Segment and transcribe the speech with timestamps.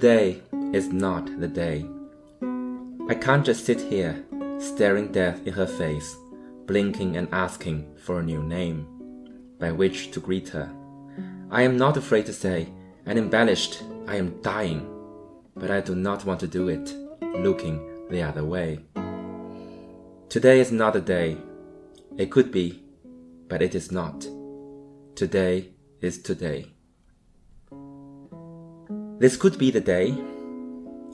[0.00, 0.40] Today
[0.72, 1.84] is not the day.
[3.10, 4.24] I can't just sit here,
[4.58, 6.16] staring death in her face,
[6.64, 8.86] blinking and asking for a new name
[9.58, 10.72] by which to greet her.
[11.50, 12.70] I am not afraid to say,
[13.04, 14.88] and embellished, I am dying,
[15.54, 18.78] but I do not want to do it, looking the other way.
[20.30, 21.36] Today is not a day.
[22.16, 22.82] It could be,
[23.48, 24.26] but it is not.
[25.14, 26.72] Today is today.
[29.20, 30.14] This could be the day.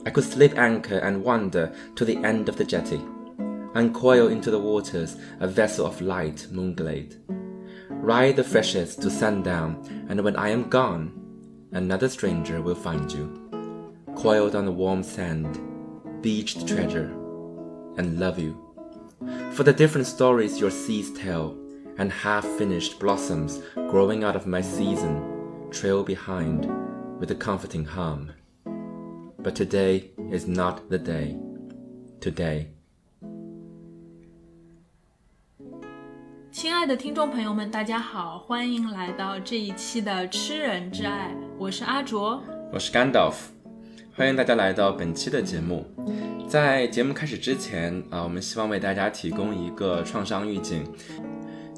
[0.06, 3.00] I could slip anchor and wander to the end of the jetty,
[3.74, 7.16] uncoil into the waters a vessel of light moonglade,
[7.90, 11.20] ride the freshets to sundown, and when I am gone,
[11.72, 15.58] another stranger will find you, coiled on the warm sand,
[16.22, 17.10] beached treasure,
[17.96, 18.56] and love you.
[19.50, 21.58] For the different stories your seas tell,
[21.98, 26.85] and half finished blossoms growing out of my season, trail behind
[27.18, 28.30] with a comforting hum.
[29.42, 31.36] But today is not the day.
[32.20, 32.66] Today.
[36.50, 43.34] 亲爱的听众朋友们，大家好，欢迎来到这一期的《吃人之爱》，我是阿卓，我是 Gandalf，
[44.14, 45.84] 欢迎大家来到本期的节目。
[46.48, 50.82] 在节目开始之前啊，我们希望为大家提供一个创伤预警。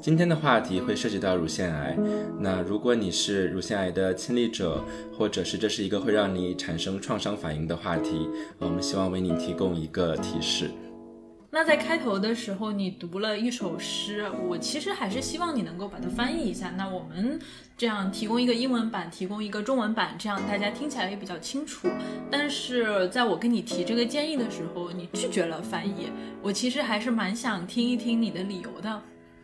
[0.01, 1.97] 今天的话题会涉及到乳腺癌。
[2.39, 10.71] 那如果你是乳腺癌的亲历者，或者是这是一个会让你产生创伤反应的话题，我们希望为你提供一个提示。
[11.51, 16.71] 那在开头的时候，你读了一首诗，我其实还是希望你能够把它翻译一下。
[16.77, 17.37] 那我们
[17.75, 21.89] 这样提供一个英文版，提供一个中文版，这样大家听起来也比较清楚。
[22.31, 26.09] 但是在我跟你提这个建议的时候，你拒绝了翻译。
[26.41, 29.01] 我其实还是蛮想听一听你的理由的。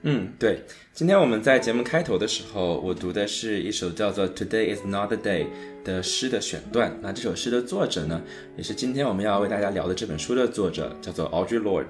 [0.07, 0.61] 嗯，对，
[0.93, 5.45] 今天我们在节目开头的时候，我读的是一首叫做《Today Is Not the Day》
[5.83, 6.95] 的诗的选段。
[7.01, 8.21] 那这首诗的作者呢，
[8.55, 11.87] 也是今天我们要为大家聊的这本书的作者，叫做 Audre Lorde。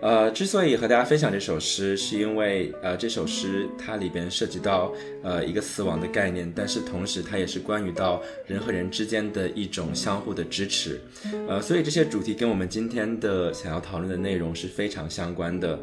[0.00, 4.92] 呃，之所以和大家分享这首诗，是因为呃这首诗它里边涉及到
[5.22, 11.00] 呃一个死亡的概念，但是同时它也是关于到人和人之间的一种相互的支持，
[11.46, 15.78] 呃，所以这些主题跟我们今天的想要讨论的内容是非常相关的，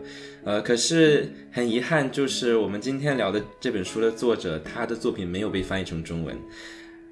[0.46, 6.36] 呃，可是很遗憾，就是我们今天聊的这本书的作者，他的作品没有被翻译成中文。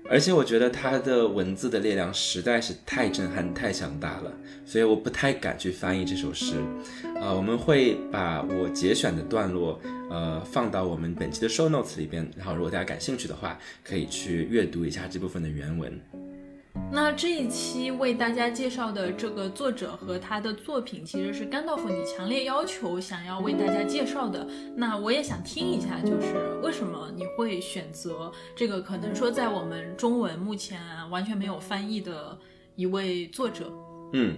[0.09, 4.33] 而且我觉得他的文字的力量实在是太震撼、太强大了，
[4.65, 6.55] 所以我不太敢去翻译这首诗。
[7.21, 15.97] 啊，我们会把我节选的段落，呃，放到我们本期的 show notes 里边，然后如果大家感兴趣的话，可以去阅读一下这部分的原文。
[16.93, 24.45] 那这一期为大家介绍的这个作者和他的作品，其实是甘道夫你强烈要求想要为大家介绍的。
[24.75, 32.37] 那我也想听一下，就是为什么你会选择这个可能说在我们中文目前完全没有翻译的
[32.75, 33.71] 一位作者？
[34.11, 34.37] 嗯，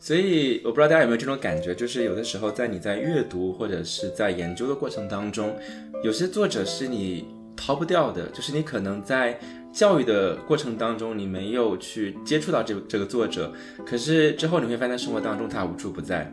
[0.00, 5.56] 所以我不知道大家有没有这种感觉，就是有的时候在你在阅读或者是在研究的过程当中，
[6.02, 9.38] 有些作者是你逃不掉的，就是你可能在。
[9.72, 13.52] 教育的过程当中，你没有去接触到这这个作者，
[13.86, 16.32] 可是之后你会发现生活当中他无处不在。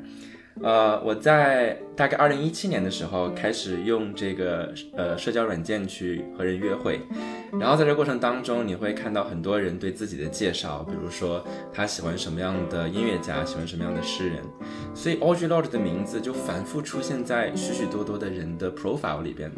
[0.62, 7.02] 呃，我在大概二零一七年的时候开始用这个呃社交软件去和人约会，
[7.60, 14.38] 然后在这过程当中，你会看到很多人对自己的介绍，比如说他喜欢什么样的音乐家，喜欢什么样的诗人，
[14.96, 19.52] 所以 Audrey Lorde 的名字就反复出现在许许多多的人的 profile 里边。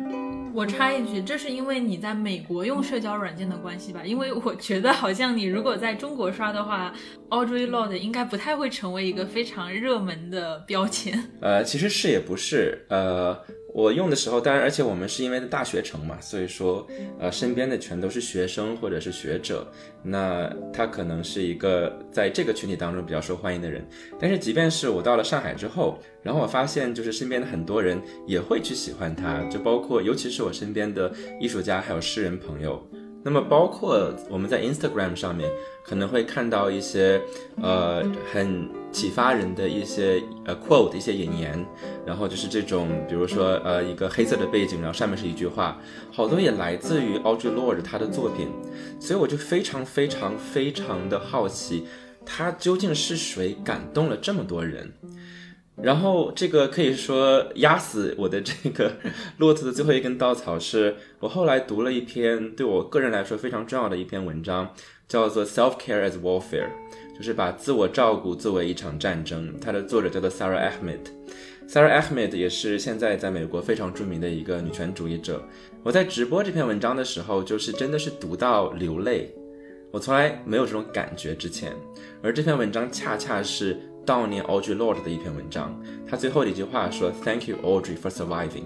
[0.53, 4.01] 我插一句，这是因为你在美国用社交软件的关系吧？
[4.03, 6.93] 因为我觉得好像你如果在中国刷的话
[7.29, 11.23] ，Audrey Lorde 应该不太会成为一个非常热门的标签。
[11.39, 13.37] 呃，其实是也不不是，呃。
[13.73, 16.85] 我用的时候，当然，而且我们是因为大学城嘛，所以说，
[17.17, 19.65] 呃，身边的全都是学生或者是学者，
[20.03, 23.81] 那他可能是一个在这个群体当中比较受欢迎的人。
[24.19, 27.97] 但是，即便是我到了上海之后，然后我发现，就是身边的很多人
[28.27, 32.85] 也会去喜欢他，就包括尤其是我身边的艺术家还有诗人朋友。
[33.23, 35.49] 那么，包括我们在 Instagram 上面
[35.83, 37.21] 可能会看到一些，
[37.61, 41.63] 呃，很启发人的一些呃 quote 一些引言，
[42.03, 45.79] 然后就是这种，比如说呃一个黑色的背景，然后上面是一句话，
[46.11, 48.49] 好多也来自于 Audre Lorde 他的作品，
[48.99, 51.85] 所以我就非常非常非常的好奇，
[52.25, 54.91] 他究竟是谁感动了这么多人。
[55.83, 58.93] 然后这个可以说压死我的这个
[59.37, 64.73] 骆驼的最后一根稻草，是我后来读了一篇对我个人来说非常重要的一篇文章，
[65.07, 66.41] 叫做《Self Care as Warfare》，
[67.17, 69.53] 就是把自我照顾作为一场战争。
[69.59, 70.99] 它的作者叫做 Sarah Ahmed。
[71.67, 75.41] Sarah Ahmed 也是现在在美国非常著名的一个女权主义者。
[75.83, 79.33] 我在直播这篇文章的时候，就是真的是读到流泪。
[79.89, 81.73] 我从来没有这种感觉之前，
[82.21, 85.79] 而这篇文章恰恰是悼念 Audrey Lord 的一篇文章。
[86.07, 88.65] 他最后的一句话说：“Thank you Audrey for surviving。”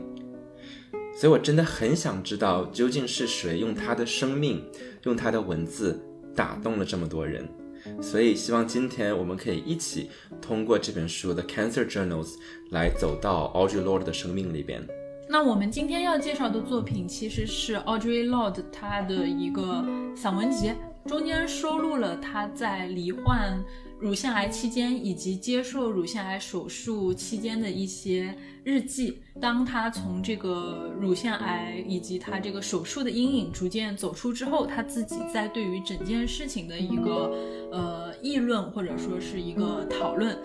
[1.18, 4.64] 所以，我真的很想知道，究竟是谁用他的生命，
[5.04, 5.98] 用他的文字
[6.36, 7.48] 打动了这么多人。
[8.02, 10.10] 所以，希望今天我们可以一起
[10.42, 12.34] 通过这本书的《Cancer Journals》
[12.72, 14.86] 来走到 Audrey Lord 的生命里边。
[15.30, 19.86] 那我们今天要介绍的作品其实是 Audrey Lord 他的一个
[20.16, 20.74] 散文集。
[21.08, 23.64] 中间收录了他在罹患
[24.00, 29.22] 乳腺癌期间以及接受乳腺癌手术期间的一些日记。
[29.42, 40.38] 当他从这个乳腺癌以及他这个手术的阴影逐渐走出之后，他自己在对于整件事情的一个呃议论或者说是一个讨论。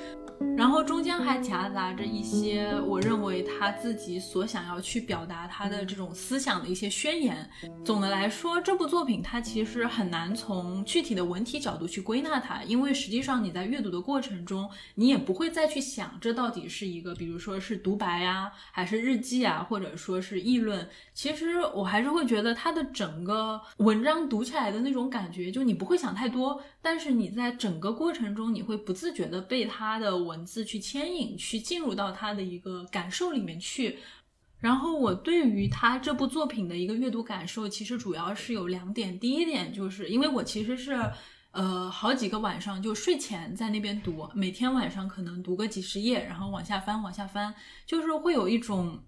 [0.56, 7.48] 然后中间还夹杂着一些我认为他自己所想要去表达他的这种思想的一些宣言。
[7.84, 20.86] 总的来说，这部作品它其实很难从具体的文体角度去归纳它，因为实际上你在阅读的过程中，你也不会再去想这到底是一个，比如说是独白呀，还是日记啊，或者说是议论。
[21.14, 33.98] 其实我还是会觉得它的整个文章读起来的那种感觉，就你不会想太多，但是你在整个过程中，你会不自觉的被它的文字去牵引，去进入到他的一个感受里面去。
[34.58, 39.18] 然后我对于他这部作品的一个阅读感受，其实主要是有两点。
[39.18, 40.92] 第一点就是因为我其实是
[41.50, 47.54] 呃好几个晚上就睡前在那边读，每天晚上可能读个几十页，然后往下翻往下翻，
[47.86, 49.02] 就是会有一种。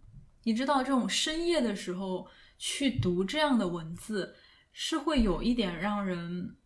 [0.44, 2.26] 你知道这种深夜的时候
[2.58, 4.34] 去读这样的文字，
[4.72, 6.56] 是会有一点让人，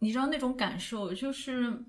[0.00, 1.84] 你知道那种感受，就是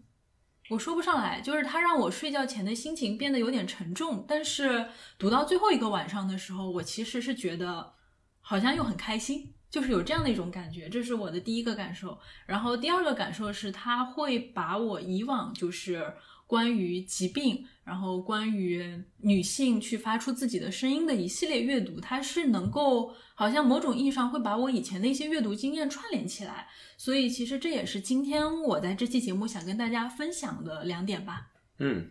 [0.71, 4.23] 我说不上来，就是它让我睡觉前的心情变得有点沉重。
[4.25, 4.87] 但是
[5.19, 7.93] 读到最后一个晚上的时候，我其实是觉得
[8.39, 10.87] 好像又很开心，就是有这样的一种感觉。
[10.87, 12.17] 这是我的第一个感受。
[12.45, 16.13] 然后第二个感受是，它会把我以往就是。
[16.51, 26.67] 关于疾病，然后关于女性去发出自己的声音的一系列阅读，它是能够好像某种意义上会把我以前的一些阅读经验串联起来，
[26.97, 31.47] 所以其实这也是今天我在这期节目想跟大家分享的两点吧。
[31.79, 32.09] 嗯。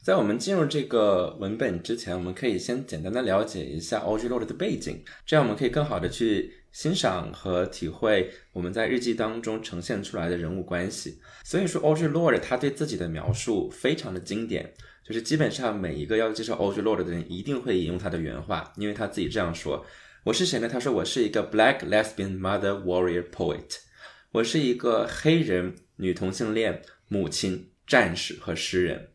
[0.00, 11.18] 在我们进入这个文本之前，我们可以先简单的了解一下 Audre Lorde 的背景，这样我们可以更好的去欣赏和体会我们在日记当中呈现出来的人物关系。
[11.42, 19.84] 所以说，Audre Lorde 他对自己的描述非常的经典，就是基本上每一个要介绍 Audre Lorde 的人一定会引用他的原话，因为他自己这样说
[20.22, 20.68] ：“我是谁呢？
[20.68, 23.78] 他说我是一个 Black Lesbian Mother Warrior Poet，
[24.30, 29.08] 我是一个黑人女同性恋母亲、战士和诗人。”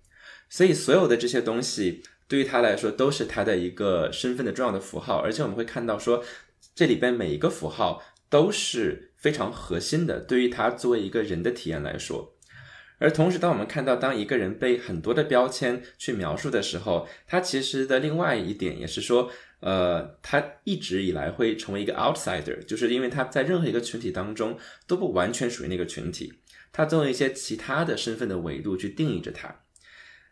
[0.52, 6.24] 所以，所有的这些东西对于他来说都是他的一个身份的重要的符号，而且我们会看到说，
[6.76, 12.36] 这里边每一个符号都是非常核心的，对于他作为一个人的体验来说。
[13.00, 26.34] 而同时，当我们看到当一个人被很多的标签去描述的时候，他其实的另外一点也是说，呃，他一直以来会成为一个 outsider，就是因为他在任何一个群体当中都不完全属于那个群体，
[26.72, 29.54] 他总有一些其他的身份的维度去定义着他。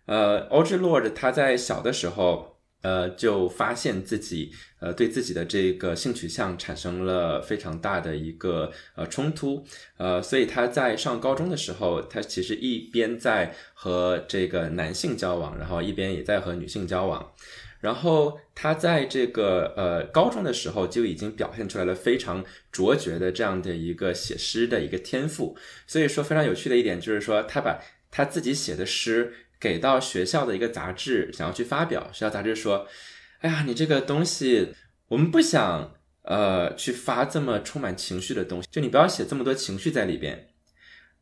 [0.05, 2.50] 呃，Audre Lord 他在小的时候，
[2.81, 9.63] 呃，就发现自己，呃，对自己的这个性取向产生了非常大的一个呃冲突，
[9.97, 17.31] 呃，所以他在上高中的时候，他其实一边在和这个男性交往，然后一边也在和女性交往，
[17.81, 29.33] 然后他在这个呃高中的时候就已经表现出来了非常卓绝的这样的一个写诗的一个天赋，所以说非常有趣的一点就是说，他把他自己写的诗。
[29.61, 32.09] 给到学校的一个杂志，想要去发表。
[32.11, 32.87] 学校杂志说
[33.41, 34.73] ：“哎呀，你这个东西，
[35.09, 40.49] 我们不想呃去发这么充满情绪的东西，就你不要写这么多情绪在里边。”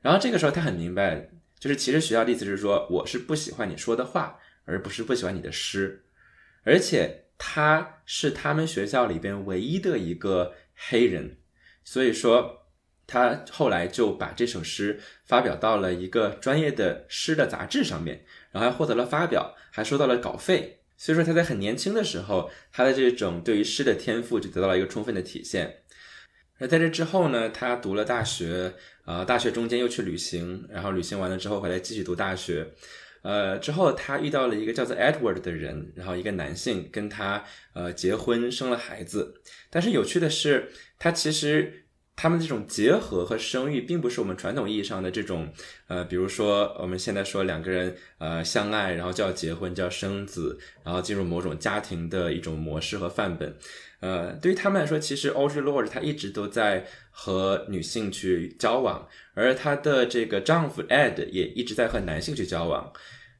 [0.01, 1.29] 然后这个时候他很明白，
[1.59, 6.05] 就是其实学校的意思是说，我是不喜欢你说的话，而不是不喜欢你的诗。
[6.63, 11.37] 而且他是他们学校里边唯一的一个黑人，
[11.83, 12.58] 所以说。
[13.09, 20.81] 他后来就把这首诗发表到了一个专业的诗的杂志上面，然后还获得了发表，还收到了稿费。
[20.95, 25.77] 所以说他在很年轻的时候，他的这种对于诗的天赋就得到了一个充分的体现。
[26.59, 28.73] 而在这之后呢，他读了大学，
[29.05, 32.67] 啊，大学中间又去旅行，然后旅行完了之后回来继续读大学。
[33.23, 39.41] 呃，之后他遇到了一个叫做 Edward 的人，然后一个男性跟他呃结婚生了孩子。
[39.71, 41.85] 但是有趣的是，他其实。
[42.21, 45.47] 他们这种结合和生育，并不是我们传统意义上的这种，
[45.87, 53.55] 呃，比如说我们现在说两个人呃相爱，然后就要结婚，就要生子，然后进入某种家庭的一种模式和范本。
[54.01, 62.91] 呃，对于他们来说，其实 Audre Lorde 她一直都在和女性去交往，而她的这个丈夫 Ed 也一直在和男性去交往。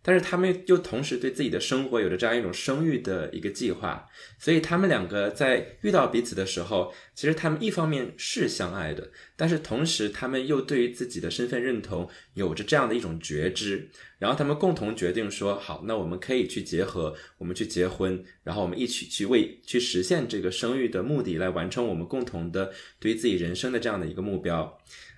[0.09, 13.87] 但是他们又同时对自己的生活有着这样一种生育的一个计划，所以他们两个在遇到彼此的时候，其实他们一方面是相爱的，但是同时他们又对于自己的身份认同有着这样的一种觉知，
[14.17, 24.75] 然后他们共同决定说，好，那我们可以去结合，我们去结婚，然后我们一起去为去实现这个生育的目的，来完成我们共同的对于自己人生的这样的一个目标。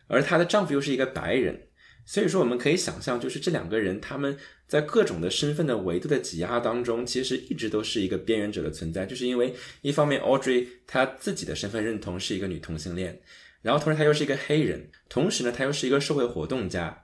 [0.07, 1.69] 而她的丈夫又是一个白人，
[2.05, 4.37] 所以说我们可以想象，就是这两个人他们。
[4.71, 13.21] 在各种的身份的维度的挤压当中，其实一直都是一个边缘者的存在，就是因为一方面，Audrey 她自己的身份认同是一个女同性恋，
[13.61, 17.03] 然后同时她又是一个黑人，同时呢，她又是一个社会活动家，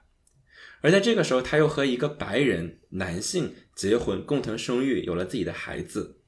[0.80, 6.22] 而在这个时候，她又和一个白人男性结婚，共同生育，有了自己的孩子，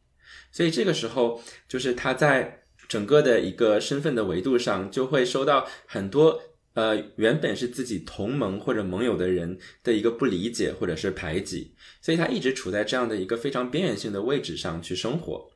[0.53, 6.43] 所以这个时候，就是她在整个的一个身份的维度上，就会受到很多。
[6.75, 15.51] 呃，原本是自己同盟或者盟友的人的一个不理解或者是排挤，所以他一直处在这样的一个非常边缘性的位置上去生活。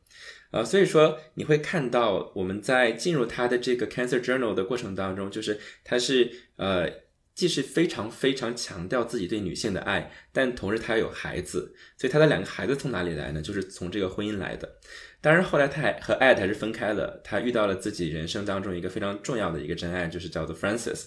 [0.50, 6.88] 呃，所以说你会看到我们在进入他的这个 Cancer Journal 的过程当中，就是他是呃，
[7.34, 13.42] 既是非常非常强调自己对女性的爱，但同时他有孩子，所以他的两个孩子从哪里来呢？
[13.42, 14.76] 就是从这个婚姻来的。
[15.24, 17.18] 当然，后来他还和艾还是分开了。
[17.24, 21.06] 他遇到了自己人生当中一个非常重要的一个真爱，就是叫做 Francis。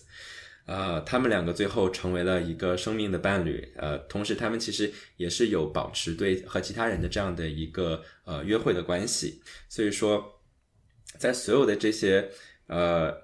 [0.65, 3.71] 呃，他们两个最后成为了一个生命的伴侣。
[3.77, 9.39] 呃，同时他们其实也是有保持对和其他人的这样的一个呃约会的关系。
[9.69, 10.41] 所以说，
[11.19, 12.27] 在所有的这些
[12.65, 13.15] 呃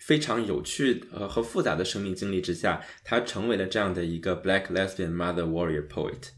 [0.00, 6.28] 非常有趣呃和复杂的生命经历之下，他成为了这样的一个 Black Lesbian Mother Warrior Poet。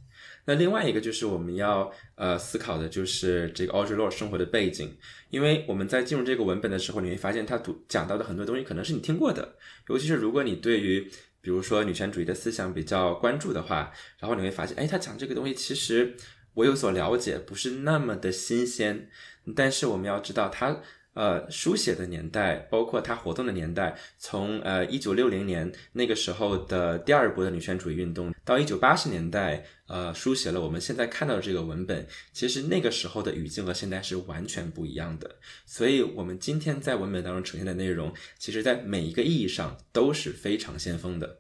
[0.47, 4.97] 那另外一个就是我们要呃思考的，就是这个 Audre l o r d 生活的背景，
[5.31, 9.57] 因为我们在进入这个文本的时候，你会发现他读讲到的很多东西可能是你听过的，
[9.89, 11.11] 尤其是如果你对于
[11.41, 16.15] 比如说女权主义的思想比较关注的话，然后你会发现，哎，他讲这个东西其实
[16.55, 19.09] 我有所了解，不是那么的新鲜，
[19.57, 20.81] 但是我们要知道他。
[21.15, 32.07] 呃，书写的年代，包括他活动的年代，从呃一九六零年那个时候的第二波的女权主义运动，到一九八十年代，呃，书写了我们现在看到的这个文本。
[32.33, 41.39] 其实那个时候的语境和现在是完全不一样的，所以我们今天在文本当中呈现的内容，其实在每一个意义上都是非常先锋的。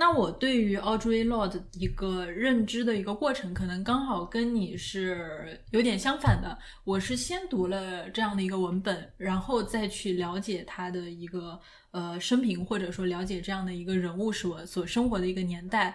[0.00, 6.58] 那我对于 Audrey Lord 一个认知的一个过程，可能刚好跟你是有点相反的。
[6.84, 15.94] 我是先读了这样的一个文本，然后再去了解他的一个呃生平，或者说了解这样的一个人物是我所生活的一个年代。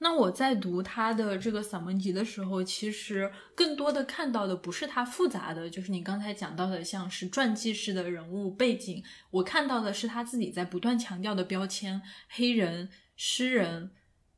[0.00, 9.02] 那我在读他的这个散文集的时候，其实更多的看到的不是他复杂的，就是你刚才讲到的，像是传记式的人物背景。
[9.30, 12.90] 我看到的是他自己在不断强调的标签：黑人。
[13.22, 13.90] 诗人、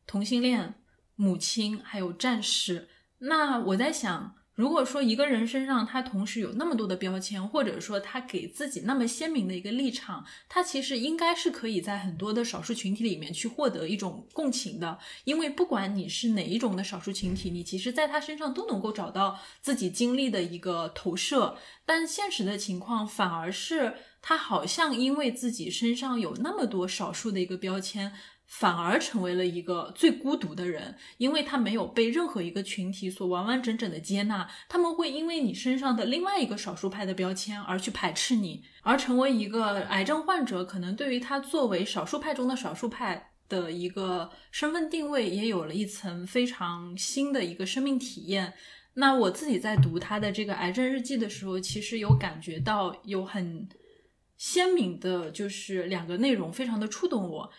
[0.09, 0.75] 同性恋、
[1.15, 2.89] 母亲，还有战士。
[3.19, 14.99] 那我在想，如果说一个人身上他同时有那么多的标签，或者说他给自己那么鲜明的一个立场，他其实应该是可以在很多的少数群体里面去获得一种共情的。
[15.25, 21.57] 因为不管你是哪一种的少数群体，你其实在他身上都能够找到自己经历的一个投射。
[21.87, 28.13] 但现实的情况反而是，他好像因为自己身上有那么多少数的一个标签。
[28.47, 34.49] 反而成为了一个最孤独的人，因为他没有被任何一个群体所完完整整的接纳。
[34.69, 40.65] 他们会因为你身上的另外一个少数派的标签而去排斥你，而成为一个癌症患者。
[40.65, 48.53] 可能对于他作为少数派中的少数派的一个身份定位，也有了一层非常新的一个生命体验。
[48.95, 53.67] 那我自己在读他的这个癌症日记的时候，其实有感觉到有很
[54.37, 57.51] 鲜明的，就是两个内容非常的触动我。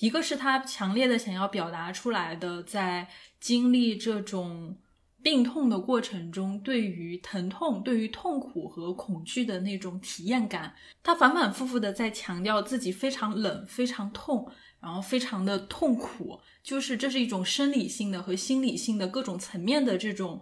[0.00, 3.06] 一个是他强烈的想要表达出来的，在
[3.38, 4.76] 经历这种
[5.22, 20.40] 病痛的过程中，对于疼痛、对于痛苦和恐惧的那种体验感，他反反复复的在强调自己非常冷、非常痛，然后非常的痛苦，就是这是一种生理性的和心理性的各种层面的这种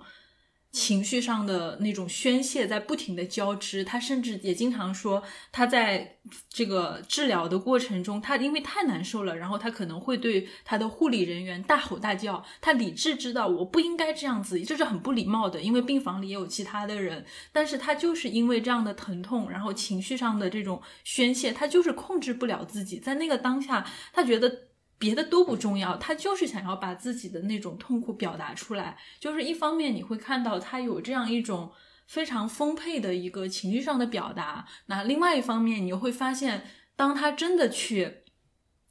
[0.71, 6.19] 情绪上的那种宣泄在不停的交织，他甚至也经常说，他在
[6.51, 12.45] 这个治疗的过程中，他因为太难受了，然后他可能会对他的护理人员大吼大叫。
[12.61, 17.25] 他理智知道我不应该这样子，这是很不礼貌的，因为病房里也有其他的人。
[17.51, 24.68] 但是他就是因为这样的疼痛，然后情绪上的这种宣泄，他就是控制不了自己，在那个当下，他觉得。
[24.99, 28.99] 别的都不重要，他就是想要把自己的那种痛苦表达出来。
[29.21, 31.73] 就是一方面你会看到他有这样一种
[32.07, 38.25] 非常丰沛的一个情绪上的表达，那另外一方面你会发现，当他真的去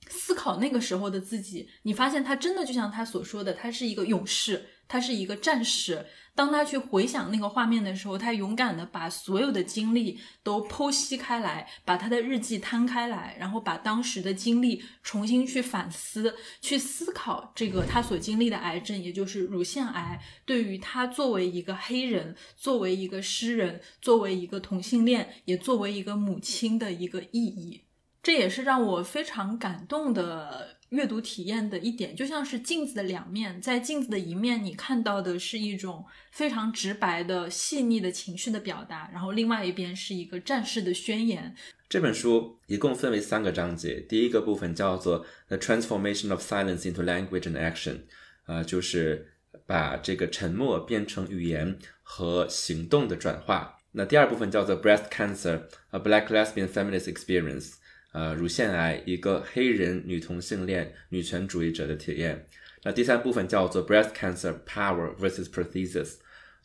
[0.07, 6.05] 思考那个时候的自己，你发现他真的就像他所说的，他是一个勇士，他是一个战士。
[6.37, 27.85] 当他去回想那个画面的时候，他勇敢的把所有的经历都剖析开来，把他的日记摊开来，然后把当时的经历重新去反思、去思考这个他所经历的癌症，也就是乳腺癌，对于他作为一个黑人、作为一个诗人、作为一个同性恋，也作为一个母亲的一个意义。
[28.21, 30.76] 这也是让我非常感动的。
[30.89, 41.53] 阅读体验的一点，就像是镜子的两面，在镜子的一面，你看到的是一种非常直白的、细腻的情绪的表达，然后另外一边是一个战士的宣言。
[41.89, 47.99] 这本书一共分为三个章节，第一个部分叫做 The Transformation of Silence into Language and Action，
[48.45, 49.33] 呃，就是
[49.65, 53.79] 把这个沉默变成语言和行动的转化。
[53.91, 57.73] 那第二部分叫做 Breast Cancer：A Black Lesbian Feminist Experience。
[58.17, 62.47] 呃，乳腺癌一个黑人女同性恋女权主义者的体验。
[62.83, 66.15] 那第三部分叫做 Breast Cancer Power versus Prothesis”，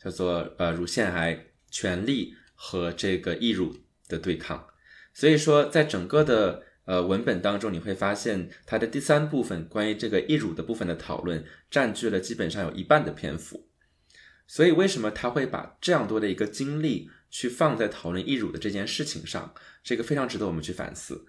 [0.03, 4.65] 叫做呃乳腺癌权利和这个义乳的对抗。
[5.13, 13.67] 所以说，在整个的呃文本当中，你会发现它的第三部分关于这个义乳的部分的讨论占据了基本上有一半的篇幅。
[14.47, 19.53] 所以为什么他会把这样多的一个精力去放在讨论义乳的这件事情上？
[19.83, 21.27] 这个非常值得我们去反思。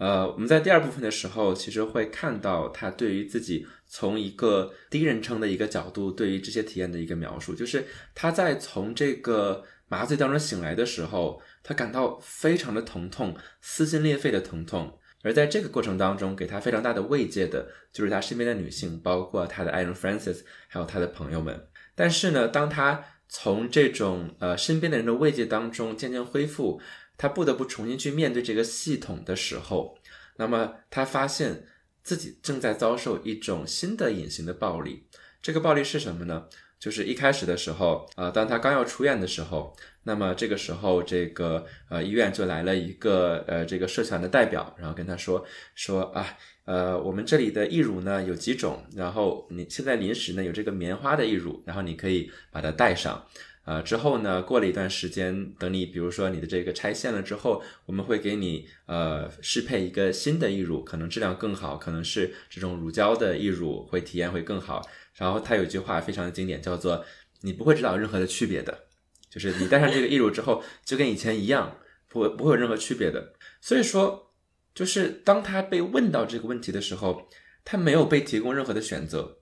[0.00, 7.84] 呃，我们在第二部分的时候，其实会看到他对于自己从一个第一人称的一个角度，对于这些体验的一个描述，就是
[8.14, 14.98] 他在从这个麻醉当中醒来的时候，他感到非常的疼痛，撕心裂肺的疼痛。
[15.22, 21.68] 而在这个过程当中，给他非常大的慰藉的，就是他身边的女性，包括他的爱人 Francis，还有他的朋友们。
[21.94, 26.80] 但是呢，当他从这种呃身边的人的慰藉当中渐渐恢复。
[27.20, 29.98] 他不得不重新去面对这个系统的时候，
[30.36, 31.66] 那么他发现
[32.02, 35.04] 自己正在遭受一种新的隐形的暴力。
[35.42, 36.46] 这个暴力是什么呢？
[36.78, 46.26] 就是一开始的时候，啊，当他刚要出院的时候，那么这个时候，这个呃医院就来了一个呃这个社团的代表，然后跟他说说啊，
[46.64, 53.26] 呃我们这里的义乳呢有几种，然后你现在临时呢有这个棉花的义乳，然后你可以把它带上。
[53.70, 64.82] 呃，之后呢，过了一段时间，等你比如说你的这个拆线了之后，我们会给你呃适配一个新的义乳，可能质量更好，可能是这种乳胶的义乳，会体验会更好。
[65.14, 67.04] 然后他有一句话非常的经典，叫做
[67.42, 68.86] “你不会知道任何的区别的”，
[69.30, 71.78] 就是你戴上这个义乳之后，就跟以前一样，
[72.08, 73.34] 不会不会有任何区别的。
[73.60, 74.32] 所以说，
[74.74, 77.28] 就是当他被问到这个问题的时候，
[77.64, 79.38] 他没有被提供任何的选择，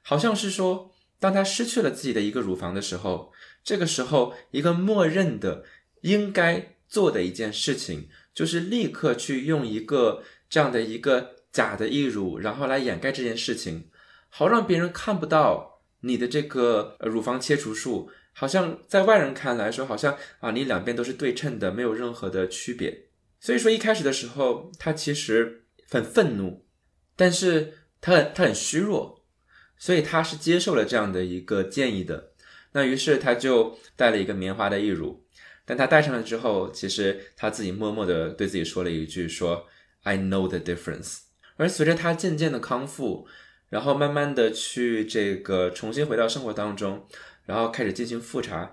[0.00, 3.32] 好像是说，当他失去了自己的一个乳房的时候。
[3.64, 5.64] 这个时候，一个默认的
[6.02, 13.88] 应该做的一件事情，就是立刻去用一个这样的一个假的义乳，然后来掩盖这件事情，
[14.28, 23.06] 好让别人看不到你的这个乳房切除术，好像在外人看来说，好像啊，你两边都是对称的，没有任何的区别。
[23.40, 26.66] 所以说，一开始的时候，他其实很愤怒，
[27.16, 27.72] 但是
[28.02, 29.24] 他很他很虚弱，
[29.78, 32.33] 所以他是接受了这样的一个建议的。
[32.76, 35.24] 那于是他就带了一个棉花的义乳，
[35.64, 39.68] 但他戴上了之后，其实他自己默默的对自己说了一句：“说
[40.02, 41.20] I know the difference。”
[41.56, 43.28] 而随着他渐渐的康复，
[43.68, 47.06] 然后慢慢的去这个重新回到生活当中，
[47.44, 48.72] 然后开始进行复查，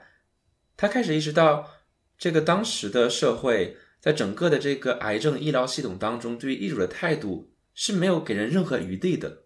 [0.75, 1.69] 他开始意识到，
[2.17, 9.43] 这个当时的社会在整个的这个癌症医疗系统当中，对于义乳的态度是没有给人任何余地的。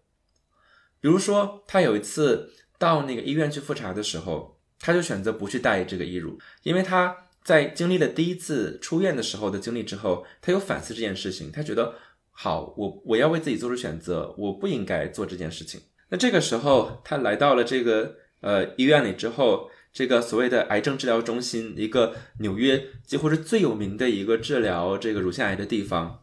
[0.98, 2.54] 比如说，他有一次。
[2.78, 11.94] 到那个医院去复查的时候，他就选择不去戴这个义乳，因为他在经历了第一次出院的时候的经历之后，他有反思这件事情，他觉得
[12.30, 15.80] 好，我我要为自己做出选择，我不应该做这件事情。
[16.10, 26.22] 那这个时候，他来到了这个呃医院里之后，这个所谓的癌症治疗中心，一个纽约几乎是最有名的一个治疗这个乳腺癌的地方，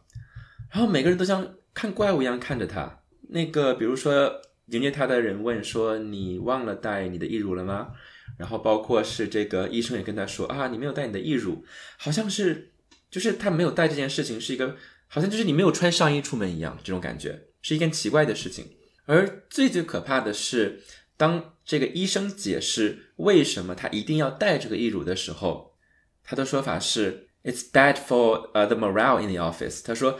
[0.70, 3.00] 然后每个人都像看怪物一样看着他。
[3.28, 4.40] 那个比如说。
[4.74, 7.92] 迎接他的人问说：“你忘了带你的义乳了吗？”
[8.36, 11.64] 然后包括是这个医生也跟他说啊，你没有带你的义乳，
[11.96, 12.72] 好像是
[13.10, 18.66] 就是他没有带这件事情是一个好像就是你没有穿上衣出门一样这种感觉，是一件奇怪的事情。
[19.06, 20.80] 而最最可怕的是，
[21.16, 25.76] 当这个医生解释为什么他一定要带这个义乳的时候，
[26.24, 29.84] 他的说法是 "It's bad for 呃 the morale in the office"。
[29.84, 30.18] 他说，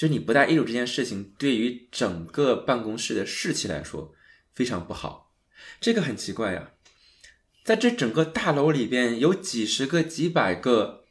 [0.00, 4.14] 就你不带义乳这件事情，对于整个办公室的士气来说
[4.54, 5.34] 非常不好。
[5.78, 6.70] 这个很奇怪呀，
[7.64, 11.04] 在这整个大楼里边有几十个、几百个，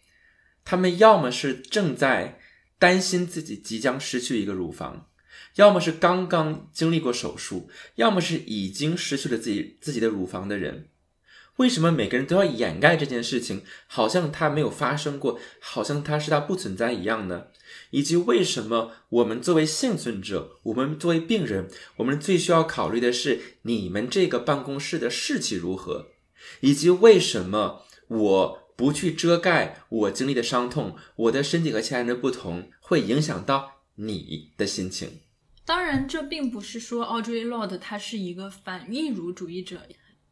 [0.66, 2.40] 他们要么是正在
[2.80, 5.12] 担心自己即将失去一个乳房。
[5.54, 10.89] 要么是刚刚经历过手术，要么是已经失去了自己自己的乳房的人，
[11.60, 17.48] 为什么每个人都要掩盖这件事情，好像它没有发生过，好像它是它不存在一样呢？
[17.92, 26.08] 以及为什么我们作为幸存者，我们作为病人，我们最需要考虑的是你们这个办公室的士气如何？
[26.62, 35.20] 以及为什么我不去遮盖我经历的伤痛，我的身体和其他人的不同，会影响到你的心情？
[35.66, 39.82] 当然，这并不是说 Audrey Lord 他是一个反义乳主义者，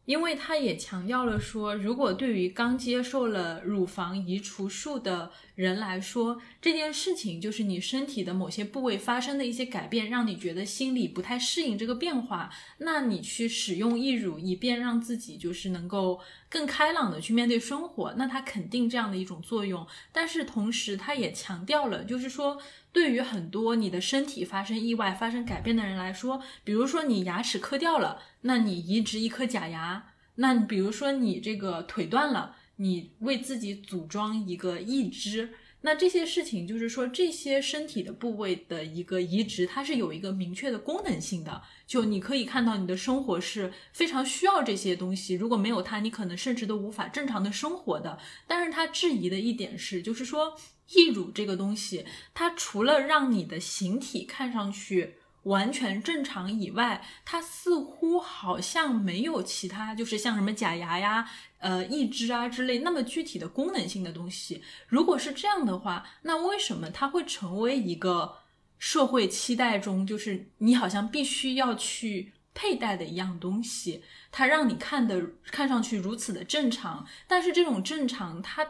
[0.08, 19.86] 因为他也强调了说，如果对于刚接受了乳房移除术的人来说，这件事情就是你身体的某些部位发生的一些改变，让你觉得心里不太适应这个变化，那你去使用义乳，以便让自己就是能够更开朗的去面对生活，那它肯定这样的一种作用。
[20.14, 22.58] 但是同时，他也强调了，就是说。
[22.98, 30.02] 对于很多你的身体发生意外、发生改变的人来说，比如说你牙齿磕掉了，那你移植一颗假牙；
[30.38, 35.54] 那比如说你这个腿断了，你为自己组装一个义肢。
[35.82, 41.62] 那这些事情就是说，这些身体的部位的一个移植，它是有一个明确的功能性的。
[41.86, 48.18] 就你可以看到，你的生活是非常需要这些东西，如果没有它，你可能甚至都无法正常的生活的。
[48.48, 50.58] 但是他质疑的一点是，就是说。
[50.90, 64.62] 义乳这个东西，它除了让你的形体看上去完全正常以外，它似乎好像没有其他，就是像什么假牙呀、呃义肢啊之类那么具体的功能性的东西。
[64.88, 68.40] 如果是这样的话，那为什么它会成为一个
[68.78, 74.04] 社会期待中，就是你好像必须要去佩戴的一样东西？
[74.32, 78.66] 它让你看的看上去如此的正常，但是这种正常它。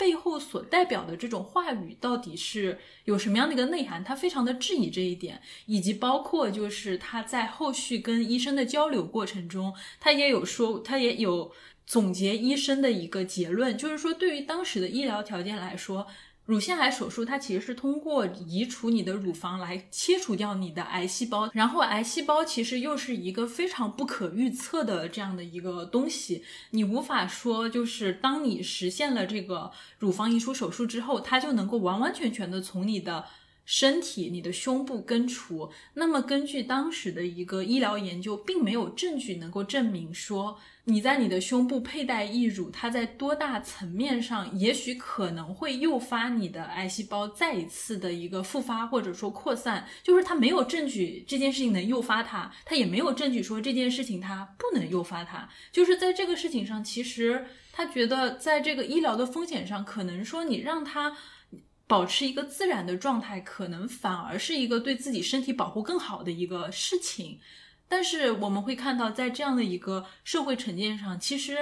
[0.00, 4.02] 背后所代表的这种话语到底是有什么样的一个内涵？
[4.02, 11.52] 他非常的质疑这一点，以及包括就是他在后续跟医生的交流过程中，他也有说，他也有
[11.84, 16.06] 总结医生的一个结论，就是说对于当时的医疗条件来说。
[16.50, 33.26] 乳腺癌手术，它其实是通过移除你的乳房来切除掉你的癌细胞，然后癌细胞其实又是一个非常不可预测的这样的一个东西，你无法说就是当你实现了这个乳房移除手术之后，它就能够完完全全的从你的。
[33.66, 35.70] 身体，你的胸部根除。
[35.94, 40.58] 那么，根据当时的一个医疗研究，并没有证据能够证明说
[40.90, 49.86] 你在你的胸部佩戴义乳，它在多大层面上，也许可能会诱发你的癌细胞再一次的一个复发或者说扩散。
[50.02, 55.48] 就是它没有证据这件事情能诱发它，它也没有证据说这件事情它不能诱发它。
[55.70, 61.16] 就是在这个事情上，其实他觉得在这个医疗的风险上，可能说你让他。
[61.86, 67.40] 保持一个自然的状态，可能反而是一个对自己身体保护更好的一个事情。
[67.90, 71.58] 但是我们会看到，在这样的一个社会成见上，其实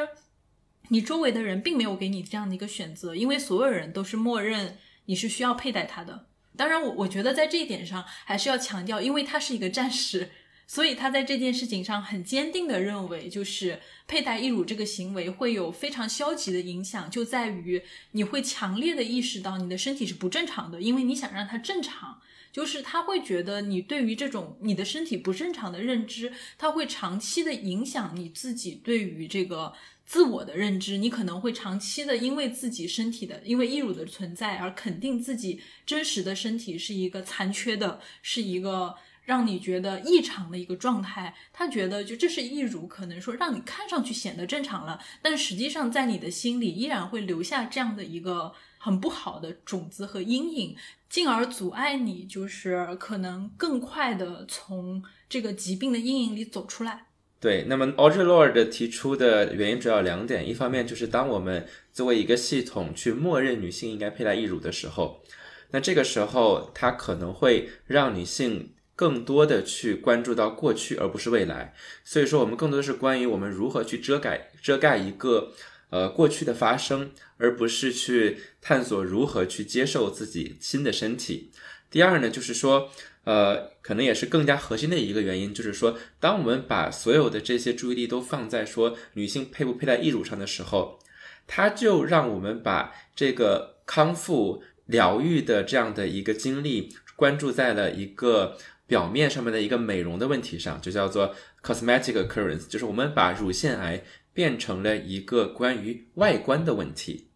[0.88, 6.26] 你周围的人并没有给你这样的一个选择，因为所有人都是默认你是需要佩戴它的。
[6.56, 10.30] 当然，我我觉得在这一点上还是要强调，因为他是一个战士。
[10.70, 22.20] 所以他在这件事情上很坚定的认为，就是佩戴义乳这个行为会有非常消极的影响，就在于你会强烈的意识到你的身体是不正常的，因为你想让它正常，
[22.58, 29.72] 就是他会觉得你对于这种你的身体不正常的认知，它会长期的影响你自己对于这个
[30.04, 38.96] 自我的认知，你可能会长期的因为自己身体的因为义乳的存在而肯定自己真实的身体是一个残缺的，是一个。
[39.28, 50.76] 让你觉得异常的一个状态，他觉得就这是义乳，可能说让你看上去显得正常了，但实际上在你的心里依然会留下这样的一个很不好的种子和阴影，
[51.10, 57.06] 进而阻碍你就是可能更快的从这个疾病的阴影里走出来。
[57.40, 65.22] 对，那么 Audre Lord 提出的原因主要两点，一方面就是当我们作为一个系统去默认女性应该佩戴义乳的时候，
[65.70, 68.72] 那这个时候它可能会让女性。
[68.98, 71.72] 更多的去关注到过去，而不是未来。
[72.02, 75.52] 所以说，我们更多的是关于我们如何去遮盖遮盖一个
[75.90, 81.50] 呃过去的发生，而不是去探索如何去接受自己新的身体。
[81.90, 82.90] 第二呢，就是说，
[83.24, 90.98] 呃，可能也是更加核心的一个原因，就是说，当我们把所有的这些注意力都放在说女性佩不佩戴义乳上的时候，
[91.46, 98.56] 它就让我们把这个康复疗愈的这样的一个经历关注在了一个。
[98.88, 104.02] 表面上面的一个美容的问题上，就叫做 cosmetic occurrence，就是我们把乳腺癌
[104.38, 107.30] 变成了一个关于外观的问题。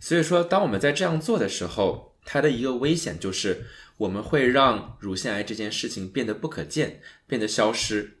[0.00, 8.18] 所以说，当我们在这样做的时候，它的一个危险就是我们会让乳腺癌这件事情变得不可见，变得消失。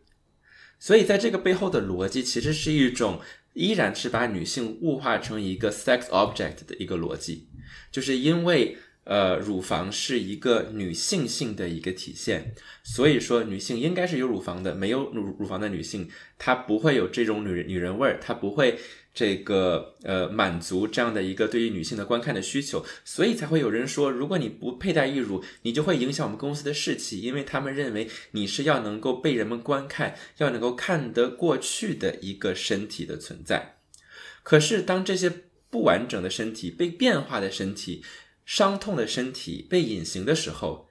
[0.80, 3.20] 所以，在这个背后的逻辑，其实是一种
[3.52, 7.46] 依然是把女性物化成一个 sex object 的一个逻辑，
[7.92, 8.76] 就是因为。
[9.06, 18.76] 呃，乳房是一个女性性的一个体现，所以说女性应该是有乳房的，没有乳乳房的女性，她不会有这种女人女人味儿，她不会
[19.14, 33.76] 这个呃满足这样的一个对于女性的观看的需求，所以才会有人说，如果你不佩戴义乳，你就会影响我们公司的士气，因为他们认为你是要能够被人们观看，要能够看得过去的一个身体的存在。
[34.42, 35.32] 可是当这些
[35.70, 38.02] 不完整的身体被变化的身体。
[38.46, 40.88] 伤痛的身体被隐形的时候，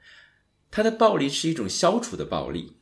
[0.69, 2.77] 它的暴力是一种消除的暴力。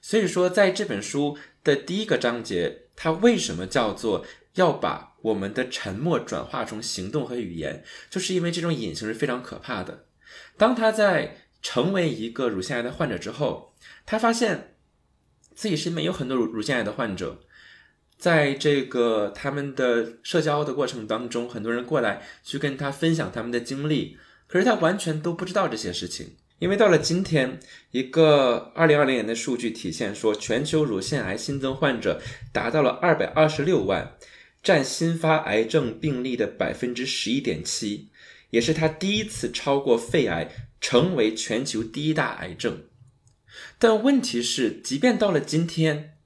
[0.00, 7.82] 所以说，在这本书的第一个章节，它为什么叫做要把我们的沉默转化成行动和语言？
[8.08, 10.06] 就是因为这种隐形是非常可怕的。
[10.56, 13.74] 当他在成为一个乳腺癌的患者之后，
[14.06, 14.76] 他发现
[15.54, 17.40] 自己身边有很多乳乳腺癌的患者。
[18.18, 26.34] 在这个他们的社交的过程当中，很多人过来去跟他分享他们的经历，可是他完全都不知道这些事情。
[26.58, 27.60] 因为到了今天，
[27.92, 32.20] 一个二零二零年的数据体现说，全球乳腺癌新增患者
[32.52, 34.16] 达到了二百二十六万，
[34.64, 38.08] 占新发癌症病例的百分之十一点七，
[38.50, 40.50] 也是他第一次超过肺癌，
[40.80, 42.82] 成为全球第一大癌症。
[43.78, 46.17] 但问题是，即便到了今天。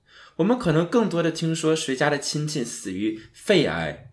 [0.43, 4.11] 我们可能更多的听说谁家的亲戚死于肺癌，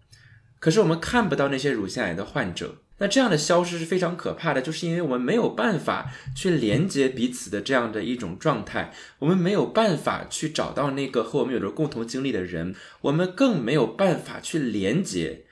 [0.59, 2.83] 可是我们看不到那些乳腺癌的患者。
[2.99, 15.45] 那这样的消失是非常可怕的，就是因为我们没有办法去连接彼此的这样的一种状态，我们没有办法去找到那个和我们有着共同经历的人，我们更没有办法去连接、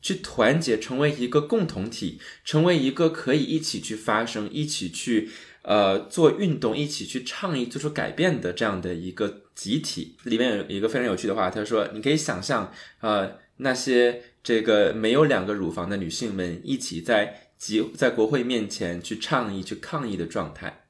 [0.00, 5.30] 去团结，成为一个共同体，成为一个可以一起去发生、一起去。
[5.62, 20.86] 呃，做运动一起去倡议做出改变的这样的一个集体，里面有一个非常有趣的话，他说：“你可以想象，呃，那些这个没有两个乳房的女性们一起在集在国会面前去倡议、去抗议的状态，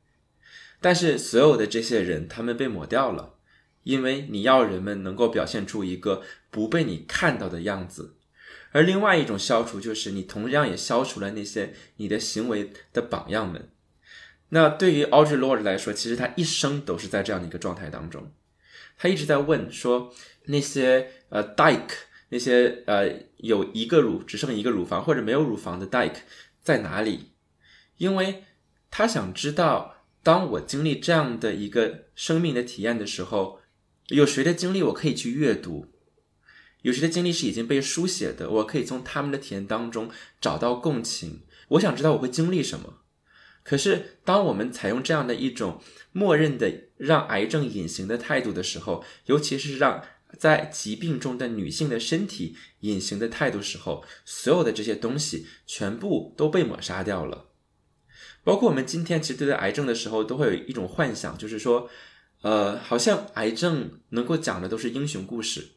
[0.80, 3.35] 但是所有的这些人，他们被抹掉了，
[3.82, 8.16] 因为你要人们能够表现出一个不被你看到的样子，
[8.70, 13.68] 而另外一种消除就是你同样也消除了那些你的行为的榜样们。”
[14.55, 18.31] 那对于 Audre Lorde 来说，其实他一生都是在这样的一个状态当中，
[18.99, 20.12] 他一直在问说
[20.45, 21.95] 那些呃 Dyke
[22.29, 26.21] 那些呃有一个乳只剩一个乳房或者没有乳房的 Dyke
[26.62, 27.33] 在哪里？
[27.97, 28.45] 因为
[28.91, 33.61] 他想知道，当我经历这样的一个生命的体验的时候，
[34.09, 35.87] 有谁的经历我可以去阅读？
[36.83, 38.51] 有谁的经历是已经被书写的？
[38.51, 40.11] 我可以从他们的体验当中
[40.43, 41.41] 找到共情。
[41.69, 42.99] 我想知道我会经历什么。
[43.64, 50.03] 可是，当我们采用这样的一种默认的让癌症隐形的态度的时候，尤其是让
[50.37, 57.51] 在疾病中的女性的身体隐形的态度时候，所有的这些东西全部都被抹杀掉了。
[58.42, 61.88] 包括我们今天其实对待癌症的时候，都会有一种幻想，就是说，
[62.40, 65.77] 呃，好像癌症能够讲的都是英雄故事，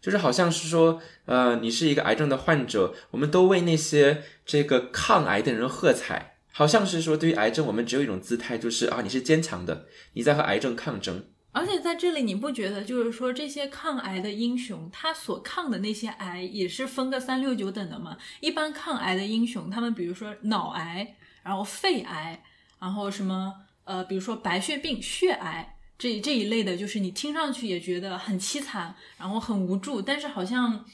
[0.00, 6.33] 就是好像是说，呃，你是一个癌症的患者，我们都为那些这个抗癌的人喝彩。
[6.56, 11.24] 好像是说，对于癌症，我们只有一种姿态，就是啊，你是坚强的，你在和癌症抗争。
[11.50, 18.16] 而且在这里，你不觉得就是说，这些抗癌的英雄，他所抗的那些癌，也是分个三六九等的吗？
[18.38, 22.40] 一般抗癌的英雄，他们比如说脑癌，然后肺癌，
[22.78, 30.84] 然后什么呃，比如说白血病、血癌这这一类的，就是你听上去也觉得很凄惨，然后很无助，但是好像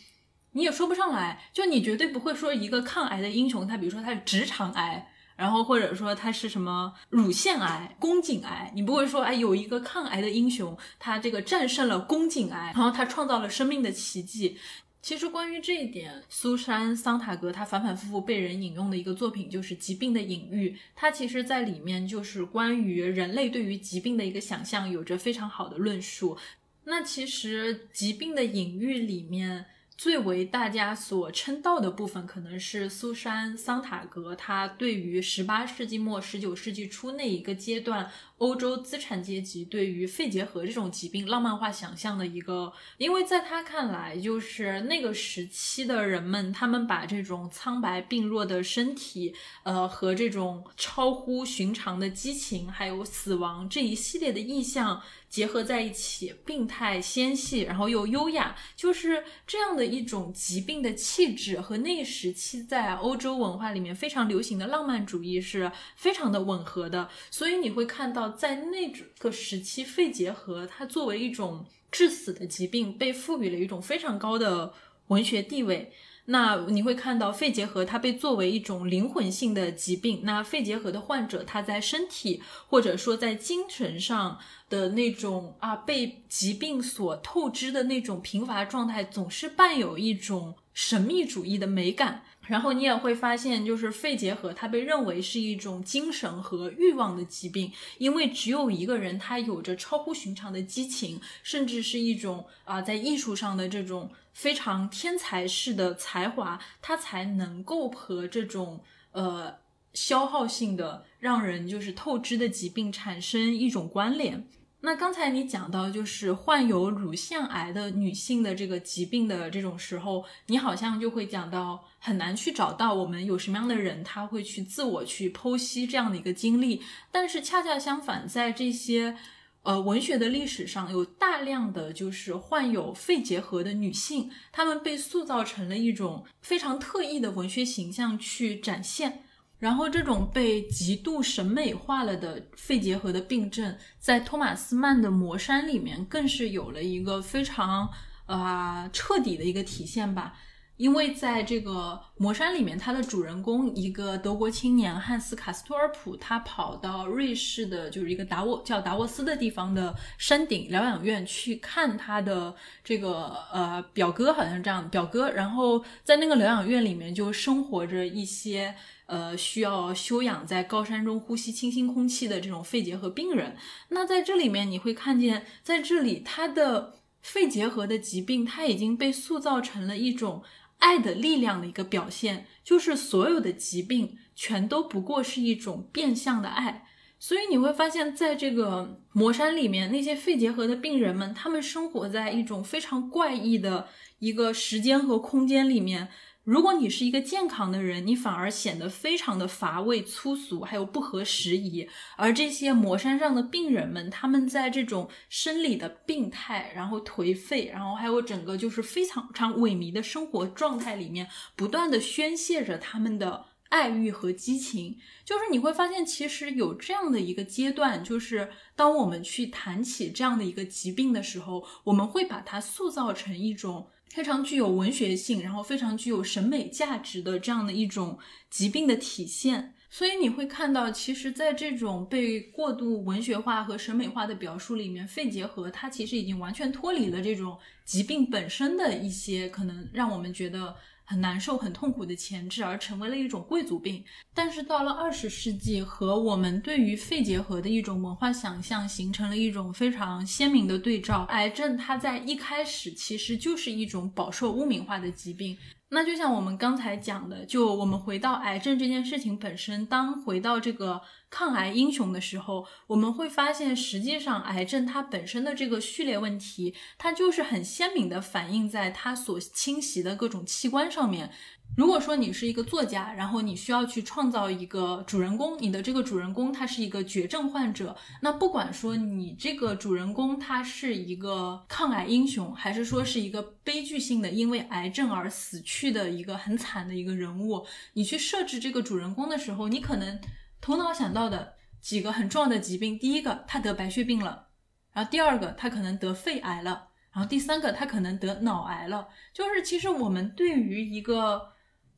[0.52, 5.06] 你也说不上来，就你绝对不会说一个抗癌的英雄，他比如说他是直肠癌。
[5.40, 14.58] 然后或者说他是什么乳腺癌、宫颈癌，你不会说哎有一个抗癌的英雄，他这个战胜了宫颈癌，然后他创造了生命的奇迹。
[15.00, 26.36] 其实关于这一点，苏珊·桑塔格她反反复复被人引用的一个作品就是《疾病的隐喻》，它其实在里面就是关于人类对于疾病的一个想象，有着非常好的论述。
[26.84, 29.64] 那其实《疾病的隐喻》里面。
[30.02, 38.10] 最为大家所称道的部分，可能是苏珊·桑塔格他对于十八世纪末、十九世纪初那一个阶段
[38.40, 55.02] 欧洲资产阶级对于肺结核这种疾病浪漫化想象的一个，因为在他看来，就是那个时期的人们，他们把这种苍白病弱的身体，呃，和这种超乎寻常的激情，还有死亡这一系列的意象。
[55.30, 67.08] 结合在一起，病态纤细，然后又优雅，就是这样的一种疾病的气质，和那时期在欧洲文化里面非常流行的浪漫主义是非常的吻合的。
[67.30, 74.72] 所以你会看到，在那个时期，肺结核它作为一种致死的疾病，被赋予了一种非常高的
[75.08, 75.92] 文学地位。
[76.26, 80.20] 那你会看到肺结核，它被作为一种灵魂性的疾病。
[80.22, 84.38] 那肺结核的患者，他在身体或者说在精神上
[84.68, 92.22] 的那种啊，被疾病所透支的那种贫乏状态，总是伴有一种神秘主义的美感。
[92.50, 108.80] 然后你也会发现，就是肺结核，它被认为是一种精神和欲望的疾病，因为只有一个人，他有着超乎寻常的激情，甚至是一种啊，在艺术上的这种非常天才式的才华，他才能够和这种
[109.12, 109.54] 呃
[109.94, 114.44] 消耗性的、让人就是透支的疾病产生一种关联。
[114.82, 126.80] 那刚才你讲到，就是患有乳腺癌的女性的这个疾病的这种时候，你好像就会讲到很难去找到我们有什么样的人，他会去自我去剖析这样的一个经历。
[127.12, 129.18] 但是恰恰相反，在这些
[129.64, 139.24] 呃文学的历史上，有大量的就是患有肺结核的女性，她们被塑造成了一种非常特异的文学形象去展现。
[139.60, 147.88] 然后，这种被极度审美化了的肺结核的病症，在托马斯曼的《魔山》里面，更是有了一个非常
[148.24, 150.34] 啊彻底的一个体现吧。
[150.80, 165.30] 因为在这个《魔山》里面，它的主人公一个德国青年汉斯卡斯托尔普，他跑到瑞士的，就是一个达沃叫达沃斯的地方的山顶疗养院去看他的这个呃表哥，好像这样表哥。
[165.32, 168.74] 然后在那个疗养院里面，就生活着一些。
[169.10, 173.56] 呃，需要休养在高山中呼吸清新空气的这种肺结核病人，
[173.88, 180.44] 那在这里面你会看见，在这里他的肺结核的疾病，它已经被塑造成了一种
[180.80, 186.86] 爱的力量的一个表现，就是所有的疾病全都不过是一种变相的爱。
[187.18, 193.88] 所以你会发现在这个魔山里面，那些肺结核的病人们，他们生活在一种非常怪异的
[194.18, 196.08] 一个时间和空间里面。
[196.50, 201.88] 如果你是一个健康的人，你反而显得非常的乏味、粗俗，还有不合时宜。
[202.16, 214.98] 而这些魔山上的病人们，他们在这种生理的病态，然后颓废，然后还有整个就是非常常萎靡的生活状态里面，不断的宣泄着他们的爱欲和激情。
[215.24, 223.86] 就是你会发现，其实有这样的一个阶段，就是当我们去谈起这样的一个疾病的时候，我们会把它塑造成一种。
[224.10, 228.18] 非常具有文学性，然后非常具有审美价值的这样的一种
[228.50, 240.76] 疾病的体现，所以你会看到，其实，在这种被过度文学化和审美化的表述里面，肺结核它其实已经完全脱离了这种疾病本身的一些可能让我们觉得。
[241.10, 244.04] 很难受、很痛苦的前置，而成为了一种贵族病。
[244.32, 251.24] 但是到了二十世纪，和我们对于肺结核的一种文化想象形成了一种非常鲜明的对照。
[251.30, 255.58] 癌症它在一开始其实就是一种饱受污名化的疾病。
[255.90, 261.02] 那就像我们刚才讲的，就我们回到癌症这件事情本身，当回到这个。
[261.32, 271.30] 抗癌英雄的时候，我们会发现，实际上癌症它本身的这个序列问题，它就是很鲜明的反映在它所侵袭的各种器官上面。
[271.76, 290.18] 如果说你是一个作家，然后你需要去创造一个主人公，你的这个主人公他是一个绝症患者，那不管说你这个主人公他是一个抗癌英雄，还是说是一个悲剧性的因为癌症而死去的一个很惨的一个人物，你去设置这个主人公的时候，你可能。
[290.62, 294.48] 头脑想到的几个很重要的疾病，第一个他得白血病了，
[294.92, 299.08] 然后第二个他可能得肺癌了，然后第三个他可能得脑癌了。
[299.32, 301.50] 就是其实我们对于一个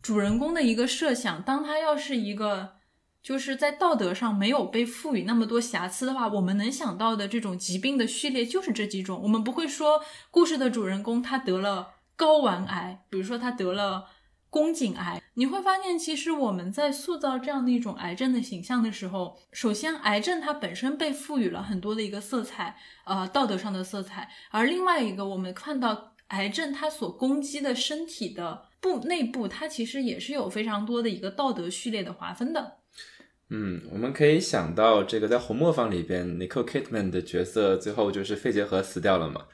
[0.03, 2.75] 主人公的一个设想，当他要是一个
[3.23, 9.21] 就是在道德上没有被赋予那么多瑕疵的话，我们能想到的这种疾病的序列就是这几种。
[9.23, 11.95] 我们不会说故事的主人公他得了。
[12.15, 14.05] 睾丸癌，比如说他得了
[14.49, 22.77] 宫颈癌，你会发现，其实我们在塑造这样的一种癌症的形象的时候，首先癌症它本身被赋予了很多的一个色彩，
[23.07, 32.79] 呃，道德上的色彩，而另外一个，我们看到癌症它所攻击的身体的部内部，它其实也是有非常多的一个道德序列的划分的。
[33.49, 39.47] 嗯，我们可以想到这个在《红磨坊》里边，Nicole Kidman 的角色最后就是肺结核死掉了嘛。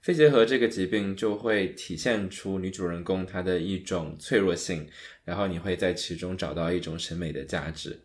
[0.00, 4.88] 肺结核这个疾病就会体现出女主人公她的一种脆弱性，
[5.24, 8.00] 然后你会在其中找到一种审美的价值。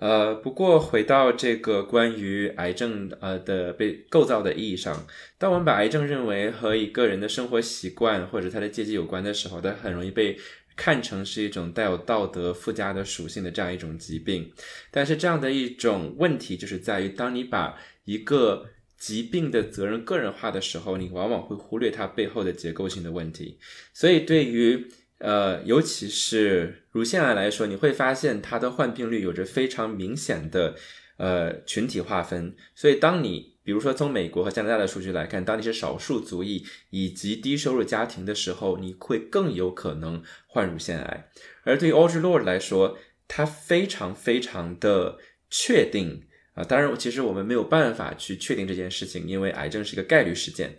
[0.00, 5.06] 呃，不过回到这个关于癌症呃的被构造的意义上，
[5.38, 10.36] 当我们把癌症认为和一个人的生活习惯或者他的阶级有关的时候，它很容易被。
[10.76, 14.50] 看成是一种带有道德附加的属性的这样一种疾病，
[14.90, 17.76] 但是这样的一种问题就是在于，当你把
[18.06, 18.64] 一个
[18.96, 23.58] 疾病的责任个人化的时候，你往往会忽略它背后的结构性的问题。
[23.92, 24.86] 所以，对于
[25.18, 30.74] 呃，尤其是乳腺癌来说，你会发现它的患病率有着非常明显的
[31.16, 32.54] 呃群体划分。
[32.74, 41.28] 所以，当你比如说，从美国和加拿大的数据来看，当你是少数族裔以及低收入家庭的时候，你会更有可能患乳腺癌。
[41.62, 45.18] 而对于 Audre Lord 来说，他非常非常的
[45.48, 46.24] 确定
[46.54, 50.76] 啊，当然，其实我们没有办法去确定这件事情，因为癌症是一个概率事件，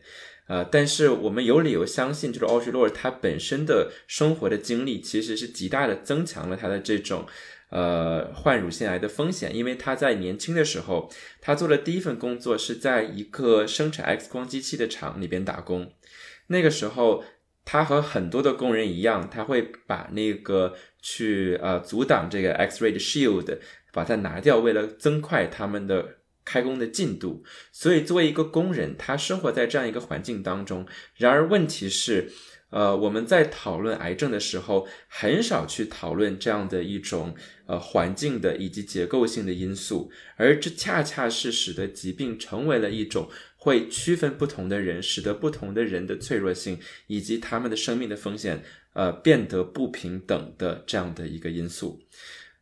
[0.51, 7.25] 呃，但是我们有理由相信，就是 Audre Lorde 他本身的生活的经历其实是极大的增强了他的这种。
[7.69, 15.93] 呃，患乳腺癌的风险，因为他在年轻的时候，他做的第一份工作是在一个生产 X 光机器的厂里边打工。
[16.47, 17.23] 那个时候，
[17.63, 23.57] 他和很多的工人一样，他会把那个去呃阻挡这个 X-ray 的 shield
[23.93, 27.43] 把它拿掉，为了增快他们的开工的进度。
[27.71, 30.85] 所以，作为一个工人，他生活在这样一个环境当中。
[31.15, 32.31] 然而，问题是。
[32.71, 37.35] 呃，我们在讨论癌症的时候，很少去讨论这样的一种
[37.65, 48.63] 呃环境的以及结构性的因素，而这恰恰是使得疾病成为了一种会区分不同的人，使得不同的人的脆弱性以及他们的生命的风险
[48.93, 51.99] 呃变得不平等的这样的一个因素。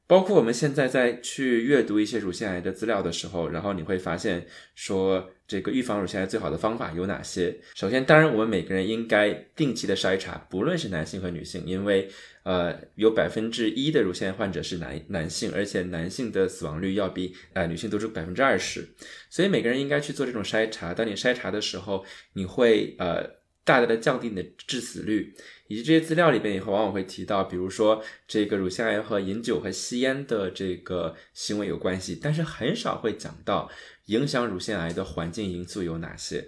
[0.10, 4.44] 包括我们现在在去阅读一些乳腺癌的资料的时候，然后你会发现
[4.74, 7.56] 说，这个预防乳腺癌最好的方法有哪些？
[7.76, 12.10] 首先，当然我们每个人应该定期的筛查，不论是男性和女性，因为
[12.42, 18.90] 呃有百分之一的乳腺癌患者是男男性，而且男性的死亡率要比呃女性多出百分之二十，
[19.30, 20.92] 所以每个人应该去做这种筛查。
[20.92, 22.04] 当你筛查的时候，
[22.34, 23.24] 你会呃
[23.70, 25.34] 大大的降低你的致死率。
[25.72, 33.70] 以及这些资料里边也会往往会提到，比如说这个乳腺癌和饮酒和吸烟的这个行为有关系，但是很少会讲到
[34.08, 36.44] 影响乳腺癌的环境因素有哪些，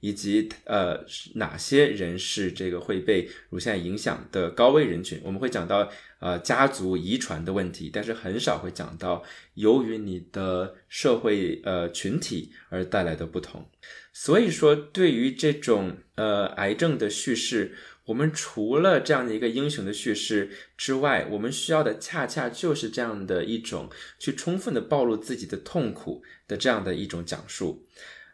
[0.00, 1.04] 以及呃
[1.36, 5.20] 哪些人是这个会被乳腺癌影响的高危人群。
[5.22, 5.88] 我们会讲到
[6.18, 9.22] 呃家族遗传的问题，但是很少会讲到
[9.54, 13.64] 由于你的社会呃群体而带来的不同。
[14.20, 17.76] 所以说，对于这种呃癌症的叙事。
[18.06, 23.88] 我们除了这样的一个英雄的叙事之外，我们需要的恰恰就是这样的一种
[24.18, 27.86] 去充分的暴露自己的痛苦的这样的一种讲述。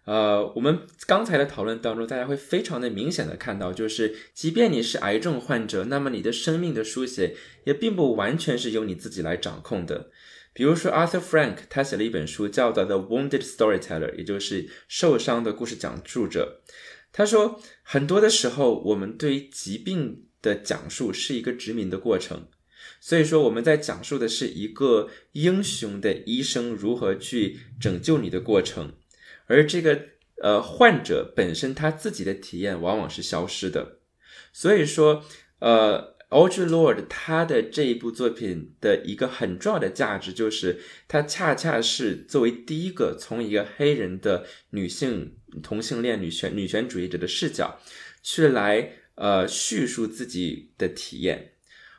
[0.07, 10.11] 呃，我们刚才的讨论当中，大家会非常的明显的看到，就是即便你是癌症患者，那么你的生命的书写也并不完全是由你自己来掌控的。
[10.55, 16.63] 比如说 Arthur Frank，他写了一本书叫做《The Wounded Storyteller》，也就是受伤的故事讲述者。
[17.13, 22.47] 他说，很多的时候，我们对于疾病的讲述是一个殖民的过程，
[23.01, 28.95] 所以说我们在讲述的是一个英雄的医生如何去拯救你的过程，
[29.47, 30.03] 而这个
[30.41, 33.99] 呃患者本身他自己的体验往往是消失的，
[34.53, 35.25] 所以说
[35.59, 36.14] 呃。
[36.31, 47.79] Audre Lorde 他的这一部作品的一个很重要的价值，就是他恰恰是作为第一个从一个黑人的女性同性恋女权女权主义者的视角，
[48.23, 51.53] 去来呃叙述自己的体验。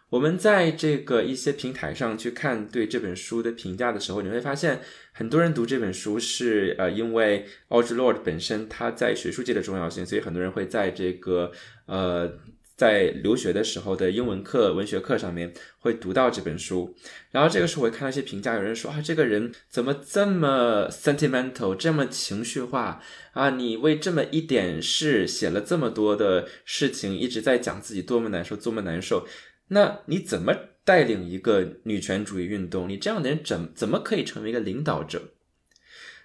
[0.10, 4.82] 我们在这个一些平台上去看对这本书的评价的时候，你会发现
[5.14, 11.52] 很多人读这本书是呃因为 Audre Lorde 本身他在学术界的重要性，所以很多人会在这个
[11.86, 12.38] 呃。
[12.76, 16.96] 在留学的时候的英文课、文学课上面会读到这本书，
[17.32, 23.02] 然后这个时候我会看到一些评价，有人说啊，这个人怎么这么 sentimental，这么情绪化
[23.32, 23.52] 啊？
[23.52, 29.26] 你为这么一点事写了这么多的事情，一直在讲自己多么难受、多么难受，
[29.70, 30.54] 那你怎么
[30.84, 32.90] 带领一个女权主义运动？
[32.90, 35.32] 你这样的人怎怎么可以成为一个领导者？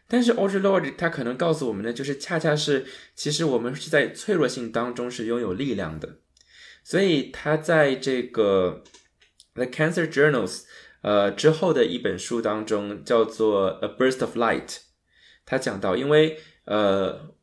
[0.09, 2.85] 但是 Audre Lorde 他可能告诉我们的就是，恰恰是
[3.15, 6.17] 其实我们是在脆弱性当中是拥有力量的。
[6.91, 8.83] 所以他在这个
[9.55, 10.65] The Cancer Journals
[11.03, 14.79] 呃之后的一本书当中，叫做 A Burst of Light，
[15.47, 17.37] 他讲到，因为呃。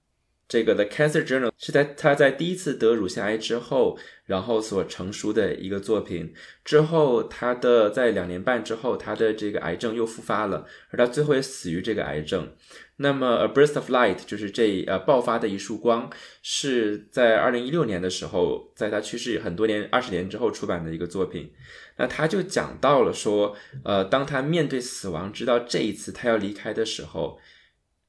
[0.50, 6.34] 这个《The Cancer Journal》是在他在第一次得乳腺癌之后，然后所成熟的一个作品。
[6.64, 12.56] 之后，他的在两年半之后，他的这个癌症又复发了，而他最后也死于这个癌症。
[12.98, 16.10] 那么，《A Burst of Light》就是这呃爆发的一束光，
[16.43, 21.52] 是在二零一六年的时候，在他去世很多年二十年之后出版的一个作品。
[21.98, 27.39] 那他就讲到了说，呃，当他面对死亡，知道这一次他要离开的时候，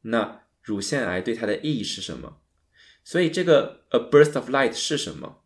[0.02, 0.40] 那。
[0.60, 2.40] 乳腺癌对他的意义是什么？
[3.02, 5.38] 所以这个 a burst of light 是什么？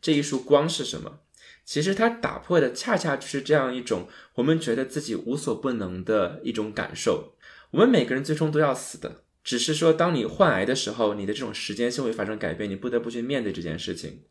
[0.00, 1.22] 这一束光是什么？
[1.64, 7.34] 其实它打破的恰恰就是这样一种我们觉得自己无所不能的一种感受。
[7.70, 14.22] 我们每个人最终都要死的，只是说当你患癌的时候，你的这种时间性会发生改变，你不得不去面对这件事情。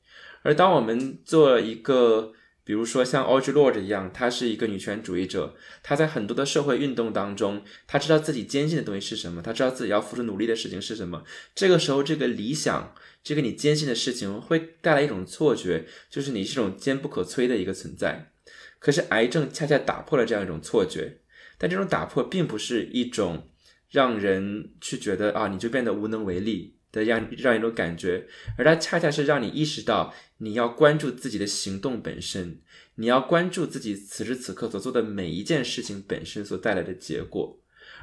[0.42, 2.34] 而当我们做一个
[2.64, 11.24] 比如说像 Audre Lord 一样，她是一个女权主义者，她在很多的社会运动当中，她知道自己坚信的东西是什么，她知道自己要付出努力的事情是什么。
[11.56, 18.32] 这个时候，这个理想，这个你坚信的事情，会带来一种错觉，就是你是一种坚不可摧的一个存在。
[18.78, 21.18] 可是癌症恰恰打破了这样一种错觉，
[21.60, 23.47] 但这种打破并不是一种
[23.91, 26.74] 让人去觉得啊，你就变得无能为力。
[26.91, 28.26] 的样让一种感觉，
[28.57, 32.62] 而它恰恰是让你意识到你要关注自己的行动本身，
[32.95, 37.60] 你要关注自己此时此刻所做的每一件事情本身所带来的结果，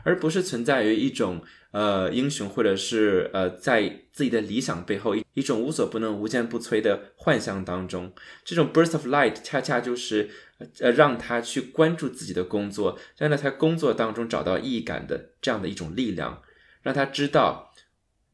[0.07, 1.43] 而不是存在于一种
[1.73, 8.13] 呃英雄或者是呃在自己的理想背后一一种无所不能、无坚不摧的幻象当中。
[8.45, 10.31] 这种 burst of light 恰恰就是
[10.79, 16.43] 呃让他去关注自己的工作，让他在工作当中找到意义感的这样的一种力量，
[16.83, 17.73] 让他知道。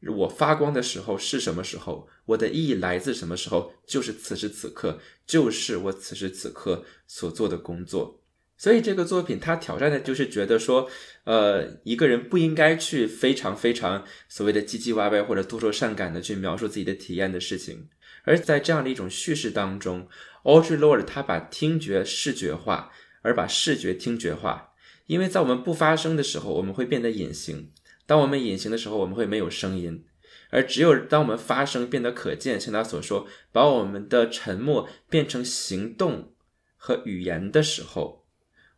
[0.05, 2.09] 我发光的时候是什么时候？
[2.25, 3.71] 我的意义来自什么时候？
[3.87, 8.22] 就是此时此刻，就是我此时此刻所做的工作。
[8.63, 10.89] 所以这个作品它挑战的就是觉得说，
[11.25, 17.89] 呃，一个人不应该去非常非常所谓的唧唧歪歪或者多愁善感的去描述自己的体验的事情，
[18.23, 20.07] 而在这样的一种叙事当中
[20.45, 22.89] ，Audre Lorde 他把听觉视觉化，
[23.21, 24.71] 而把视觉听觉化。
[25.07, 27.69] 因为在我们不发声的时候，我们会变得隐形。
[28.05, 30.05] 当我们隐形的时候，我们会没有声音；
[30.51, 36.31] 而只有当我们发声变得可见，像他所说，把我们的沉默变成行动
[36.77, 38.22] 和语言的时候，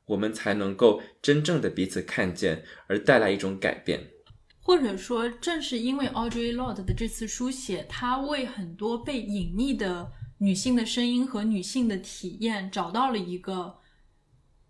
[0.06, 4.00] 我们才能够真正的彼此看见，而带来一种改变。
[4.62, 13.76] 或者说，正是因为 Audrey Lord 的这次书写，她为很多被隐匿的女性的声音和女性的体验找到了一个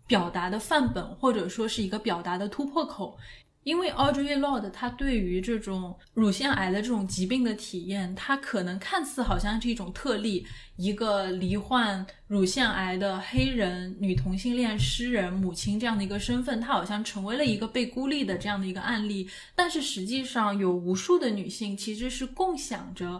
[0.05, 3.17] 表达的范本，或者说是一个表达的突破口。
[3.65, 10.45] 因为 Audrey Lord，她对于这种乳腺癌的这种疾病的体验，她可能看似好像是一种特例，
[10.75, 19.27] 一个罹患乳腺癌的黑人女同性恋诗人母亲这样的一个身份，她好像成为了一个被孤立的这样的一个案例。
[19.55, 23.19] 但是实际上，有无数的女性其实是共享着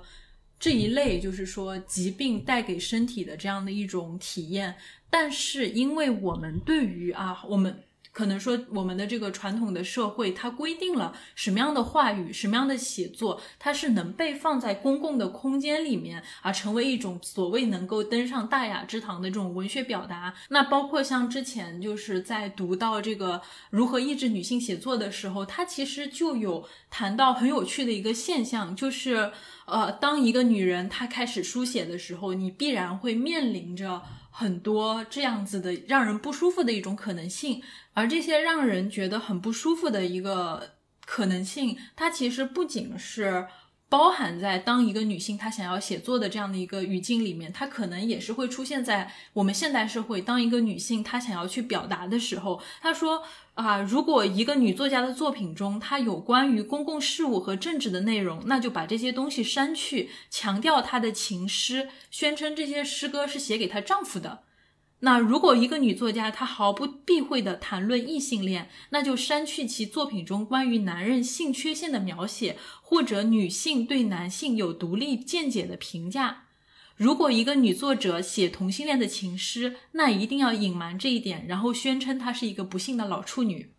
[0.60, 4.76] 这一类，就是说疾病带给身体的这样的一种体验。
[5.10, 7.82] 但是因为我们对于啊，我们。
[8.16, 20.34] 可能说，我们的这个传统的社会，它规定了什么样的话语、什么样的写作，它是能被放在公共的空间里面，而成为一种所谓能够登上大雅之堂的这种文学表达。
[20.48, 29.34] 那包括像之前就是在读到这个如何抑制女性写作的时候，它其实就有谈到很有趣的一个现象，就是
[29.66, 34.02] 呃，当一个女人她开始书写的时候，你必然会面临着。
[34.38, 37.64] 很多这样子的让人不舒服的一种可能性，
[37.94, 40.76] 而这些让人觉得很不舒服的一个
[41.06, 43.48] 可能性，它其实不仅是。
[43.88, 50.20] 包含在当一个女性她想要写作的这样的一个语境里面，她可能也是会出现在我们现代社会。
[50.20, 53.24] 当一个女性她想要去表达的时候，她说
[53.54, 64.45] 啊，如果一个女作家的作品中她有关于公共事务和政治的内容，那就把这些东西删去，强调她的情诗，宣称这些诗歌是写给她丈夫的。
[65.06, 76.46] 那如果一个女作家她毫不避讳地谈论异性恋，那就删去其作品中关于男人性缺陷的描写，或者女性对男性有独立见解的评价。
[76.96, 83.74] 如果一个女作者写同性恋的情诗，那一定要隐瞒这一点，然后宣称她是一个不幸的老处女。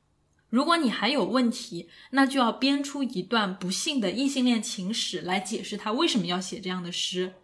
[0.48, 7.34] 如果你还有问题，那就要编出一段不幸的异性恋情史来解释她为什么要写这样的诗。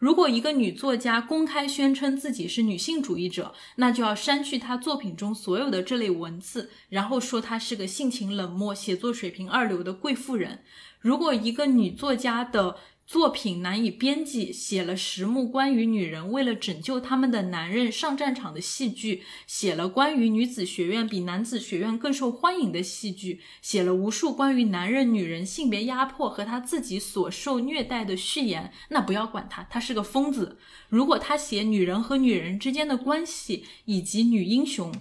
[0.00, 10.64] 如果一个女作家公开宣称自己是女性主义者，那就要删去她作品中所有的这类文字，然后说她是个性情冷漠、写作水平二流的贵妇人。
[11.00, 12.76] 如果一个女作家的
[13.10, 30.58] 作品难以编辑，写了十幕关于女人为了拯救他们的男人上战场的戏剧，写了关于女子学院比男子学院更受欢迎的戏剧，写了无数关于男人、女人性别压迫和他自己所受虐待的序言，那不要管他，他是个疯子。
[30.88, 34.94] 如果他写女人和女人之间的关系以及女英雄，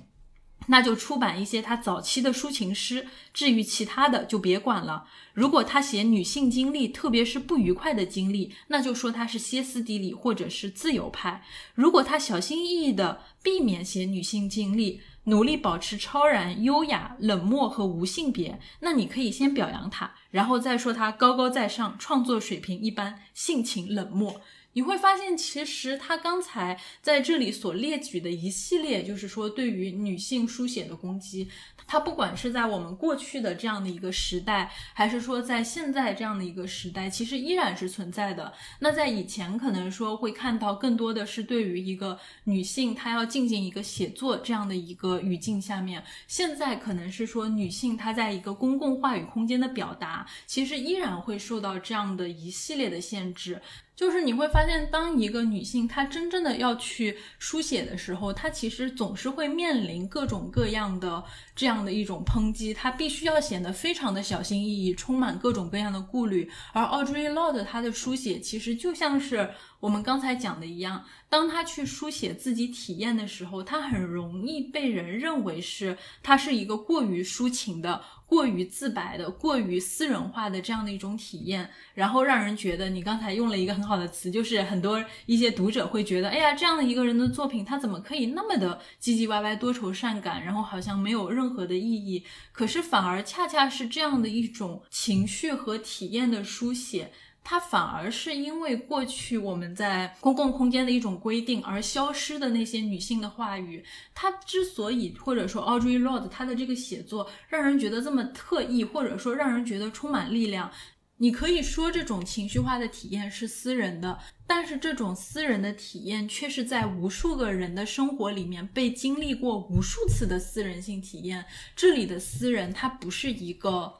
[0.70, 3.06] 那就出版一些他早期的抒情诗。
[3.34, 5.06] 至于其他的，就别管了。
[5.34, 11.44] 如果他写女性经历，特别是不愉快的经历，那就说他是歇斯底里或者是自由派。
[11.76, 24.42] 如果他小心翼翼地避免写女性经历，努力保持超然、优雅、冷漠和无性别，那你可以先表扬他，然后再说他高高在上，创作水平一般，性情冷漠。
[24.80, 31.50] 你会发现，其实他刚才在这里所列举的一系列，就是说对于女性书写的攻击，
[31.86, 38.54] 它不管是在我们过去的这样的一个时代，还是说在现在这样的一个时代，其实依然是存在的。
[38.80, 53.62] 那在以前可能说会看到更多的是对于一个女性她要进行一个写作这样的一个语境下面，现在可能是说女性她在一个公共话语空间的表达，其实依然会受到这样的一系列的限制。
[54.00, 61.22] 就是你会发现，当一个女性她真正的要去书写的时候，她其实总是会面临各种各样的
[61.54, 66.50] 这样的一种抨击，她必须要显得非常的小心翼翼，充满各种各样的顾虑。
[66.72, 69.50] 而 Audrey Lord 她的书写其实就像是
[69.82, 78.02] 我们刚才讲的一样，当她去书写自己体验的时候，她很容易被人认为是她是一个过于抒情的。
[78.30, 92.24] 过于自白的、过于私人化的这样的一种体验，然后让人觉得你刚才用了一个很好的词，就是很多一些读者会觉得，哎呀，这样的一个人的作品，他怎么可以那么的唧唧歪歪、多愁善感，然后好像没有任何的意义？
[92.52, 97.12] 可是反而恰恰是这样的一种情绪和体验的书写。
[97.52, 103.84] 它反而是因为过去我们在公共空间的一种规定而消失的那些女性的话语，
[104.14, 110.72] 它之所以或者说 Audrey Lord 她的这个写作让人觉得这么特异，或者说让人觉得充满力量，
[111.18, 121.44] 你可以说这种情绪化的体验是私人的，但是这种私人的体验却是在无数个人的生活里面被经历过无数次的私人性体验。
[121.76, 123.92] 这里的私人它不是一个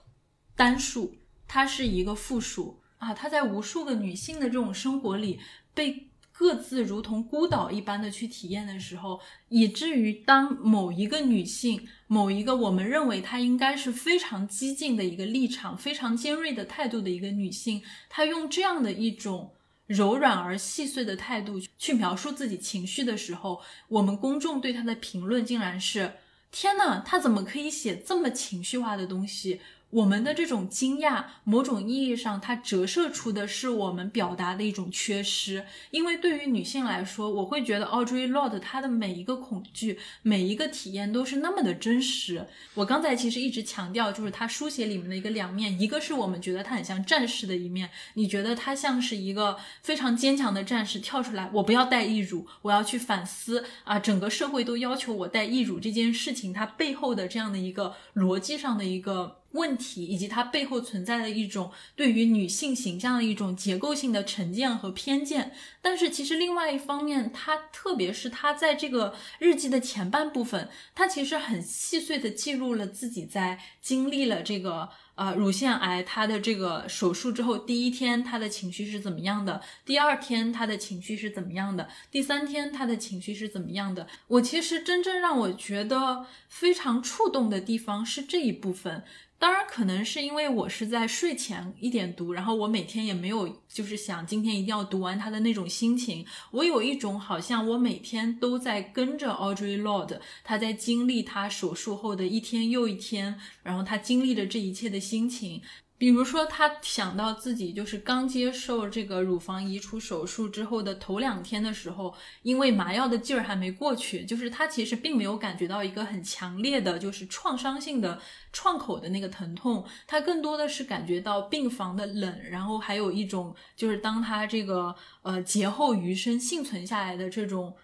[0.56, 1.16] 单数，
[1.48, 2.80] 它是一个复数。
[3.00, 5.40] 啊，她在无数个女性的这种生活里，
[5.74, 9.20] 被各自如同孤岛一般的去体验的时候，
[9.50, 19.52] 以至于当某一个女性，某一个我们认为她应该是非常激进的一个立场、非常尖锐的态度的一个女性，她用这样的一种
[19.86, 26.14] 柔软而细碎的态度去描述自己情绪的时候，我们公众对她的评论竟然是：
[26.52, 29.60] 天呐，她怎么可以写这么情绪化的东西？
[29.92, 35.66] 我们的这种惊讶，某种意义上，它折射出的是我们表达的一种缺失。
[35.90, 42.46] 因为对于女性来说，我会觉得 Audrey Lord 她的每一个恐惧、每一个体验都是那么的真实。
[42.76, 59.39] 我刚才其实一直强调，就是她书写里面的一个两面，一个是我们觉得她很像战士的一面，你觉得她像是一个非常坚强的战士，跳出来，我不要带义乳，我要去反思啊，整个社会都要求我带义乳这件事情，它背后的这样的一个逻辑上的一个。
[59.52, 84.08] 问题以及它背后存在的一种对于女性形象的一种结构性的成见和偏见，但是其实另外一方面，它特别是它在这个日记的前半部分，它其实很细碎的记录了自己在经历了这个呃乳腺癌它的这个手术之后，第一天他的情绪是怎么样的，第二天他的情绪是怎么样的，第三天他的情绪是怎么样的。
[84.28, 89.04] 我其实真正让我觉得非常触动的地方是这一部分。
[89.40, 96.26] 当然，可能是因为我是在睡前一点读，然后我每天也没有就是想今天一定要读完它的那种心情。
[96.52, 105.62] 我有一种好像我每天都在跟着 Audrey Lord，他在经历他手术后的一天又一天，然后他经历了这一切的心情。
[106.00, 118.18] 比如说，他想到自己就是刚接受这个乳房移除手术之后的头两天的时候，因为麻药的劲儿还没过去，就是他其实并没有感觉到一个很强烈的，就是创伤性的
[118.54, 127.76] 创口的那个疼痛，他更多的是感觉到病房的冷，然后还有一种就是当他这个呃劫后余生幸存下来的这种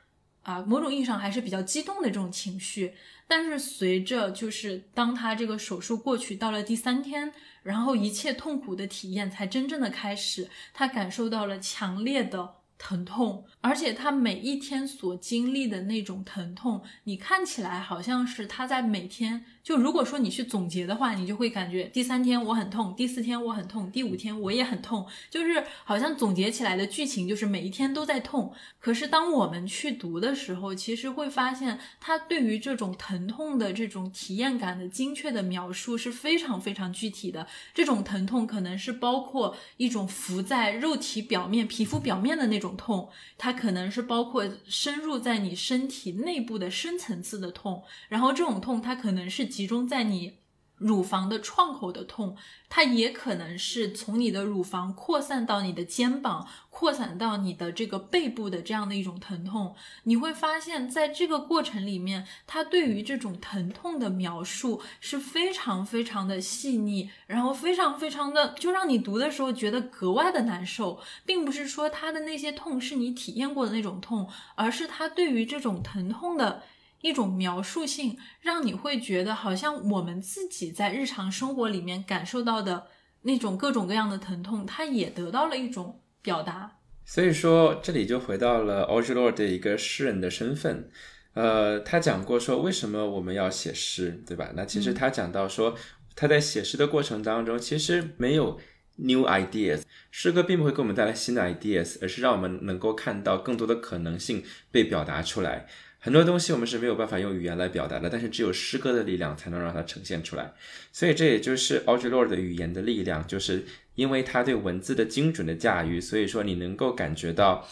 [0.42, 2.94] 啊某种意义上还是比较激动的这种情绪。
[3.28, 7.34] 但是随着就是当他这个手术过去到了第三天。
[7.66, 19.44] 然后一切痛苦的体验才真正的开始，他感受到了强烈的疼痛，而且他每一天所经历的那种疼痛，你看起来好像是他在每天。
[19.66, 28.54] 就如果说你去总结的话，你就会感觉第三天我很痛，第四天我很痛，第五天我也很痛，就是好像总结起来的剧情就是每一天都在痛。
[28.80, 37.48] 可是当我们去读的时候，其实会发现他对于这种疼痛的这种体验感的精确的描述是非常非常具体的。
[37.74, 49.55] 这种疼痛可能是包括一种浮在肉体表面、皮肤表面的那种痛，它可能是包括深入在你身体内部的深层次的痛，然后这种痛它可能是。
[49.56, 50.40] 集中在你
[50.78, 52.36] 乳房的创口的痛，
[52.68, 59.74] 它也可能是从你的乳房扩散到你的肩膀，扩散到你的这个背部的这样的一种疼痛。
[60.04, 76.64] 你会发现在这个过程里面，它对于这种疼痛的描述是非常非常的细腻，然后非常非常的就让你读的时候觉得格外的难受，并不是说它的那些痛是你体验过的那种痛，而是它对于这种疼痛的。
[77.02, 82.88] 一种描述性，让你会觉得好像我们自己在日常生活里面感受到的
[83.22, 86.80] 那种各种各样的疼痛，它也得到了一种表达。
[87.04, 90.90] 所以说，这里就回到了 r e Lorde 的一个诗人的身份。
[91.34, 94.52] 呃，他讲过说，为什么我们要写诗，对吧？
[94.56, 95.76] 那其实他讲到说，
[96.16, 98.58] 他在写诗的过程当中，其实没有
[98.96, 105.68] new ideas，诗歌并不会给我们带来新的 ideas，而是让我们能够看到更多的可能性被表达出来。
[106.06, 110.54] 很多东西我们是没有办法用语言来表达的，但是只有诗歌的力量才能让它呈现出来。
[110.92, 117.68] 所以这也就是 Audre Lord 的语言的力量，就是因为他对文字的精准的驾驭，所以说你能够感觉到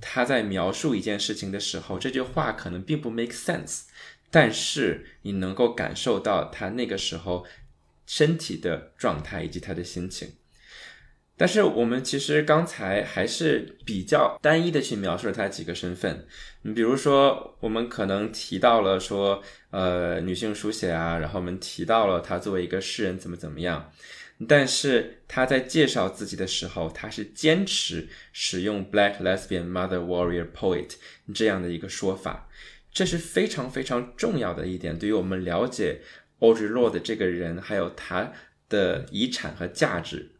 [0.00, 3.82] 他在描述一件事情的时候，这句话可能并不 make sense，
[4.32, 7.46] 但是你能够感受到他那个时候
[8.04, 10.32] 身体的状态以及他的心情。
[11.40, 16.26] 但是我们其实刚才还是比较单一的去描述了他几个身份，
[16.60, 23.90] 你比如说我们可能提到了说，呃，女性书写啊，然后我们提到了他作为一个诗人怎么怎么样，
[24.46, 30.96] 但是他在介绍自己的时候，他是坚持使用 Black Lesbian Mother Warrior Poet
[31.34, 32.50] 这样的一个说法，
[32.92, 36.02] 这是非常非常重要的一点，对于我们了解
[36.40, 38.30] Audre Lorde 这个人还有他
[38.68, 40.32] 的遗产和价值。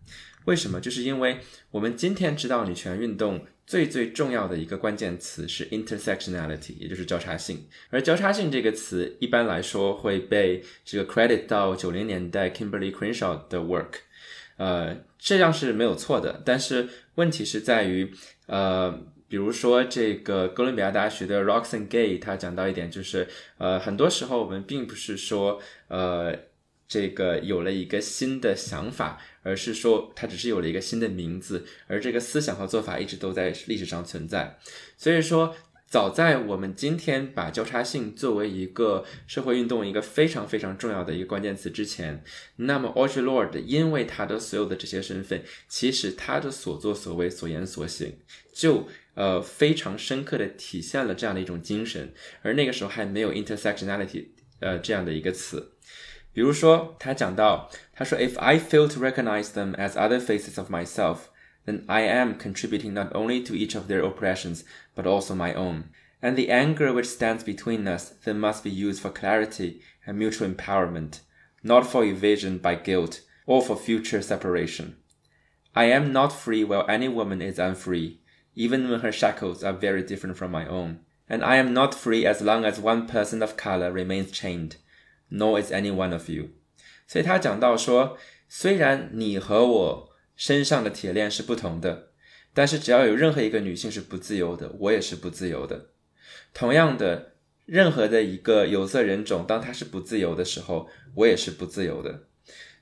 [0.51, 0.81] 为什么？
[0.81, 1.39] 就是因为
[1.71, 7.69] 我们今天知道女权运动最最重要的一个关键词是 intersectionality，也就是交叉性。
[7.91, 14.01] 而交叉性这个词一般来说会被这个 credit 到九零年代 Kimberly Crenshaw 的 work，
[14.57, 16.43] 呃，这样是没有错的。
[16.45, 18.13] 但是问题是在于，
[18.47, 18.91] 呃，
[19.29, 23.29] 比如说这个哥伦比亚大学的 Roxane Gay，他讲到一点就是，
[23.59, 26.37] 呃，很多时候我们并不是说，呃，
[26.91, 29.19] 这个有了一个新的想法。
[29.43, 34.59] 而是说，它只是有了一个新的名字，而这个思想和做法一直都在历史上存在。
[34.99, 42.23] 所以说，早在我们今天把交叉性作为一个社会运动一个非常非常重要的一个关键词之前，
[42.57, 48.19] 那么 Audre Lord 因为他的所有的这些身份，其实他的所作所为、所言所行，
[48.53, 52.13] 就呃非常深刻的体现了这样的一种精神。
[52.43, 54.27] 而那个时候还没有 intersectionality
[54.59, 55.73] 呃这样的一个词。
[56.34, 61.30] 比如说，他讲到，他说，If I fail to recognize them as other faces of myself,
[61.66, 64.64] then I am contributing not only to each of their oppressions,
[64.96, 65.86] but also my own.
[66.22, 70.48] And the anger which stands between us then must be used for clarity and mutual
[70.48, 71.22] empowerment,
[71.64, 74.98] not for evasion by guilt or for future separation.
[75.76, 78.20] I am not free while any woman is unfree,
[78.56, 81.00] even when her shackles are very different from my own.
[81.28, 84.78] And I am not free as long as one person of color remains chained
[85.31, 86.51] No, is any one of you。
[87.07, 88.17] 所以他讲到说，
[88.49, 92.11] 虽然你和我身上的铁链是不同的，
[92.53, 95.91] 但是只要有任何一个女性是不自由的，我也是不自由的。
[96.53, 97.33] 同样的，
[97.65, 102.27] 任何的一个有色人种，当他是不自由的时候，我也是不自由的。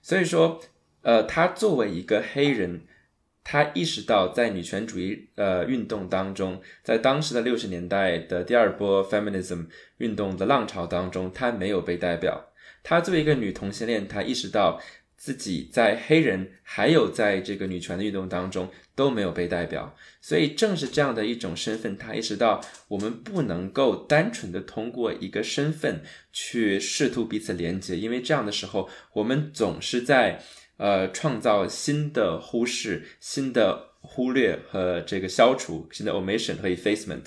[0.00, 0.60] 所以说，
[1.02, 2.86] 呃，他作为一个黑人，
[3.50, 9.68] 他意识到在女权主义呃运动当中，在当时的六十年代的第二波 feminism。
[9.96, 12.52] 运动的浪潮当中，她没有被代表。
[12.82, 14.78] 她作为一个女同性恋，她意识到
[15.16, 19.96] 自己在黑人还有在这个女权的运动当中都没有被代表。
[20.20, 30.40] 所以，正是这样的一种身份，她意识到我们不能够单纯的通过一个身份去试图彼此连接，因为这样的时候，我们总是在
[30.78, 37.26] 呃创造新的忽视、新的忽略和这个消除、新的 omission 和 effacement。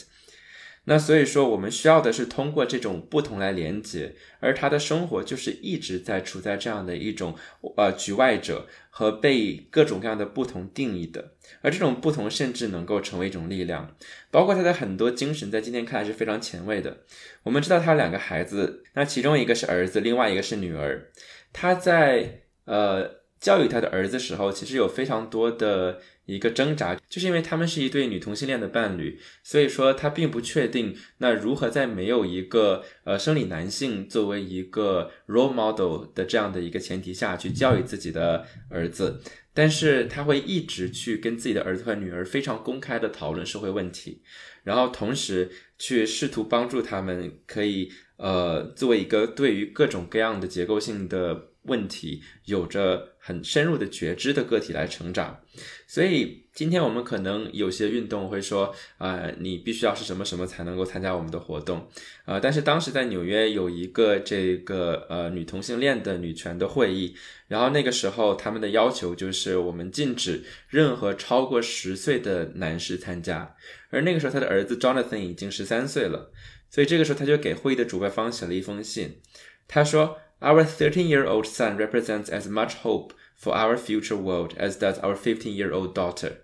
[0.85, 7.35] 那所以说，我们需要的是通过这种不同来连接，而他的生活就是一直在处在这样的一种
[7.77, 13.95] 呃局外者和被各种各样的不同定义的，而这种不同甚至能够成为一种力量，
[14.31, 16.97] 包括他的很多精神，在今天看来是非常前卫的。
[17.43, 21.11] 我们知道他有两个孩子，那其中一个是儿子，另外一个是女儿。
[21.53, 25.99] 他在呃教育他的儿子时候，其实有非常多的。
[26.27, 39.19] 一个挣扎，就是因为他们是一对女同性恋的伴侣，所以说他并不确定那如何在没有一个呃生理男性作为一个 role model 的这样的一个前提下去教育自己的儿子，
[39.53, 44.21] 但是他会一直去跟自己的儿子和女儿非常公开的讨论社会问题，
[44.63, 51.50] 然后同时去试图帮助他们可以呃作为一个对于各种各样的结构性的。
[51.63, 55.39] 问题有着很深入的觉知的个体来成长，
[55.85, 61.87] 所以今天我们可能有些运动会说啊，你必须要是什么什么才能够参加我们的活动，
[62.25, 67.15] 啊，但是当时在纽约有一个这个呃女同性恋的女权的会议，
[67.47, 73.55] 然后那个时候他们的要求就是我们禁止任何超过十岁的男士参加，
[73.91, 76.31] 而那个时候他的儿子 Jonathan 已经十三岁了，
[76.71, 79.21] 所以这个时候他就给会议的主办方写了一封信，
[79.67, 80.17] 他说。
[80.40, 85.16] Our 13 year old son represents as much hope for our future world as does our
[85.16, 86.38] 15 year old daughter.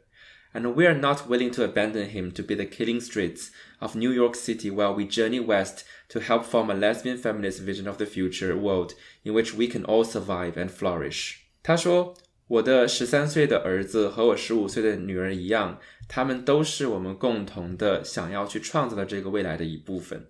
[0.54, 3.50] And we are not willing to abandon him to be the killing streets
[3.80, 7.88] of New York City while we journey west to help form a lesbian feminist vision
[7.88, 8.92] of the future world
[9.24, 11.38] in which we can all survive and flourish.
[11.62, 20.26] 他说：“我的十三岁的儿子和我十五岁的女儿一样，他们都是我们共同的想要去创造的这个未来的一部分。”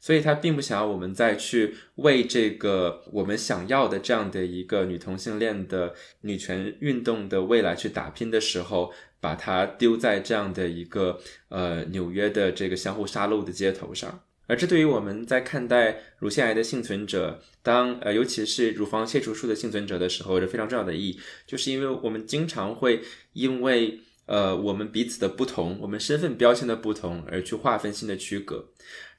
[0.00, 8.90] 所以他并不想要我们再去为这个我们想要的这样的一个女同性恋的女权运动的未来去打拼的时候，
[9.20, 11.20] 把它丢在这样的一个
[11.50, 14.22] 呃纽约的这个相互杀戮的街头上。
[14.46, 23.02] 而这对于我们在看待乳腺癌的幸存者，当呃尤其是乳房切除术的幸存者的时候，有着非常重要的意义，就是因为我们经常会
[23.34, 24.00] 因为。
[24.26, 28.64] 呃，我们彼此的不同，我们身份标签的不同，而去划分新的区隔。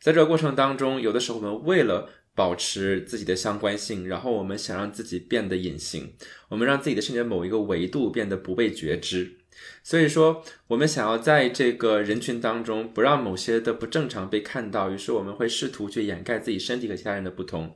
[0.01, 6.11] 在这个过程当中，有的时候我们为了保持自己的相关性，然后我们想让自己变得隐形，
[6.49, 9.37] 我们让自己的身体某一个维度变得不被觉知。
[9.83, 17.75] 所以说，我们想要在这个人群当中不让某些的不正常被看到，于是我们会试图去掩盖自己身体和其他人的不同。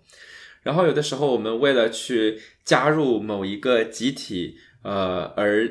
[0.64, 5.70] 然后有的时候，我们为了去加入某一个集体，呃，而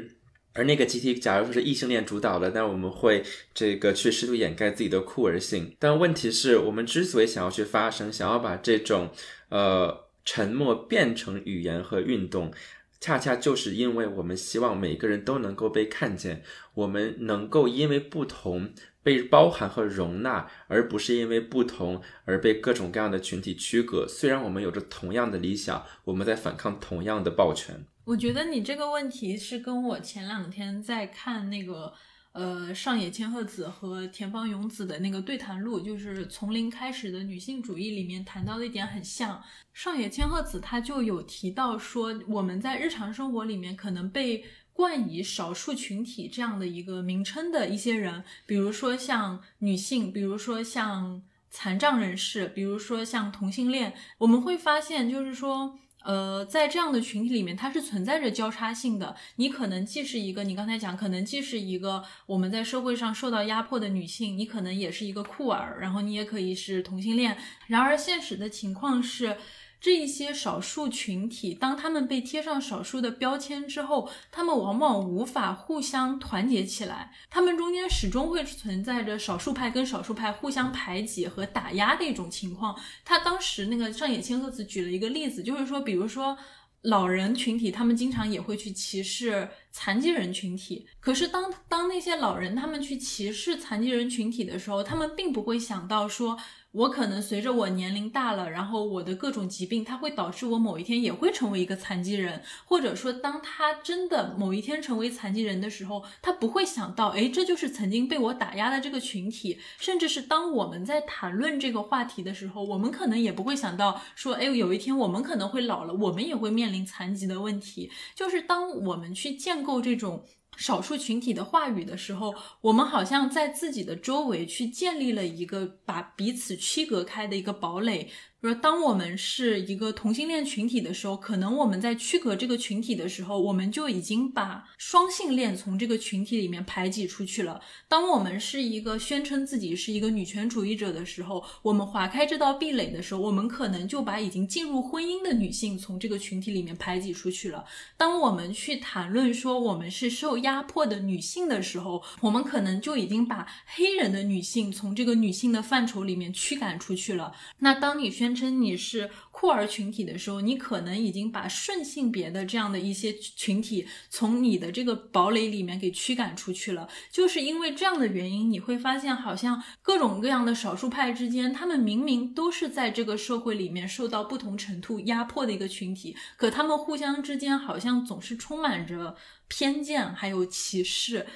[0.55, 5.76] 而那个集体，假如说是异性恋主导的，那我们会这个去试图掩盖自己的酷儿性。
[5.78, 9.11] 但问题是我们之所以想要去发声，想要把这种
[9.48, 12.52] 呃沉默变成语言和运动，
[13.00, 16.42] 恰恰就是因为我们希望每个人都能够被看见，
[16.74, 24.07] 我们能够因为不同被包含和容纳，而不是因为不同而被各种各样的群体区隔。
[24.09, 27.84] 虽然我们有着同样的理想，我们在反抗同样的暴权。
[28.05, 31.90] 我觉得你这个问题是跟我前两天在看那个
[32.32, 39.42] 呃上野千鹤子和田方勇子的那个对谈录，就是从零开始的女性主义里面谈到的一点很像。
[39.72, 44.44] 上野千鹤子她就有提到说，我们在日常生活里面可能被
[44.74, 55.78] 冠以少数群体这样的一个名称的一些人，比如说像女性，比如说像残障人士，比如说像同性恋，我们会发现就是说。
[56.05, 59.16] 呃，在这样的群体里面，它是存在着交叉性的。
[59.36, 67.36] 你可能既是一个，你刚才讲，可能既是一个我们在社会上受到压迫的女性，你可能也是一个酷儿，然后你也可以是同性恋。
[67.66, 69.36] 然而，现实的情况是。
[69.85, 82.74] 这一些少数群体，当他们被贴上少数的标签之后，他们往往无法互相团结起来，他们中间始终会存在着少数派跟少数派互相排挤和打压的一种情况。
[83.05, 86.35] 他当时那个上野千鹤子举了一个例子，就是说，比如说
[86.80, 96.39] 老人群体，他们经常也会去歧视残疾人群体，可是当当那些老人他们去歧视残疾人群体的时候，他们并不会想到说。
[96.75, 117.89] 我可能随着我年龄大了，然后我的各种疾病，它会导致我某一天也会成为一个残疾人，或者说，当他真的某一天成为残疾人的时候，他不会想到，哎，这就是曾经被我打压的这个群体，甚至是当我们在谈论这个话题的时候，我们可能也不会想到，说，哎，有一天我们可能会老了，我们也会面临残疾的问题。
[118.16, 120.25] 就是当我们去建构这种。
[120.57, 128.11] 少数群体的话语的时候，我们好像在自己的周围去建立了一个把彼此区隔开的一个堡垒。
[128.45, 137.59] 说，当我们是一个同性恋群体的时候，可能我们在区隔这个群体的时候，我们就已经把双性恋从这个群体里面排挤出去了。
[137.88, 147.64] 当我们是一个宣称自己是一个女权主义者的时候，我们划开这道壁垒的时候，我们可能就把已经进入婚姻的女性从这个群体里面排挤出去了。
[147.97, 157.32] 当我们去谈论说我们是受压迫的女性的时候，我们可能就已经把黑人的女性从这个女性的范畴里面驱赶出去了。
[157.61, 166.89] 那当你宣称你是酷儿群体的时候，你可能已经把顺性别的这样的一些群体从你的这个堡垒里面给驱赶出去了。
[167.11, 179.16] 就是因为这样的原因，你会发现好像各种各样的少数派之间，他们明明都是在这个社会里面受到不同程度压迫的一个群体，可他们互相之间好像总是充满着
[179.49, 181.26] 偏见还有歧视。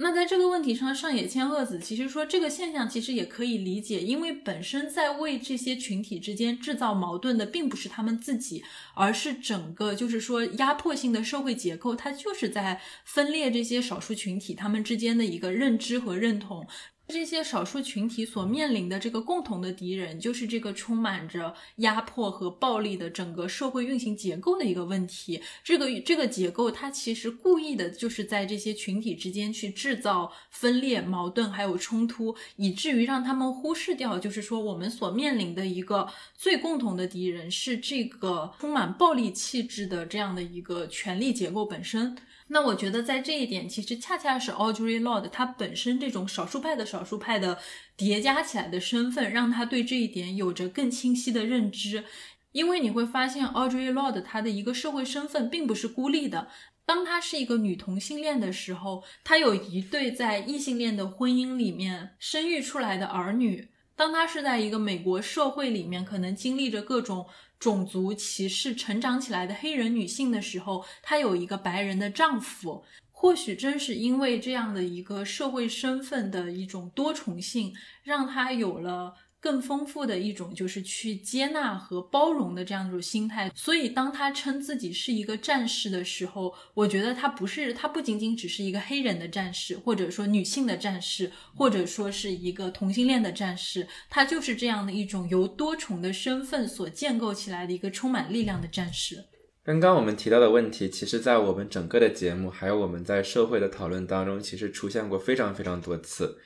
[0.00, 8.62] 那在这个问题上，上野千鹤子其实说这个现象其实也可以理解，因为本身在为这些群体之间制造矛盾的并不是他们自己，
[8.94, 16.64] 而是整个就是说压迫性的社会结构，它就是在分裂这些少数群体他们之间的一个认知和认同。
[17.08, 25.42] 这些少数群体所面临的这个共同的敌人，就是这个充满着压迫和暴力的整个社会运行结构的一个问题。
[25.64, 36.06] 这个这个结构，它其实故意的就是在这些群体之间去制造分裂、矛盾还有冲突，以至于让他们忽视掉，就是说我们所面临的一个
[36.36, 42.16] 最共同的敌人是这个充满暴力气质的这样的一个权力结构本身。
[42.50, 47.58] 那我觉得在这一点，其实恰恰是 Audrey Lorde 他本身这种少数派的少数派的
[47.96, 52.04] 叠加起来的身份，让他对这一点有着更清晰的认知。
[52.52, 56.48] 因为你会发现，Audrey Lorde 他的一个社会身份并不是孤立的。
[56.86, 63.68] 当她是一个女同性恋的时候，她有一对在异性恋的婚姻里面生育出来的儿女。
[63.94, 67.26] 当她是在一个美国社会里面，可能经历着各种。
[67.58, 72.84] 种族歧视成长起来的黑人女性的时候，她有一个白人的丈夫。
[73.10, 79.14] 或许正是因为这样的一个社会身份的一种多重性，让她有了。
[79.40, 99.24] 更丰富的一种就是去接纳和包容的这样一种心态，所以当他称自己是一个战士的时候，我觉得他不是他不仅仅只是一个黑人的战士，或者说女性的战士，或者说是一个同性恋的战士，他就是这样的一种由多重的身份所建构起来的一个充满力量的战士。
[99.62, 106.38] 刚刚我们提到的问题，其实在我们整个的节目，还有我们在社会的讨论当中，其实出现过非常非常多次。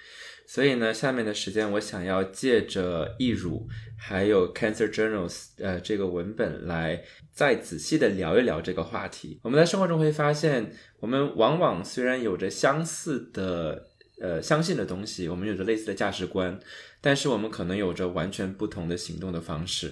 [0.47, 3.67] 所以呢，下面的时间我想要借着易乳
[3.97, 9.41] 还有 Cancer Journals 呃这个文本来再仔细的聊一聊这个话题。
[9.43, 13.89] 我们在生活中会发现，我们往往虽然有着相似的
[14.21, 16.61] 呃相信的东西，我们有着类似的价值观，
[17.01, 19.89] 但是我们可能有着完全不同的行动的方式。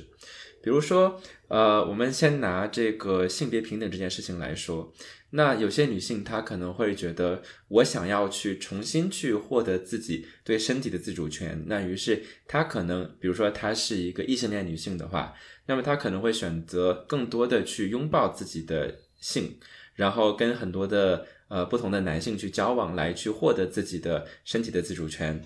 [0.62, 4.92] 比如说，呃，我们先拿这个性别平等这件事情来说。
[5.30, 11.64] 那有些女性她可能会觉得，我想要去重新去获得自己对身体的自主权。
[11.66, 15.32] 那于是她可能，比如说她是一个异性恋女性的话，
[15.66, 19.56] 那么她可能会选择更多的去拥抱自己的性，
[19.94, 25.40] 然后跟很多的呃不同的男性去交往，来去获得自己的身体的自主权。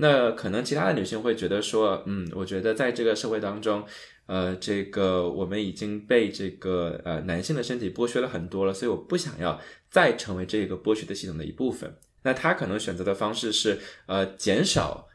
[0.00, 3.84] 那可能其他的女性会觉得说，嗯，我觉得在这个社会当中。
[4.28, 9.58] 呃，这个我们已经被这个呃男性的身体剥削了很多了，所以我不想要
[9.90, 11.96] 再成为这个剥削的系统的一部分。
[12.24, 15.08] 那他可能选择的方式是呃减少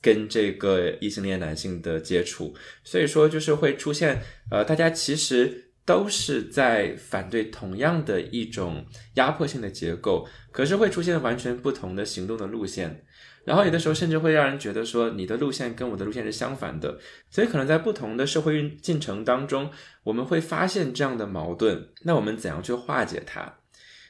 [0.00, 2.54] 跟这个异性恋男性的接触，
[2.84, 13.04] 所以说就是会出现呃大家其实都是在反对同样的一种压迫性的结构，可是会出现完全不同的行动的路线。
[13.44, 16.98] 然后有的时候甚至会让人觉得说你的路线跟我的路线是相反的，
[17.30, 19.70] 所以可能在不同的社会运进程当中，
[20.04, 21.88] 我们会发现这样的矛盾。
[22.02, 23.56] 那我们怎样去化解它？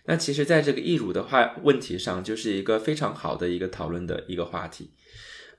[0.06, 4.92] 那其实，在这个易乳的话问题上，就是一个非常好的一个讨论的一个话题。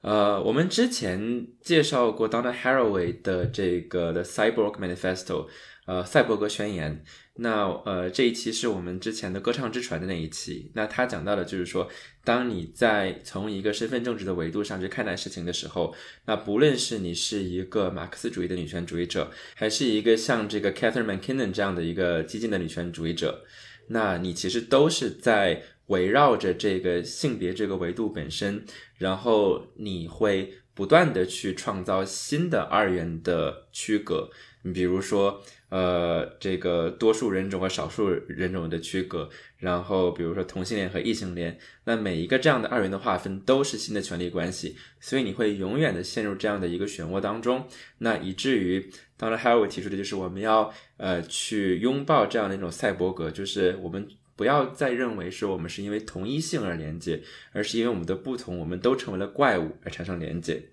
[0.01, 5.47] 呃，我们之前介绍过 Donna Haraway 的这个 The Cyborg Manifesto，
[5.85, 7.03] 呃，赛博格宣言。
[7.35, 10.69] 那呃，这一期是我们之前的歌唱之船的那一期。
[10.75, 11.89] 那他讲到的就是说，
[12.23, 23.45] 当你在从一个身份政治的维度上去看待事情的时候，那不论是你是一个马克思主义的女权主义者，还是一个像这个 Catherine McKinnon 这样的一个激进的女权主义者，
[23.87, 28.65] 那你其实都是在围绕着这个性别这个维度本身，
[28.97, 30.53] 然后你会。
[30.73, 34.29] 不断的去创造新的二元的区隔。
[34.63, 47.65] 你比如说，呃，这个多数人种和少数人种的区隔，然后比如说同性恋和异性恋，那每一个这样的二元的划分都是新的权利关系，所以你会永远的陷入这样的一个漩涡当中，
[47.99, 54.05] 那以至于当然，还有我提出的就是我们要呃去拥抱这样的一种赛博格，就是我们
[54.35, 60.63] 不要再认为是我们是因为同一性而连接，而是因为我们的不同，我们都成为了怪物而产生连接，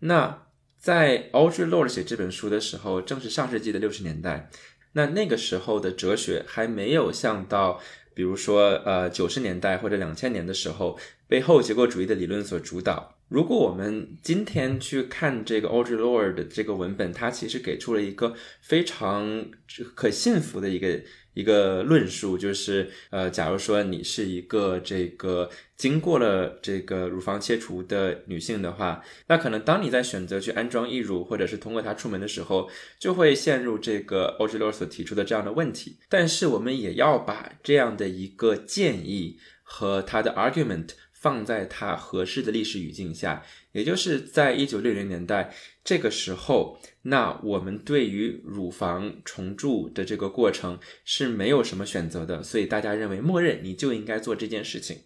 [0.00, 0.42] 那。
[0.78, 4.50] 在 Audre Lord 写这本书的时候，正是上世纪的六十年代。
[4.92, 7.80] 那那个时候的哲学还没有像到，
[8.14, 13.16] 比如说呃九十年代或者两千年的时候，被后结构主义的理论所主导。
[13.28, 19.50] 如果我们今天去看这个 Audre Lord 的这个文本，它其实给出了一个非常
[19.94, 21.00] 可信服的一个。
[21.36, 35.98] 一个论述就是，呃，假如说你是一个这个经过了这个乳房切除的女性的话，那可能当你在选择去安装义乳或者是通过它出门的时候，就会陷入这个 o g l o 所提出的这样的问题。
[36.08, 40.92] 但是我们也要把这样的一个建议和他的 argument
[41.26, 45.52] 放在它合适的历史语境下，也就是在一九六零年代
[45.82, 46.78] 这个时候。
[47.02, 54.98] 那我们对于乳房重铸的这个过程是没有什么选择的，所以大家认为默认你就应该做这件事情。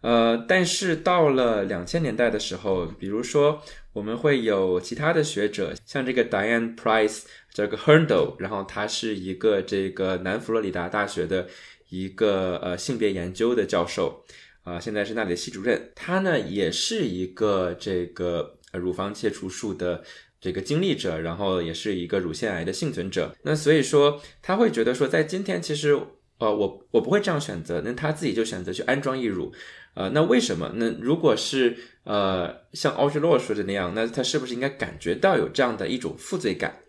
[0.00, 3.62] 呃，但是到了两千年代的时候，比如说
[3.92, 11.46] 我们会有其他的学者，像这个 Diane Price 这个 Herndl，然后他是一个这个南佛罗里达大学的
[11.88, 14.24] 一个呃性别研究的教授，
[14.62, 20.02] 啊，现在是那里的系主任，他呢也是一个这个乳房切除术的。
[20.44, 25.96] 这个经历者，然后也是一个乳腺癌的幸存者，那所以说他会觉得说，在今天其实，
[26.38, 29.52] 呃，我我不会这样选择，那他自己就选择去安装义乳，
[29.94, 30.72] 呃，那为什么？
[30.74, 36.80] 那如果是呃像奥吉洛说的那样，那他是不是应该感觉到有这样的一种负罪感？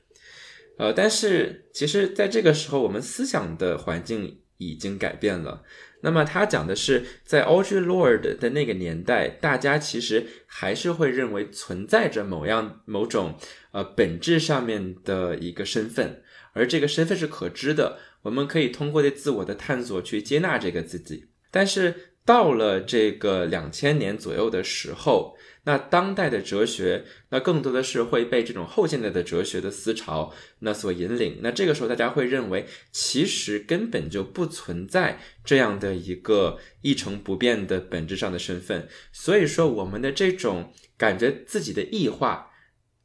[0.79, 5.61] 呃，但是其实在这个时候，我们思想的环境已经改变了。
[6.05, 13.37] 那么他讲的是，在 o g e Lord 的那个年代，大家其实还是会认为存在着某样某种
[13.71, 21.29] 呃本质上面的一个身份，而这个身份是可知的，我们可以通过对自我的探索去接纳这个自己。
[21.49, 21.95] 但是
[22.25, 31.39] 到了这个两千年左右的时候，那当代的哲学，那更多的是会被这种后现代的哲学的思潮那所引领。
[31.41, 38.89] 那这个时候，大家会认为，其实根本就不存在这样的一个一成不变的本质上的身份。
[39.13, 42.51] 所以说，我们的这种感觉自己的异化，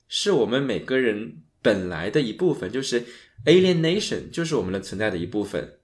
[0.08, 3.04] 是我们每个人本来的一部分，就是
[3.44, 5.77] alienation，就是我们的存在的一部分。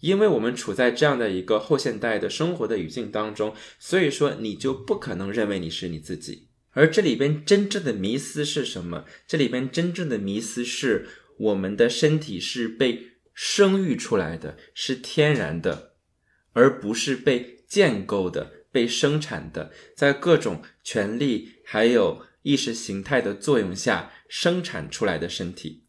[0.00, 6.48] 因为我们处在这样的一个后现代的生活的语境当中，所以说你就不可能认为你是你自己。
[6.72, 9.04] 而这里边真正的迷思是什么？
[9.26, 15.94] 这里边真正的迷思是我们的身体是被生育出来的，是天然的，
[16.52, 25.84] 而不是被建构的、被生产的，在各种权力还有意识形态的作用下生产出来的身体。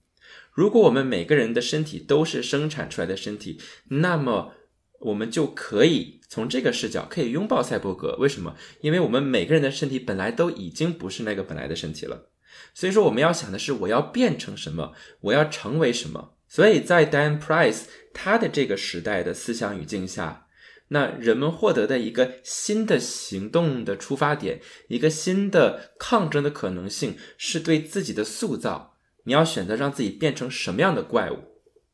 [0.59, 4.51] 如果我们每个人的身体都是生产出来的身体，那么
[4.99, 8.17] 我们就可以从这个视角可以拥抱赛博格。
[8.19, 8.57] 为什么？
[8.81, 12.31] 因为我们每个人的身体本来都已经不是那个本来的身体了。
[12.73, 14.91] 所以说，我们要想的是我要变成什么，
[15.21, 16.33] 我要成为什么。
[16.49, 17.83] 所以在 Dan Price
[18.13, 20.47] 他的这个时代的思想语境下，
[20.89, 28.97] 那人们获得的一个新的行动的出发点，一个新的抗争的可能性，是对自己的塑造。
[29.29, 31.37] 你要选择让自己变成什么样的怪物？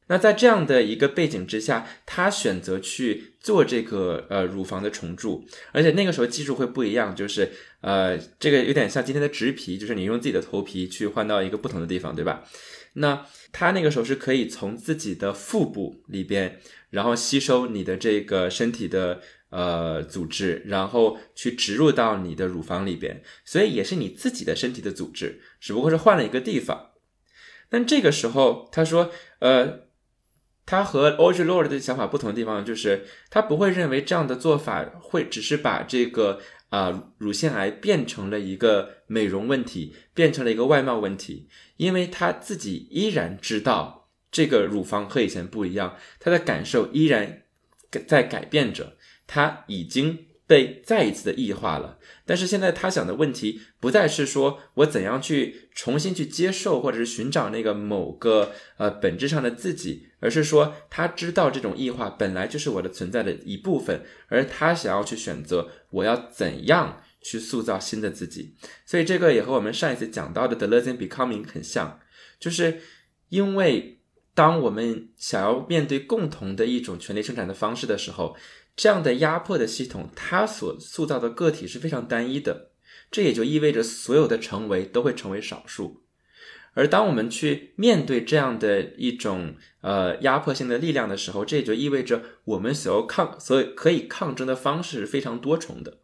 [0.07, 12.45] 那在这样的一个背景之下，他选择去做这个呃乳房的重铸，而且那个时候技术会不一样，就是呃这个有点像今天的植皮，就是你用自己的头皮去换到一个不同的地方，对吧？
[12.93, 16.61] 那他那个时候是可以从自己的腹部里边，
[16.91, 19.19] 然后吸收你的这个身体的
[19.49, 26.91] 呃组织，然后去植入到你的乳房里边，所以也是你自己的身体的组织，只不过是换了一个地方。
[27.75, 29.79] 但这个时候，他说，呃，
[30.65, 47.41] 他和 o g Lord 的想法不同的地方，就是他不会认为这样的做法会只是把这个啊乳腺癌变成了一个美容问题，变成了一个外貌问题，因为他自己依然知道这个乳房和以前不一样，他的感受依然
[48.07, 48.95] 在改变着，
[49.27, 51.97] 他已经被再一次的异化了。
[52.25, 68.55] 但是现在他想的问题不再是说我怎样去重新去接受或者是寻找那个某个呃本质上的自己，而是说他知道这种异化本来就是我的存在的一部分，而他想要去选择我要怎样去塑造新的自己。
[68.85, 71.99] 所以这个也和我们上一次讲到的 The Lesson Becoming 很像，
[72.39, 72.81] 就是
[73.29, 73.99] 因为
[74.33, 78.35] 当我们想要面对共同的一种权力生产的方式的时候，
[78.75, 82.71] 这样的压迫的系统，它所塑造的个体是非常单一的，
[83.09, 86.03] 这也就意味着所有的成为都会成为少数。
[86.73, 95.99] 而当我们去面对这样的一种呃压迫性的力量的时候，这也就意味着我们所要抗、所以可以抗争的方式是非常多重的。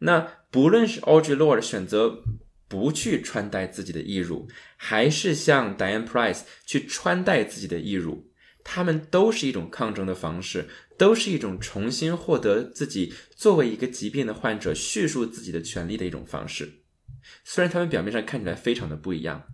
[0.00, 2.24] 那不论是 Og Lord 选择
[2.66, 8.32] 不去穿戴自己的义乳，还是像 Diane Price 去穿戴自己的义乳，
[8.70, 10.68] 他们都是一种抗争的方式，
[10.98, 16.82] 都是一种重新获得自己作为一个疾病的患者叙述自己的权利的一种方式。
[17.44, 19.44] 虽然他们表面上看起来非常的不一样。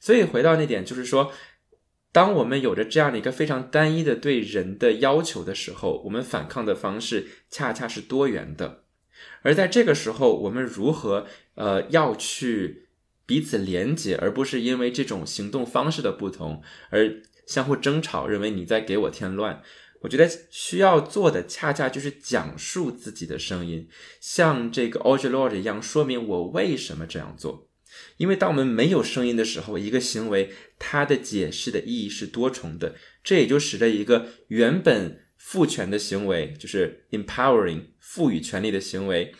[0.00, 1.30] 所以回到那点，就是说，
[2.10, 8.84] 当我们有着这样的一个非常单一的对人的要求的时候，我们反抗的方式恰恰是多元的。
[9.42, 11.26] 而在这个时候，我们如何
[11.56, 12.86] 呃要去
[13.26, 19.62] 彼此连接，而不是因为这种行动方式的不同而相互争吵，认为你在给我添乱？
[20.02, 23.88] 我觉得需要做的恰恰就是讲述自己的声音，
[24.20, 27.70] 像这个 a u d r e Lord 一样，说明我为什么这样做。
[28.18, 32.94] 因为当我们没有声音的时候，一个行为它的解释的意义是多重的，
[33.24, 39.34] 这也就使得一个原本赋权的行为，就是 empowering 赋予权利的行为，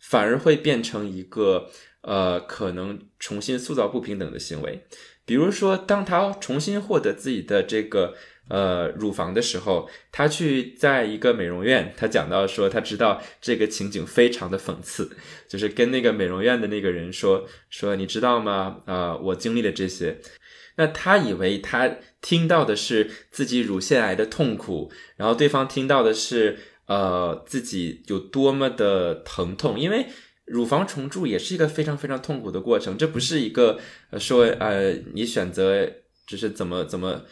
[0.00, 1.70] 反而会变成一个
[2.00, 4.86] 呃可能重新塑造不平等的行为。
[5.24, 8.14] 比如说，当他重新获得自己的这个。
[8.46, 15.16] 呃，乳房的时候，他去在一个美容院，他讲到说，他知道这个情景非常的讽刺，
[15.48, 18.82] 就是跟那个美容院的那个人说说，你知道吗？
[18.84, 20.20] 啊，我经历了这些。
[20.76, 21.90] 那他以为他
[22.20, 30.04] 听到的是自己乳腺癌的痛苦，然后对方听到的是呃自己有多么的疼痛，因为
[30.44, 33.78] 乳房重铸也是一个非常非常痛苦的过程，这不是一个
[34.18, 35.90] 说呃你选择
[36.26, 37.24] 只是怎么怎么。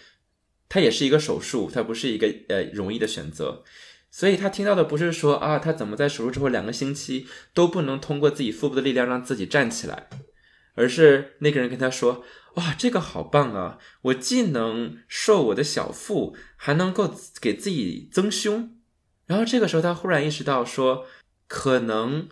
[0.74, 3.62] 它也是一个手术，它不是一个呃容易的选择，
[4.10, 10.08] 所以他听到的不是说啊，他怎么在手术之后两个星期都不能通过自己腹部的力量让自己站起来，
[10.74, 12.24] 而是那个人跟他说，
[12.54, 18.74] 哇，这个好棒啊，我既能瘦我的小腹，还能够给自己增胸，
[19.26, 21.04] 然后这个时候他忽然意识到说，
[21.46, 22.30] 可能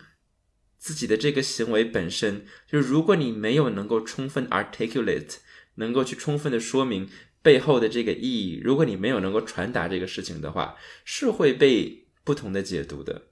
[0.81, 5.37] 自己的这个行为本身就是如果你没有能够充分 articulate，
[5.77, 7.09] 能够去充分的说明。
[7.43, 10.77] 背后的这个意义，如果你没有能够传达这个事情的话，
[11.07, 13.29] 是会被不同的解读的。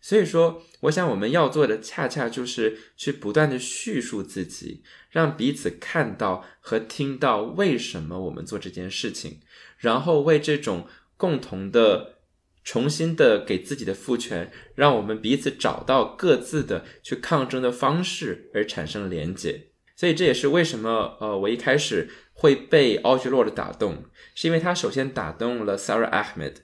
[0.00, 9.38] 所以说，我想我们要做的，恰恰就是去不断的叙述自己，让彼此看到和听到为什么我们做这件事情，
[9.78, 12.13] 然后为这种共同的、
[12.64, 19.68] 重新的给自己的父权，让我们彼此找到各自的去抗争的方式，而产生连结。
[19.94, 22.08] 所以这也是为什么，呃，我一开始。
[22.36, 26.54] 会被奥吉洛的打动，是因为他首先打动了 Sarah Ahmed。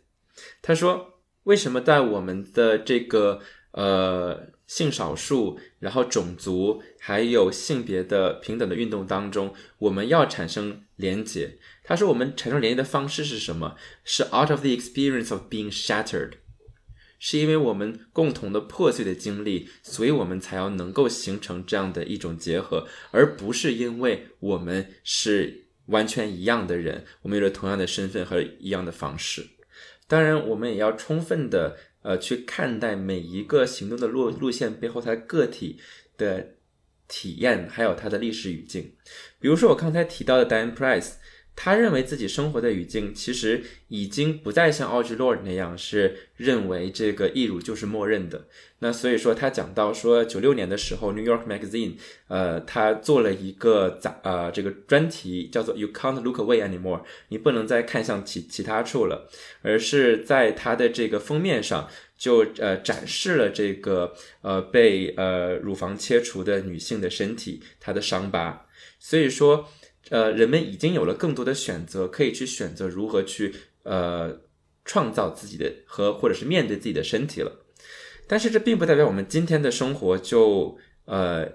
[0.61, 3.41] 他说：“为什么在我们的这个
[3.71, 13.75] 呃性少数、然后种族还有性别的平等的运动当中，我们要产生连结？”他说：“我们产生连接的方式是什么？
[14.05, 16.35] 是 out of the experience of being shattered。”
[17.19, 29.49] 是因为我们共同的破碎的经历，所以我们才要能够形成这样的一种结合，而不是因为我们是完全一样的人，我们有着同样的身份和一样的方式。
[30.07, 35.79] 当然，我们也要充分的呃去看待每一个行动的路路线背后，它个体
[36.17, 36.55] 的
[37.09, 38.93] 体验，还有它的历史语境。
[39.39, 41.15] 比如说，我刚才提到的 Dan Price。
[41.63, 48.47] 他认为自己生活的语境其实已经不再像奥吉洛尔那样是认为这个义乳就是默认的。
[48.79, 51.97] 那所以说，他讲到说，九六年的时候，New York Magazine，
[52.29, 59.29] 呃，他做了一个杂呃这个专题，叫做 You Can't Look Away Anymore，你不能再看向其其他处了，
[59.61, 68.65] 而是在他的这个封面上就呃展示了这个呃被呃乳房切除的女性的身体，她的伤疤。
[68.99, 69.69] 所以说。
[70.11, 73.55] 呃，人们已经有了更多的选择，可以去选择如何去
[73.85, 74.41] 呃
[74.85, 77.65] 创造自己的和或者是面对自己的身体了。
[78.27, 81.49] 但是这并不代表我们今天的生活就呃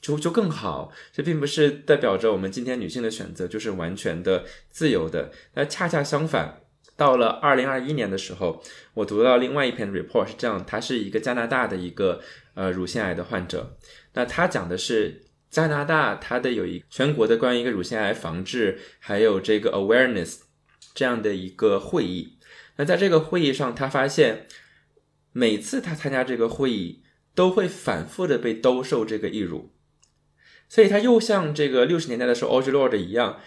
[0.00, 5.32] 就就更好，这并不是代表着我们今天女性的选择就是完全的自由的。
[5.54, 6.62] 那恰恰相反，
[6.96, 8.62] 到了二零二一年的时候，
[8.94, 12.20] 我读到另外一篇 report 是这样，他是一个加拿大的一个
[12.54, 13.76] 呃乳腺癌的患者，
[14.14, 15.22] 那他讲的是。
[15.50, 20.38] 加拿大，它的有一全国的关于一个乳腺癌防治，还有这个 awareness
[20.94, 22.38] 这样的一个会议。
[22.76, 24.46] 那在这个会议上，他发现
[25.32, 27.02] 每次他参加这个会议，
[27.34, 29.72] 都会反复的被兜售这个义乳，
[30.68, 33.40] 所以他又像这个六十年代的时候 Audre Lorde 一样，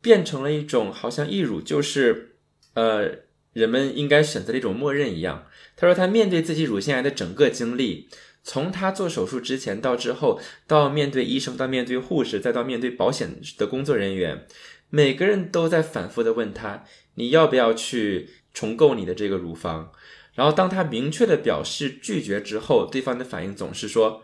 [0.00, 2.36] 变成了一种好像义乳就是
[2.74, 3.18] 呃
[3.52, 5.46] 人们应该选择的一种默认一样。
[5.76, 8.08] 他说他面对自己乳腺癌的整个经历，
[8.42, 14.46] 从他做手术之前到之后，到面对医生，到面对护士，再到面对保险的工作人员，
[14.88, 16.84] 每个人都在反复的问他
[17.14, 19.92] 你要不要去重构你的这个乳房。
[20.34, 24.22] 然后，当他明确的表示拒绝之后，对方的反应总是说：“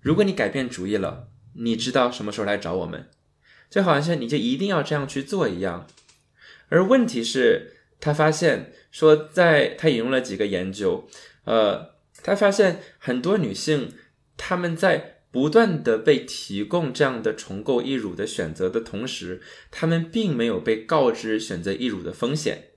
[0.00, 3.08] 如果你改变主意了，你知道什么时候来找我们，
[3.68, 5.86] 就好像你就一定要这样去做一样。”
[6.70, 11.06] 而问题是，他发现说，在他引用了几个研究，
[11.44, 11.95] 呃，
[12.26, 13.92] 他发现很多女性，
[14.36, 19.40] 她们在不断的被提供这样的重构义乳的选择的同时，
[19.70, 22.70] 她们并没有被告知选择义乳的风险。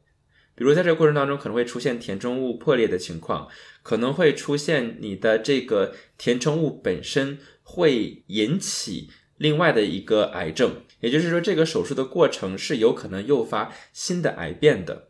[0.53, 3.47] 比如在这个过程当中，可能会出现填充物破裂的情况，
[3.81, 15.08] 可能会出现你的这个填充物本身会引起另外的一个癌症，也就是说，这个手术的过程是有可能诱发新的癌变的。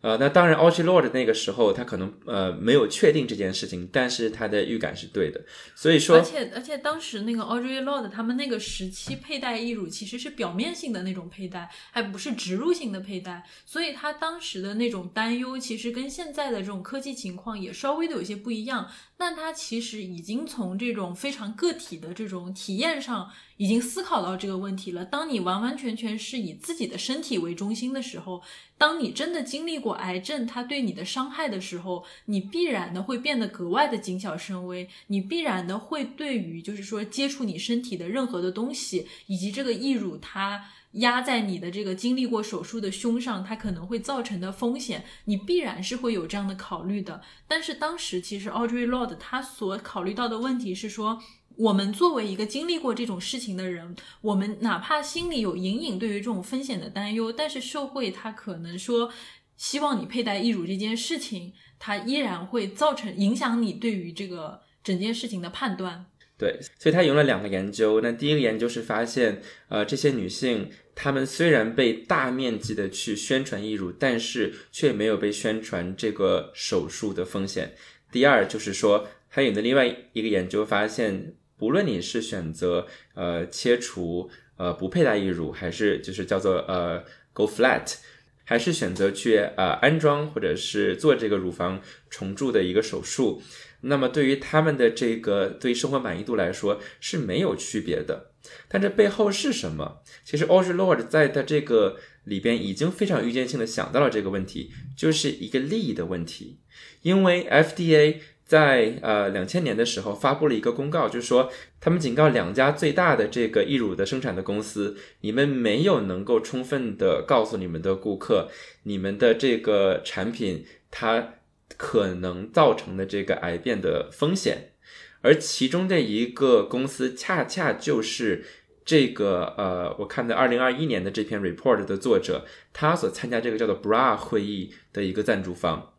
[0.00, 5.40] 呃，那当然 a u d r e Lord 那个时候他可能呃没有确定这件事情，但是他的预感是对的。
[5.74, 18.88] 所以说，而且而且当时那个 a u d r e Lord 他们那个时期佩戴义乳其实是表面性的那种佩戴，还不是植入性的佩戴，所以他当时的那种担忧其实跟现在的这种科技情况也稍微的有些不一样。
[19.18, 23.30] 但他其实已经从这种非常个体的这种体验上。
[23.58, 25.04] 已经思考到这个问题了。
[25.04, 28.40] 当你完完全全是以自己的身体为中心的时候，
[28.78, 34.88] 当你真的经历过癌症它对你的伤害的时候，你必然的会变得格外的谨小慎微。
[35.08, 47.22] 你必然的会对于就是说接触你身体的任何的东西，以及这个义乳它压在你的这个经历过手术的胸上，它可能会造成的风险，你必然是会有这样的考虑的。
[47.46, 51.22] 但是当时其实 Audrey Lord 他所考虑到的问题是说。
[51.58, 59.12] 我们作为一个经历过这种事情的人，我们哪怕心里有隐隐对于这种风险的担忧，但是社会它可能说
[59.56, 66.06] 希望你佩戴义乳这件事情，它依然会造成影响你对于这个整件事情的判断。
[66.38, 68.00] 对，所以他用了两个研究。
[68.00, 77.74] 那第一个研究是发现，呃，这些女性她们虽然被大面积的去宣传义乳，但是却没有被宣传这个手术的风险。
[78.12, 81.34] 第二就是说，还有的另外一个研究发现。
[81.58, 87.02] 不论你是选择呃切除呃不佩戴义乳，还是就是叫做呃
[87.32, 87.96] go flat，
[88.44, 93.42] 还是选择去呃安装或者是做这个乳房重铸的一个手术，
[93.82, 98.30] 那么对于他们的这个对生活满意度来说是没有区别的。
[98.68, 100.02] 但这背后是什么？
[100.24, 106.58] 其实 a u d r e Lord 在他这个里边已经非常预见性的想到了这个问题，就是一个利益的问题，
[107.02, 108.16] 因为 FDA。
[108.48, 111.52] 在呃两千年的时候发布了一个公告，就是说
[111.82, 118.48] 他们警告两家最大的这个义乳的生产的公司，你们没有能够充分的告诉你们的顾客，
[118.84, 121.34] 你们的这个产品它
[121.76, 124.72] 可能造成的这个癌变的风险，
[125.20, 128.44] 而其中的一个公司恰恰就是
[128.84, 135.94] 这个呃，我看的二零二一年的这篇 report 的作者，他所参加这个叫做 BRA 会议的一个赞助方。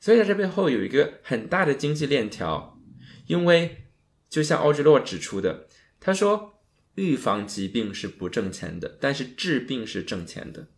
[0.00, 2.78] 所以在这背后有一个很大的经济链条，
[3.26, 3.84] 因为
[4.28, 5.66] 就像奥吉洛指出的，
[6.00, 6.54] 他说
[6.94, 10.68] 预防疾病是不挣钱的，但是治病是挣钱的。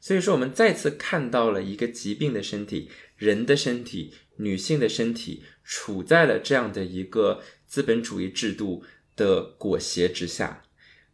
[0.00, 8.84] 所以说我们再次看到了一个疾病的身体，人的身体，女性的身体处在了这样的一个资本主义制度
[9.16, 10.62] 的裹挟之下。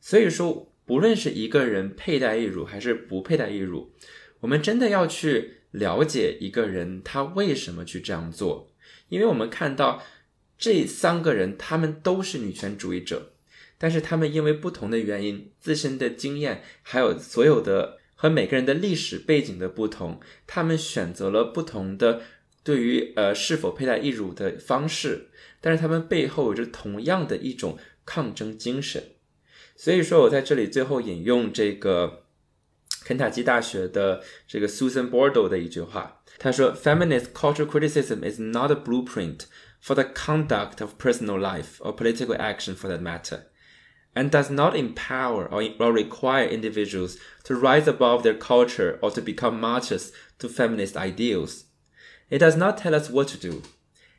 [0.00, 3.92] 所以说，不论是一个人佩戴义乳还是不佩戴义乳，
[4.40, 5.56] 我们真的要去。
[5.72, 8.72] 了解一个人他为什么去这样做，
[9.08, 10.02] 因为我们看到
[10.58, 13.34] 这三个人他们都是女权主义者，
[13.78, 22.20] 但是他们因为不同的原因、自身的经验，还有所有的和每个人的历史背景的不同，他们选择了不同的
[22.62, 25.30] 对于呃是否佩戴义乳的方式，
[25.62, 29.02] 但是他们背后有着同样的一种抗争精神。
[29.74, 32.24] 所以说我在这里最后引用这个。
[33.02, 39.46] 肯塔基大学的这个 Susan border 的一句话，他说：“Feminist cultural criticism is not a blueprint
[39.82, 43.44] for the conduct of personal life or political action for that matter,
[44.14, 49.60] and does not empower or, require individuals to rise above their culture or to become
[49.60, 51.64] martyrs to feminist ideals.
[52.28, 53.62] It does not tell us what to do.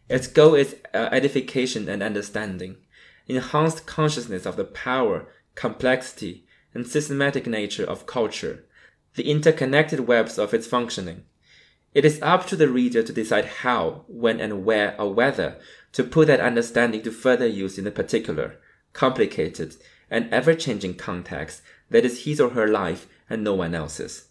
[0.10, 2.78] Its goal is uh, edification and understanding,
[3.28, 8.66] enhanced consciousness of the power, complexity, and systematic nature of culture.”
[9.16, 11.24] the interconnected webs of its functioning.
[11.94, 15.60] It is up to the reader to decide how, when, and where, or whether
[15.92, 18.61] to put that understanding to further use in the particular,
[18.94, 19.74] complicated,
[20.10, 21.60] and ever changing context
[21.90, 24.24] that is his or her life and no one else's.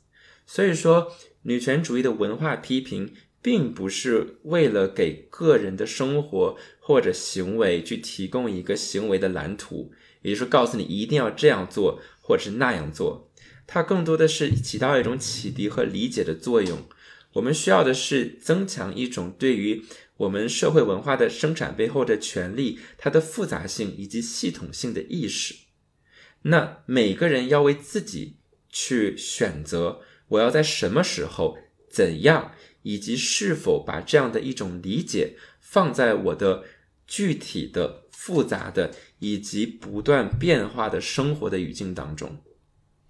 [0.46, 1.12] 所以说，
[1.42, 9.92] 女权主义的文化批评，并不是为了给个人的生活或者行为去提供一个行为的蓝图，
[10.22, 13.30] 也就是告诉你一定要这样做或者是那样做。
[13.66, 16.78] 它更多的是起到一种启迪和理解的作用。
[17.34, 19.84] 我们需要的是增强一种对于
[20.20, 25.54] 我们社会文化的生产背后的权利、它的复杂性以及系统性的意识。
[26.42, 28.36] 那每个人要为自己
[28.68, 31.56] 去选择，我要在什么时候、
[31.90, 32.52] 怎样，
[32.82, 36.64] 以及是否把这样的一种理解放在我的
[37.06, 42.42] 具体的、复杂的以及不断变化的生活的语境当中。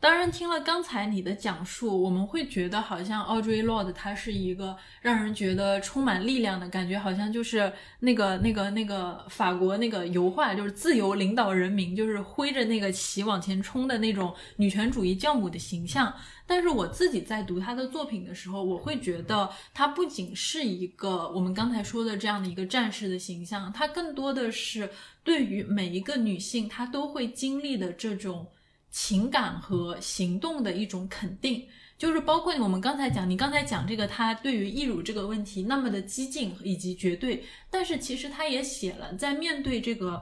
[0.01, 16.11] 当然，听了刚才你的讲述，我们会觉得好像 Audrey Lord 她是一个让人觉得充满力量的感觉，好像就是那个那个那个法国那个油画，就是自由领导人民，就是挥着那个旗往前冲的那种女权主义教母的形象。
[16.47, 24.89] 但是我自己在读她的作品的时候，我会觉得她不仅是一个我们刚才说的这样的一个战士的形象，她更多的是
[25.23, 28.47] 对于每一个女性她都会经历的这种。
[28.91, 31.65] 情感和行动的一种肯定，
[31.97, 40.21] 就是包括我们刚才讲，你刚才讲这个，他对于易乳这个问题那么的激进以及绝对，但是其实他也写了，在面对这个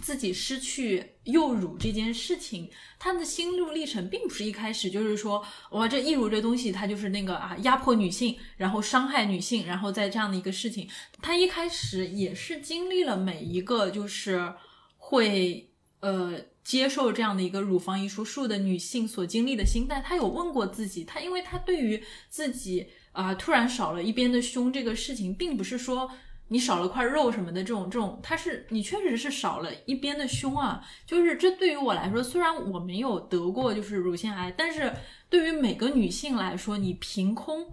[0.00, 10.88] 自己失去幼乳这件事情，他的心路历程并不是一开始就是说，哇，这易乳这东西它就是那个啊，压迫女性，然后伤害女性，然后在这样的一个事情，
[11.20, 14.54] 他一开始也是经历了每一个就是
[14.96, 15.70] 会
[16.00, 16.40] 呃。
[16.64, 26.10] 接受这样的一个乳房移除术的女性所经历的心态，她有问过自己，她因为她对于自己啊突然少了一边的胸这个事情，并不是说
[26.48, 34.92] 你少了块肉什么的这种这种，她是你确实是少了一边的胸啊，就是这对于我来说，虽然我没有得过就是乳腺癌，但是
[35.28, 37.66] 对于每个女性来说，你凭空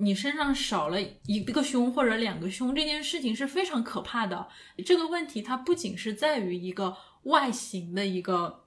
[0.00, 4.48] 你身上少了一个胸或者两个胸这件事情是非常可怕的。
[4.84, 6.96] 这个问题它不仅是在于一个。
[7.24, 8.64] 外形的一个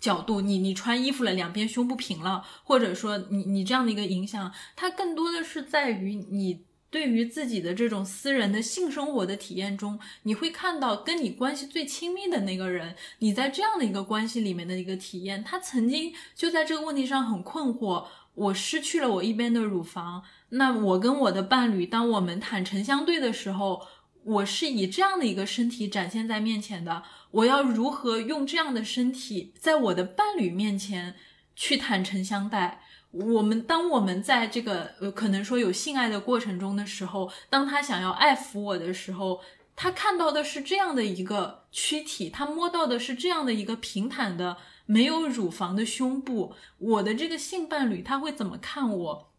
[0.00, 18.04] 角度，你你穿衣服了，两边胸不平了，或者说你你这样的一个影响，它更多的是在于你对于自己的这种私人的性生活的体验中，你会看到跟你关系最亲密的那个人，你在这样的一个关系里面的一个体验，他曾经就在这个问题上很困惑，
[18.34, 23.86] 我失去了我一边的乳房，那我跟我的伴侣，当我们坦诚相对的时候，
[24.24, 27.02] 我是以这样的一个身体展现在面前的。
[27.30, 31.14] 我要如何用这样的身体，在我的伴侣面前
[31.54, 32.82] 去坦诚相待？
[33.12, 39.40] 我们当我们在这个呃，可能说有性爱的过程中的时候，当他想要爱抚我的时候，
[39.74, 44.56] 他看到的是这样的一个躯体，他摸到的是这样的一个平坦的、
[44.86, 46.54] 没有乳房的胸部。
[46.78, 49.29] 我的这个性伴侣他会怎么看我？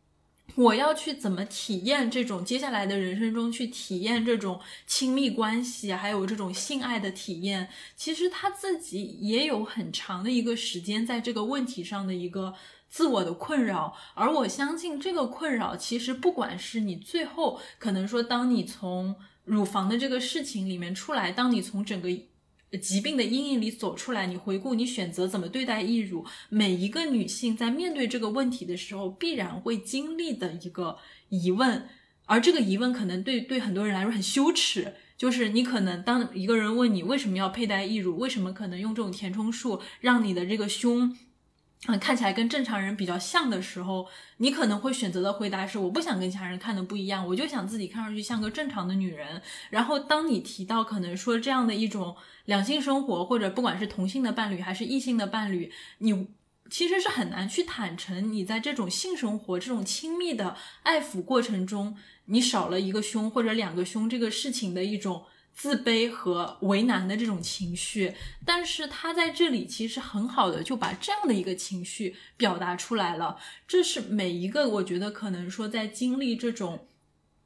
[0.56, 7.70] 我要去怎么体验这种接下来的人生中去体验这种亲密关系，还有这种性爱的体验？
[7.96, 12.54] 其实他自己也有很长的一个时间在这个问题上的一个
[12.90, 19.16] 自我的困扰，而我相信这个困扰其实不管是你最后可能说，当你从
[19.46, 22.10] 乳房的这个事情里面出来，当你从整个。
[22.80, 30.98] 疾病的阴影里走出来，你回顾你选择怎么对待义乳，每一个女性在面对这个问题的时候，必然会经历的一个
[31.30, 31.88] 疑问，
[32.26, 41.18] 而这个疑问可能对对很多人来说很羞耻，就是你可能当一个人问你为什么要佩戴义乳，为什么可能用这种填充术让你的这个胸。
[41.88, 49.42] 嗯，看起来跟正常人比较像的时候，你可能会选择的回答是：我不想跟其他人看的不一样，我就想自己看上去像个正常的女人。
[49.72, 56.28] 然后，当你提到可能说这样的一种两性生活，或者不管是同性的伴侣还是异性的伴侣，你
[56.70, 65.24] 其实是很难去坦诚你在这种性生活、这种亲密的爱抚过程中，你少了一个胸或者两个胸这个事情的一种。
[65.54, 68.14] 自卑和为难的这种情绪，
[68.46, 73.38] 但是他在这里其实很好的就把这样的一个情绪表达出来了。
[73.68, 76.88] 这是每一个我觉得可能说在经历这种。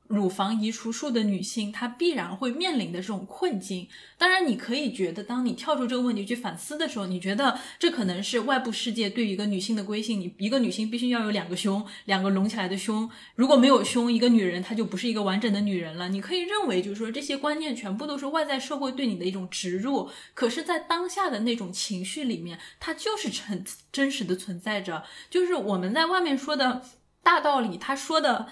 [0.07, 3.87] 乳房移除术的女性，她必然会面临的这种困境。
[4.17, 10.19] 当然，你可以觉得，当你跳出这个问题去反思的时候，你觉得这可能是外部世界对于一个女性的规训。
[10.19, 13.09] 你一个女性必须要有两个胸，两个隆起来的胸。
[13.35, 16.07] 如果没有胸，一个女人她就不是一个完整的女人了。
[16.09, 20.09] 你可以认为，就是说这些观念全部都是外在社会对你的一种植入。
[20.33, 25.03] 可是，在当下的那种情绪里面，它就是真真实的存在着。
[25.29, 26.83] 就是我们在外面说的
[27.23, 28.47] 大道理，他说的。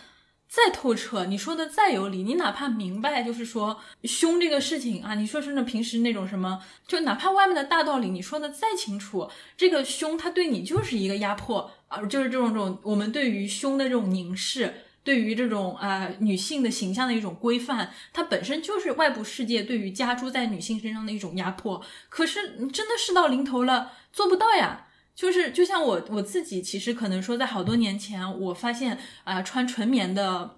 [0.53, 9.27] 再透彻，你说的再有理，你哪怕明白，就是说胸这个事情啊，你说是那平时那种什么，就哪怕外面的大道理，你说的再清楚，
[9.57, 14.71] 这个胸它对你就是一个压迫啊，就是这种这种我们对于胸的这种凝视，
[15.03, 21.83] 对于这种啊女性的形象的一种规范，它本身就是外部世界对于加诸在女性身上的一种压迫。
[22.09, 24.85] 可是真的事到临头了，做不到呀。
[25.15, 30.57] 就是就像我我自己，其实可能说，在好多年前，我发现啊，穿纯棉的，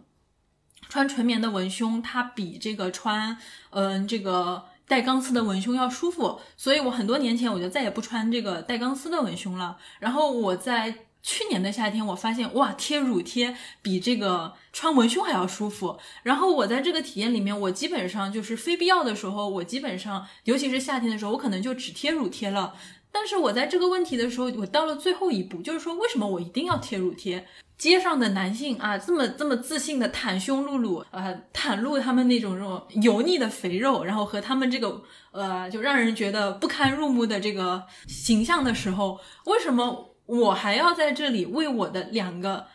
[0.88, 3.38] 穿纯棉的文胸，它比这个穿
[3.72, 9.78] 嗯这个带钢丝的文胸要舒服，所以我很多年前我就再也不穿这个带钢丝的文胸了。
[10.00, 16.00] 然后我在去年的夏天，我发现哇，贴乳贴比这个穿文胸还要舒服。
[16.22, 22.76] 然后我在这个体验里面，我基本上就是非必要的时候，我基本上尤其是夏天的时候，我可能就只贴乳贴了。
[23.16, 27.48] 但是我在这个问题的时候，我到了最后一步，就是说，为什么我一定要贴乳贴？
[27.78, 35.02] 街上的男性啊，这么这么自信的袒胸露乳，呃，袒露他们那种这种油腻的肥肉，然后和他们这个
[35.32, 42.68] 呃，就让人觉得不堪入目的这个形象的时候，为什么我还要在这里为我的两个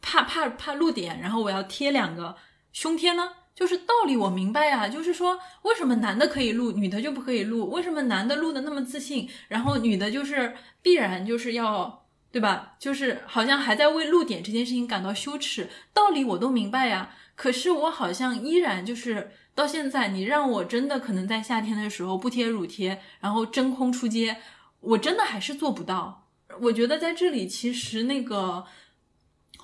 [0.00, 2.34] 怕怕怕露点，然后我要贴两个
[2.72, 3.30] 胸贴呢？
[3.56, 7.70] 就是道理我明白呀，就是说为什么男的可以录，女的就不可以录？
[7.70, 12.74] 为什么男的录的那么自信，然后女的就是必然就是要对吧？
[12.78, 15.70] 就是好像还在为露点这件事情感到羞耻。
[15.94, 24.36] 道理我都明白呀，可是我好像依然就是到现在，你让我真的可能在夏天的时候不贴乳贴，然后真空出街，
[24.80, 26.26] 我真的还是做不到。
[26.60, 28.66] 我觉得在这里其实那个。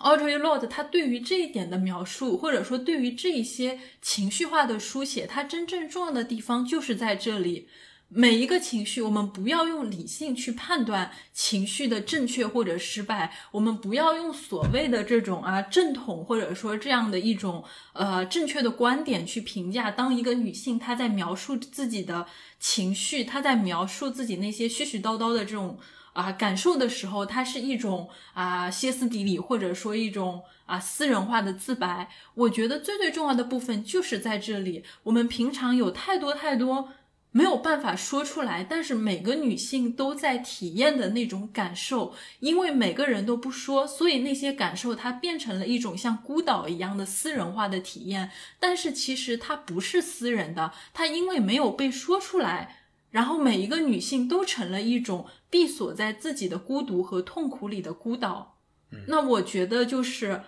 [0.02, 7.68] Audrey Lord，他对于这一点的描述，或者说对于这一些情绪化的书写，它真正重要的地方就是在这里。
[8.08, 19.90] 每一个情绪，我们不要用理性去判断情绪的正确或者失败，我们不要用所谓的这种啊正统或者说这样的一种呃正确的观点去评价。
[19.90, 22.26] 当一个女性她在描述自己的
[22.58, 25.78] 情绪，她在描述自己那些絮絮叨叨的这种。
[26.12, 32.08] 啊，感受的时候，它是一种啊歇斯底里，或者说一种啊私人化的自白。
[32.34, 34.84] 我觉得最最重要的部分就是在这里。
[35.04, 36.90] 我们平常有太多太多
[37.30, 48.30] 没有办法说出来，但是每个女性都在体验的那种感受，因为每个人都不说，所以那些感受它变成了一种像孤岛一样的私人化的体验。
[48.60, 52.80] 但是其实它不是私人的，它因为没有被说出来。
[53.12, 58.58] 然后每一个女性都成了一种闭锁在自己的孤独和痛苦里的孤岛。
[59.06, 60.42] 那我觉得就是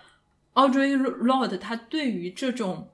[0.53, 2.89] Audrey Lorde 她对于这种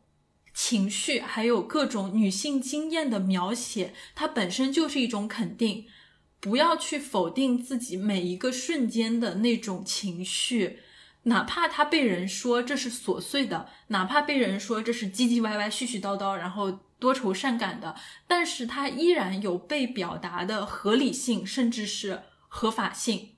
[0.53, 5.87] 情绪还有各种女性经验的描写，它本身就是一种肯定。
[6.39, 10.79] 不要去否定自己每一个瞬间的那种情绪，
[11.23, 16.79] 哪怕他被人说这是琐碎的，哪怕被人说这是唧唧歪歪、絮絮叨叨，然后。
[17.01, 17.95] 多愁善感的，
[18.27, 23.29] 但是他依然有被表达的合理性，甚至是合法性。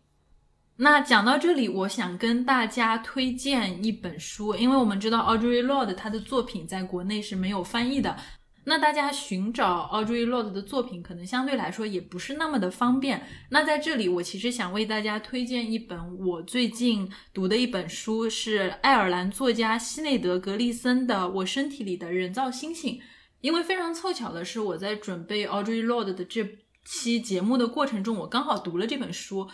[0.76, 8.18] 那讲到这里，我想跟大家推荐一本书，因为我们知道 Audrey Lord 他的作品在国内是没有翻译的，
[8.66, 13.26] 那大家寻找 Audrey Lord 的作品可能相对来说也不是那么的方便。
[13.50, 22.96] 那在这里，我其实想为大家推荐一本我最近读的一本书，是爱尔兰作家西内德·格利森的《我身体里的人造星星》。
[23.42, 26.48] 因为非常凑巧的是，我在准备 Audrey Lord 的这
[26.86, 29.50] 期节目的过程中，我刚好读了这本书，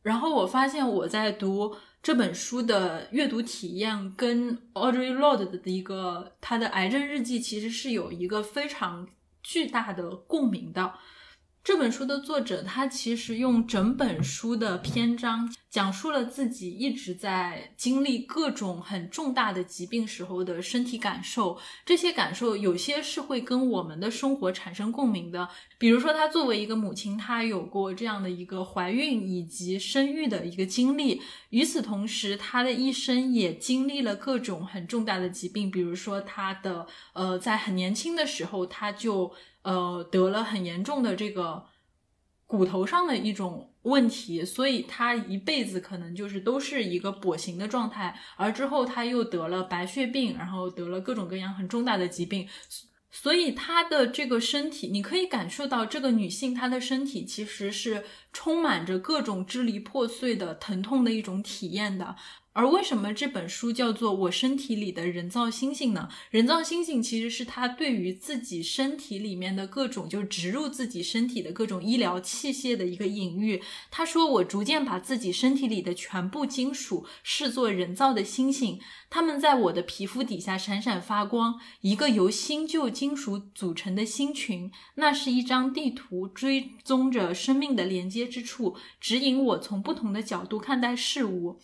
[0.00, 9.08] 然后我发现我在读这本书的阅读体验跟 Audrey Lord 的一个他的癌症日记其实是有一个非常
[9.42, 10.92] 巨大的共鸣的。
[11.64, 21.58] 这本书的作者，他其实用整本书的篇章讲述了自己一直在经历各种很重大的疾病时候的身体感受。
[21.86, 31.22] 这些感受有些是会跟我们的生活产生共鸣的，比如说他作为一个母亲，她有过这样的一个怀孕以及生育的一个经历。
[31.48, 39.32] 与此同时，她的一生也经历了各种很重大的疾病，比如说她的呃，在很年轻的时候，她就。
[39.64, 41.64] 呃，得了很严重的这个
[42.46, 48.18] 骨头上的一种问题，所以他一辈子可能就是都是一个跛行的状态。
[48.36, 52.48] 而之后他又得了白血病，然后得了各种各样很重大的疾病，
[53.10, 62.16] 所以他的这个身体，你可以感受到这个女性她的身体其实是充满着各种支离破碎的疼痛的一种体验的。
[62.54, 66.08] 而为什么这本书叫做《我身体里的人造星星》呢？
[66.30, 73.60] 人造星星其实是他对于自己身体里面的各种，就植入自己身体的各种医疗器械的一个隐喻。
[73.90, 84.70] 他说：“我逐渐把自己身体里的全部金属视作人造的星星，它们在我的皮肤底下闪闪发光，一个由新旧金属组成的星群。
[84.94, 91.58] 那是一张地图，追踪着生命的连接之处，指引我从不同的角度看待事物。”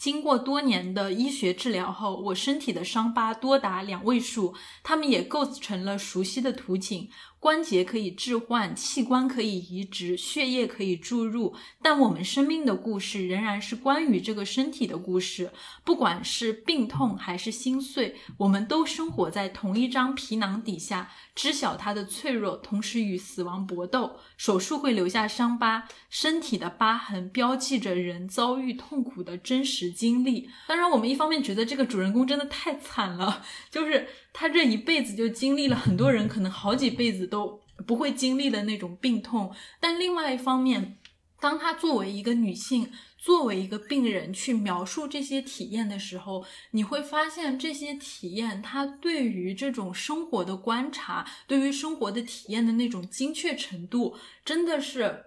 [0.00, 7.10] 经过多年的医学治疗后，我身体的伤疤多达两位数，它们也构成了熟悉的图景。
[7.40, 15.50] 关节可以置换，器官可以移植，血液可以注入，但我们生命的故事仍然是关于这个身体的故事。
[15.82, 24.16] 不管是病痛还是心碎，我们都生活在同一张皮囊底下，知晓它的脆弱，同时与死亡搏斗。
[24.36, 30.50] 手术会留下伤疤，身体的疤痕标记着人遭遇痛苦的真实经历。
[30.68, 37.26] 当然，我们一方面觉得这个主人公真的太惨了，就是他这一辈子就经历了很多人可能好几辈子。
[37.30, 40.98] 都不会经历的那种病痛，但另外一方面，
[41.40, 55.26] 当她作为一个女性，作为一个病人去描述这些体验的时候，你会发现这些体验，她对于这种生活的观察，对于生活的体验的那种精确程度，真的是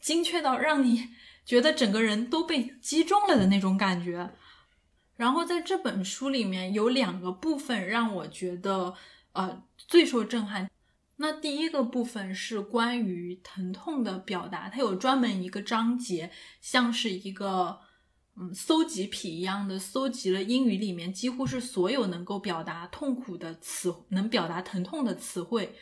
[0.00, 1.08] 精确到让你
[1.44, 4.30] 觉得整个人都被击中了的那种感觉。
[5.16, 8.94] 然后在这本书里面有两个部分让我觉得
[9.32, 10.70] 呃最受震撼。
[11.16, 16.30] 那第一个部分是关于疼痛的表达，它有专门一个章节，
[16.60, 17.78] 像是一个
[18.36, 25.74] 嗯搜集癖一样的，搜集了英语里面几乎是所有能够表达痛苦的词，能表达疼痛的词汇。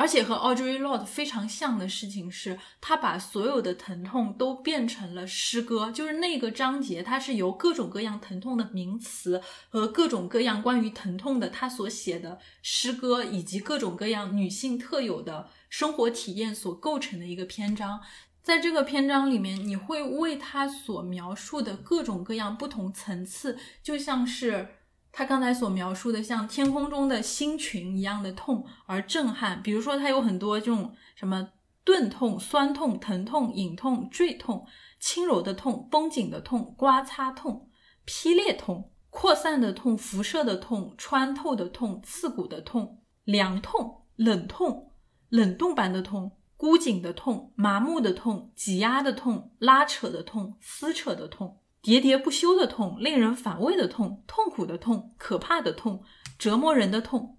[0.00, 18.00] 而且和 Audrey Lord 非常像的事情是，他把所有的疼痛都变成了诗歌，就是那个章节，它是由各种各样疼痛的名词和各种各样关于疼痛的他所写的诗歌，以及各种各样女性特有的生活体验所构成的一个篇章。
[18.42, 24.76] 在这个篇章里面，你会为他所描述的各种各样不同层次，就像是。
[25.12, 31.50] 他刚才所描述的像天空中的星群一样的痛而震撼，比如说他有很多这种什么
[31.84, 34.66] 钝痛、酸痛、疼痛、隐痛、坠痛、
[35.00, 37.68] 轻柔的痛、绷紧的痛、刮擦痛、
[38.04, 44.92] 劈裂痛、扩散的痛、辐射的痛、穿透的痛、刺骨的痛、凉痛、冷痛、
[45.28, 51.58] 冷冻般的痛、箍紧的痛、麻木的痛、挤压的痛、拉扯的痛、撕扯的痛。
[51.82, 56.02] 喋喋不休的痛，令人反胃的痛，痛苦的痛，可怕的痛，
[56.38, 57.36] 折磨人的痛。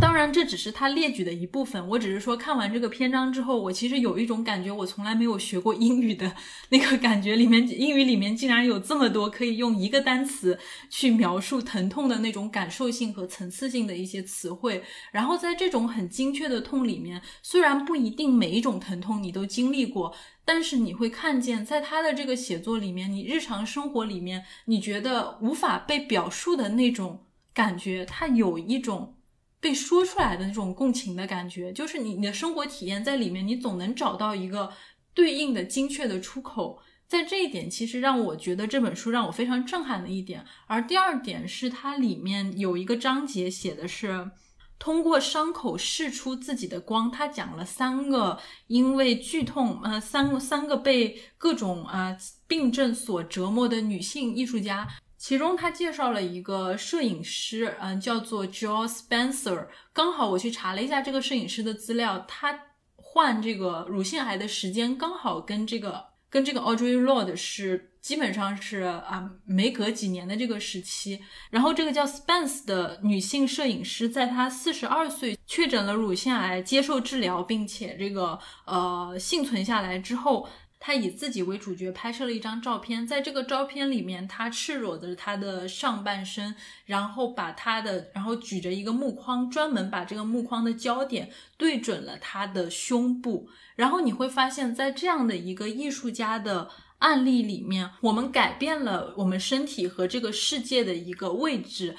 [0.00, 1.88] 当然，这只是他列举的一部分。
[1.88, 6.34] 我只是说，看完这个篇章之后，我其实有一种感觉，我从来没有学过英语的
[6.68, 7.36] 那个感觉。
[7.36, 10.58] 里面英语里面竟然有这么多可以用一个单词
[10.90, 14.82] 去描述疼痛的那种感受性和层次性的一些词汇。
[15.10, 20.14] 然后在这种很精确的痛里面，虽然不一定每一种疼痛你都经历过，
[20.48, 29.14] 但是你会看见，在他的这个写作里面，你日常生活里面你觉得无法被表述的那种感觉，他有一种。
[29.60, 34.72] 被说出来的那种共情的感觉，就是你你的生活体验在里面，你总能找到一个
[35.12, 36.80] 对应的精确的出口。
[37.08, 40.44] 在这一点，其实让我觉得这本书让我非常震撼的一点。
[40.68, 44.30] 而第二点是，它里面有一个章节写的是
[44.78, 47.10] 通过伤口释出自己的光。
[47.10, 54.88] 他讲了三个因为剧痛，呃，三三个被各种啊病症所折磨的女性艺术家。
[55.16, 59.66] 其中他介绍了一个摄影师，嗯，叫做 Joe Spencer。
[59.92, 62.56] 刚好我去查了一下这个摄影师的资料，他
[62.94, 71.20] 患这个乳腺癌的时间刚好跟这个跟这个 Audrey Lord 是基本上是啊没隔几年的这个时期。
[71.50, 80.48] 然后这个叫 Spence 的女性摄影师，在她四十二岁确诊了乳腺癌，接受治疗，并且这个呃幸存下来之后。
[80.80, 86.54] 他以自己为主角拍摄了一张照片，在这个照片里面，他赤裸着他的上半身，
[86.86, 93.48] 然后把他的，然后举着一个木框，专门把这个木框的焦点对准了他的胸部。
[93.74, 101.96] 然后你会发现在这样的一个艺术家的案例里面，我们改变了我们身体和这个世界的一个位置。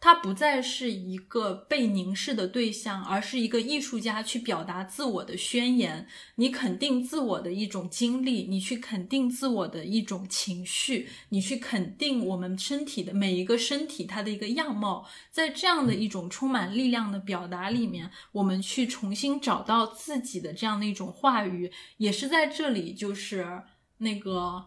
[0.00, 6.06] 它不再是一个被凝视的对象，而是一个艺术家去表达自我的宣言。
[6.34, 15.06] 你肯定自我的一种经历，你去肯定自我的一种情绪，你去肯定我们身体的每一个身体它的一个样貌。
[15.30, 23.62] 在这样的一种充满力量的表达里面，我们去重新找到自己的这样的一种话语，也是在这里，就是
[24.04, 24.66] 那个。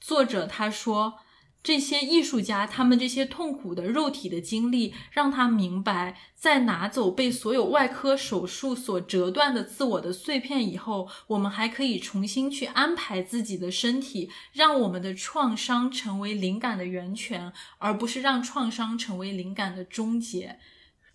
[0.00, 1.18] 作者他说。
[1.64, 20.58] 这些艺术家，他们这些痛苦的肉体的经历，让他明白，在拿走被所有外科手术所折断的自我的碎片以后，我们还可以重新去安排自己的身体，让我们的创伤成为灵感的源泉，而不是让创伤成为灵感的终结。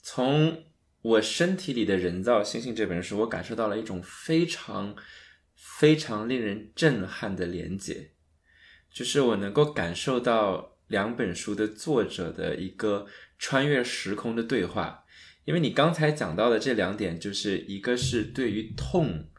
[0.01, 0.63] 从
[1.03, 4.95] 我身体里的人造星星这本书，我感受到了一种非常
[5.79, 8.11] 非常令人震撼的连结。
[8.91, 13.07] 就是我能够感受到两本书的作者的一个
[13.37, 15.05] 穿越时空的对话，
[15.45, 19.29] 因为你刚才讲到的这两点，就是一个是对于痛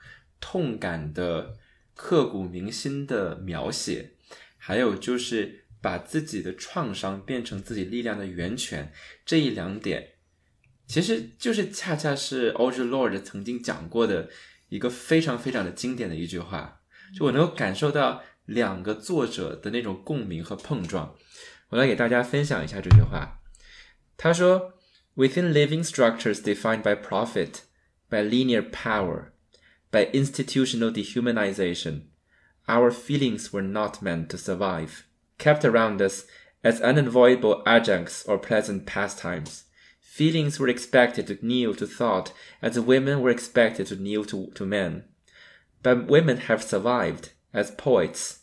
[0.40, 1.58] 痛感的
[1.94, 4.12] 刻骨铭心的描写，
[4.56, 8.90] 还有就是把自己的创伤变成自己力量的源泉，
[9.26, 10.12] 这一两点，
[10.86, 14.30] 其实就是恰恰是 Audre Lord 曾经讲过的
[14.69, 16.81] 一个非常非常的经典的一句话，
[17.17, 18.23] 就我能够感受到。
[18.45, 21.15] 两个作者的那种共鸣和碰撞，
[21.69, 23.41] 我来给大家分享一下这句话。
[24.17, 24.73] 他说：“
[25.15, 27.61] Within living structures defined by profit,
[28.07, 29.31] by linear power,
[29.89, 32.01] by institutional dehumanization,
[32.67, 35.05] our feelings were not meant to survive,
[35.39, 36.25] kept around us
[36.61, 39.63] as unavoidable adjuncts or pleasant pastimes.
[40.10, 44.66] Feelings were expected to kneel to thought as women were expected to kneel to, to
[44.66, 45.04] men.
[45.84, 48.40] But women have survived as poets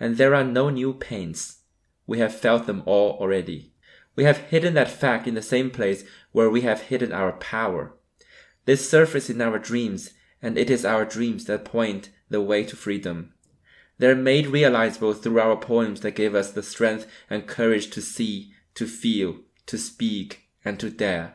[0.00, 1.58] and there are no new pains.
[2.06, 3.74] We have felt them all already.
[4.16, 7.94] We have hidden that fact in the same place where we have hidden our power.
[8.64, 12.76] This surface in our dreams, and it is our dreams that point the way to
[12.76, 13.34] freedom.
[13.98, 18.52] They're made realizable through our poems that give us the strength and courage to see,
[18.74, 21.32] to feel, to speak, and to dare.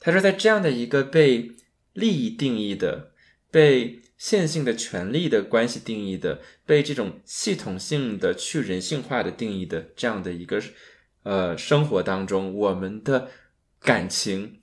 [0.00, 1.52] 他说，在这样的一个被
[1.92, 3.12] 利益定义的、
[3.50, 10.62] 被线性的权利的关系定义的，被这种系统性的去人性化的定义的这样的一个
[11.22, 13.30] 呃生活当中，我们的
[13.80, 14.60] 感情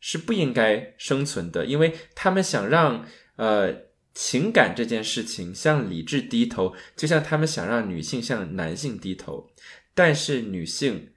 [0.00, 3.74] 是不应该生存的，因为他们想让呃
[4.14, 9.50] 情感这件事情向理智低头，就像他们想让女性向男性低头，
[9.94, 11.10] 但是女性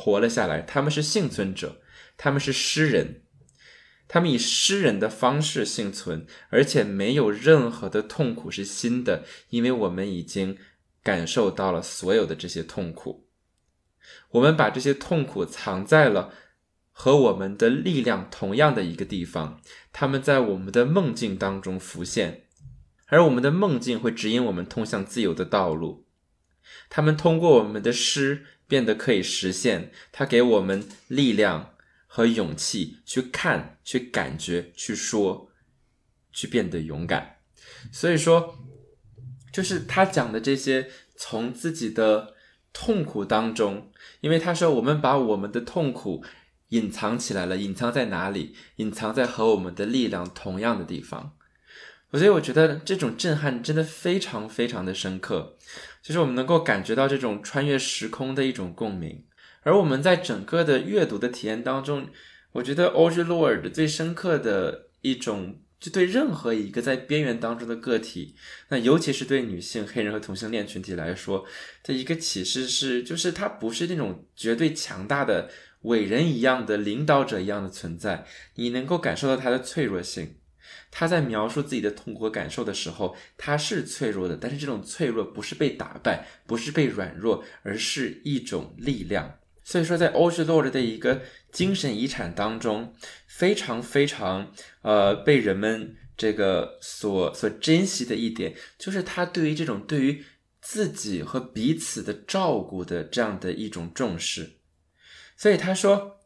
[0.00, 1.80] 活了下来，他们是幸存者，
[2.16, 3.22] 他们是诗人。
[4.06, 10.56] 他们以诗人的方式幸存，而且没有任何的痛苦是新的，因为我们已经
[11.02, 13.26] 感受到了所有的这些痛苦。
[14.30, 16.32] 我们把这些痛苦藏在了
[16.92, 19.60] 和我们的力量同样的一个地方，
[19.92, 22.44] 他们在我们的梦境当中浮现，
[23.08, 26.06] 而我们的梦境会指引我们通向自由的道路。
[26.88, 31.74] 他们通过我们的诗变得可以实现，它给我们力量。
[32.10, 35.52] 和勇气去看、去感觉、去说、
[36.32, 37.36] 去变得勇敢。
[37.92, 38.58] 所以说，
[39.52, 42.34] 就是他讲的这些，从自己的
[42.72, 43.92] 痛苦当中，
[44.22, 46.24] 因为他说我们把我们的痛苦
[46.70, 48.56] 隐藏起来了，隐藏在哪里？
[48.76, 51.36] 隐藏在和我们的力量同样的地方。
[52.12, 55.58] 所以我觉得这种震撼真的非常非常的深刻，
[56.08, 59.22] 就是我们能够感觉到这种穿越时空的一种共鸣。
[59.62, 62.08] 而我们在整个的阅读的体验当中，
[62.52, 68.34] 我觉得 Audre l o r d 最深刻的一种，就对任何一个在边缘当中的个体，
[68.70, 71.44] 那尤其是对女性、黑人和同性恋群体来说
[71.84, 75.50] 的一个启示是，就是他不是那种绝对强大的
[75.82, 78.24] 伟人一样的领导者一样的存在，
[78.54, 80.36] 你能够感受到他的脆弱性。
[80.90, 89.38] 他在描述自己的痛苦和感受的时候，他是脆弱的，但是这种脆弱不是被打败，不是被软弱，而是一种力量。
[89.62, 91.20] 所以说，在欧 o 洛 d 的一个
[91.52, 92.94] 精神遗产当中，
[93.26, 94.50] 非常非常
[94.80, 100.24] 呃被人们这个所所珍惜的一点，就是他对于这种对于
[100.62, 104.52] 自己和彼此的照顾的这样的一种重视。
[105.36, 106.18] 所以他说，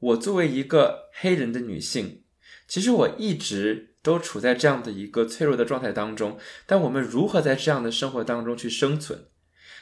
[0.00, 2.24] 我作为一个黑人的女性，
[2.66, 6.38] 其实我一直都处在这样的一个脆弱的状态当中。
[6.66, 9.26] 但我们如何在这样的生活当中去生存？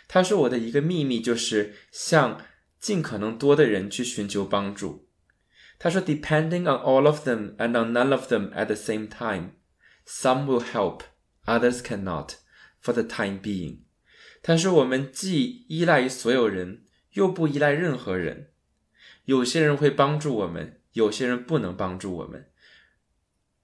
[0.06, 2.40] 他说，我的一个秘密就是向。
[2.80, 5.06] 尽可能多的人去寻求帮助。
[5.78, 9.50] 他说：“Depending on all of them and on none of them at the same time,
[10.06, 11.02] some will help,
[11.44, 12.36] others cannot.
[12.82, 13.80] For the time being，
[14.42, 18.48] 他说我们既依赖于所有人，又不依赖任何人。
[19.26, 22.49] 有些人会帮助我们，有些人不能帮助我们，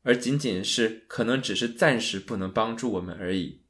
[0.06, 3.60] 而仅仅是可能只是暂时不能帮助我们而已。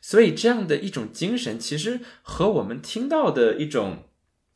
[0.00, 4.04] 所以这样的一种精神，其实和我们听到的一种。”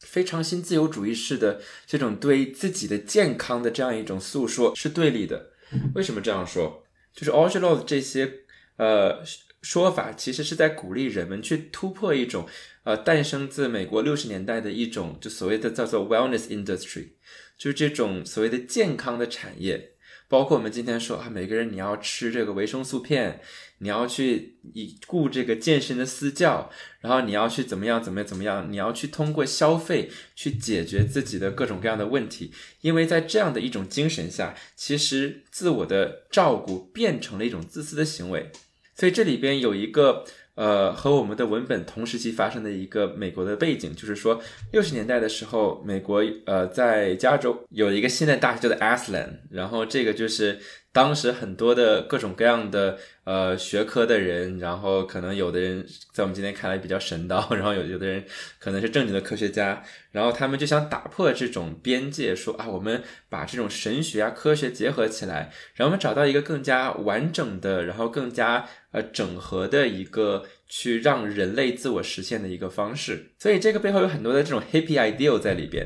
[0.00, 5.52] 非常新自由主义式的这种对自己的健康的这样一种诉说是对立的。
[5.94, 6.84] 为什么这样说？
[7.14, 8.30] 就是 Audre Lorde 这些
[8.76, 9.22] 呃
[9.62, 12.46] 说法其实是在鼓励人们去突破一种
[12.82, 17.12] 呃诞生自美国六十年代的一种就所谓的叫做 wellness industry，
[17.56, 19.93] 就是这种所谓的健康的产业。
[20.28, 23.40] 包括我们今天说啊，每个人你要吃这个维生素片，
[23.78, 26.70] 你要去以顾这个健身的私教，
[27.00, 38.50] 然后你要去怎么样怎么样怎么样，你要去通过消费去解决自己的各种各样的问题，因为在这样的一种精神下，其实自我的照顾变成了一种自私的行为，
[38.94, 40.24] 所以这里边有一个。
[40.54, 44.40] 呃，和我们的文本同时期发生的一个美国的背景，就是说
[44.72, 50.60] 六十年代的时候，美国呃在加州有一个新的大学叫做 Aslan，然后这个就是
[50.94, 58.24] 当时很多的各种各样的呃学科的人，然后可能有的人在我们今天看来比较神道，然后有有的人
[58.60, 68.66] 可能是正经的科学家，然后他们就想打破这种边界，说啊，我们把这种神学啊科学结合起来，然后我们找到一个更加完整的，然后更加。
[68.94, 75.84] 呃，整合的一个去让人类自我实现的一个方式，所以这个背后有很多的这种 happy ideal 在里边。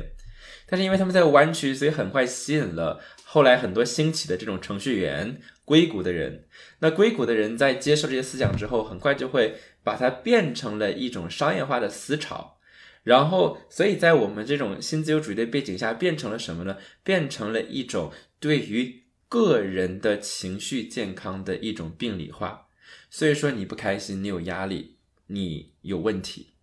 [0.66, 6.48] 但是因为他们在湾区，所以很快吸引了后来很多兴起的这种程序员、硅谷的人。
[6.78, 12.58] 那硅谷的人在接受这些思想之后，很快就会把它变成了一种商业化的思潮。
[13.02, 16.78] 然后，所以在我们这种新自由主义的背景下，变成了什么呢？
[17.04, 18.10] 变成了一种
[18.40, 22.68] 对于个人的情绪健康的一种病理化。
[23.10, 24.96] 所以说你不开心，你有压力，
[25.26, 26.54] 你有问题，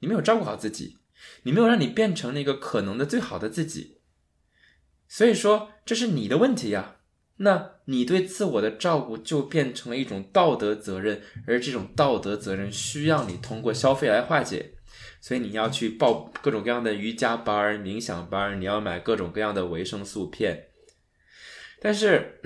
[0.00, 0.98] 你没有照顾好自己，
[1.44, 3.97] 你没有让你变成那个可能的最好的自己。
[5.08, 6.96] 所以说这是你的问题呀。
[7.38, 14.74] 那你对自我的照顾就变成了一种道德责任，而这种道德责任需要你通过消费来化解。
[15.20, 20.68] 所以你要去报各种各样的瑜伽班、冥想班，你要买各种各样的维生素片，
[21.80, 22.40] 但是。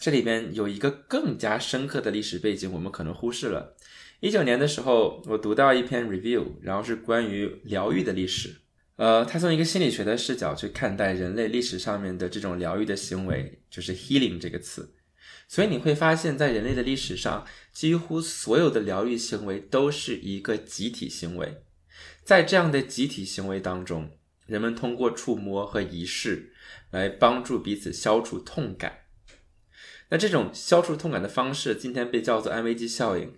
[0.00, 3.74] 这里边有一个更加深刻的历史背景，我们可能忽视了。
[4.20, 8.54] 一九年的时候，我读到一篇 review，然后是关于疗愈的历史。
[8.98, 14.92] 呃，他从一个心理学的视角去看待人类历史上面的这种疗愈的行为，就是 healing 这个词。
[15.46, 21.62] 所以你会发现在人类的历史上，几乎所有的疗愈行为都是一个集体行为。
[22.24, 24.10] 在这样的集体行为当中，
[24.46, 26.52] 人们通过触摸和仪式
[26.90, 29.04] 来帮助彼此消除痛感。
[30.08, 33.32] 那这种消除痛感的方式，今天被叫做安慰剂效应，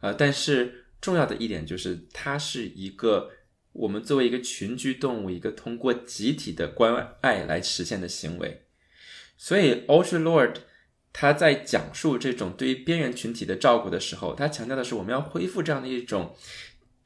[0.00, 3.30] 呃，但是重要的一点就是，它是一个
[3.74, 8.62] 我们作为一个群居动物，一个通过集体的关爱来实现的行为。
[9.36, 10.54] 所以，Ultra Lord
[11.12, 16.34] 他在讲述这种对于边缘群体的照顾的时候，他强调的是我们要恢复这样的一种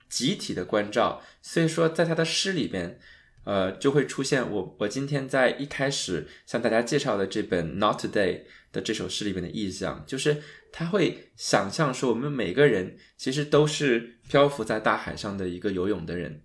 [0.08, 1.22] 集体的关照。
[1.42, 2.98] 所以说，在他的诗里边，
[3.44, 8.44] 呃，就会出现我我今天在一开始向大家介绍的这本 Not Today。
[8.70, 16.42] 的这首诗里边的意象，就是他会想象说，我们每个人其实都是漂浮在大海上的一个游泳的人，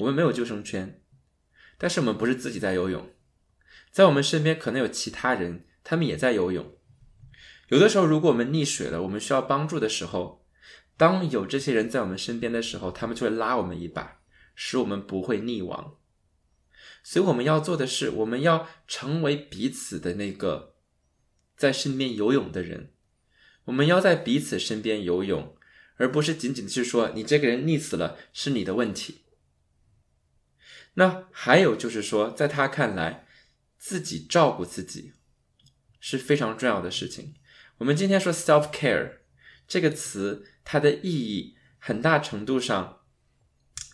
[0.00, 1.02] 我们没有救生圈，
[1.78, 3.10] 但是我们不是自己在游泳，
[3.90, 6.74] 在我们身边可能有其他人，他们也在游泳。
[7.68, 10.44] 有的时候，如果我们溺水了，我们需要帮助的时候，
[10.96, 14.20] 当有这些人在我们身边的时候，他们就会拉我们一把，
[14.54, 15.96] 使我们不会溺亡。
[17.02, 20.74] 所以我们要做的是，我们要成为彼此的那个。
[21.56, 22.94] 在身边游泳的人，
[23.66, 25.54] 我们要在彼此身边游泳，
[25.96, 29.26] 而不是仅仅的去说你这个人溺死了是你的问题。
[30.94, 33.26] 那还有就是说，在他看来，
[33.78, 35.12] 自己照顾自己
[36.00, 37.34] 是非常重要的事情。
[37.78, 39.18] 我们今天说 self care
[39.66, 43.00] 这个词，它的意义很大程度上，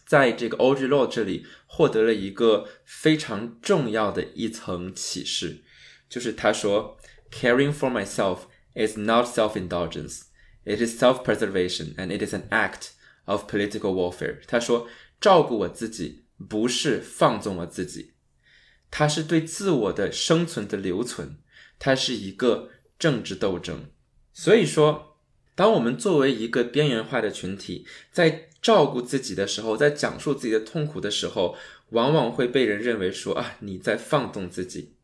[0.07, 5.65] 在这个 Oglo 这里获得了一个非常重要的一层启示，
[6.09, 6.99] 就是他说。
[7.29, 8.43] Caring for myself
[8.75, 10.27] is not self-indulgence.
[10.65, 12.91] It is self-preservation, and it is an act
[13.25, 14.39] of political warfare.
[14.47, 14.89] 他说，
[15.21, 18.13] 照顾我自己不是放纵我自己，
[18.91, 21.37] 它是对自我的生存的留存，
[21.79, 23.91] 它是一个政治斗争。
[24.33, 25.19] 所以说，
[25.55, 31.57] 当我们作为一个边缘化的群体，在照顾自己的时候，在讲述自己的痛苦的时候，
[31.91, 34.97] 往往会被人认为说啊，你在放纵自己。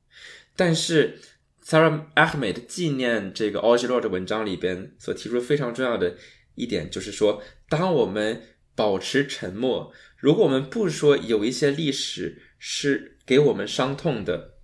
[0.55, 1.19] 但是
[1.65, 6.17] ，Sarah Ahmed 纪念这个 a u g e l o r 的文章里边所提出非常重要的
[6.57, 8.43] 一点，就是说，当我们
[8.75, 9.93] 保持沉默，
[10.23, 14.55] 如果我们不说有一些历史是给我们伤痛的，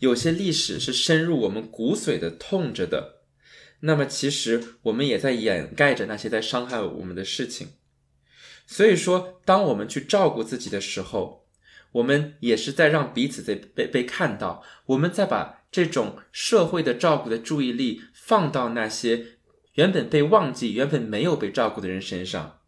[0.00, 3.22] 有些历史是深入我们骨髓的痛着的，
[3.82, 7.68] 那么其实我们也在掩盖着那些在伤害我们的事情。
[8.66, 11.46] 所以说，当我们去照顾自己的时候，
[11.92, 15.60] 我们也是在让彼此在被被看到，我们在把。
[15.74, 19.26] 这种社会的照顾的注意力放到那些
[19.72, 22.60] 原本被忘记、原本没有被照顾的人身上。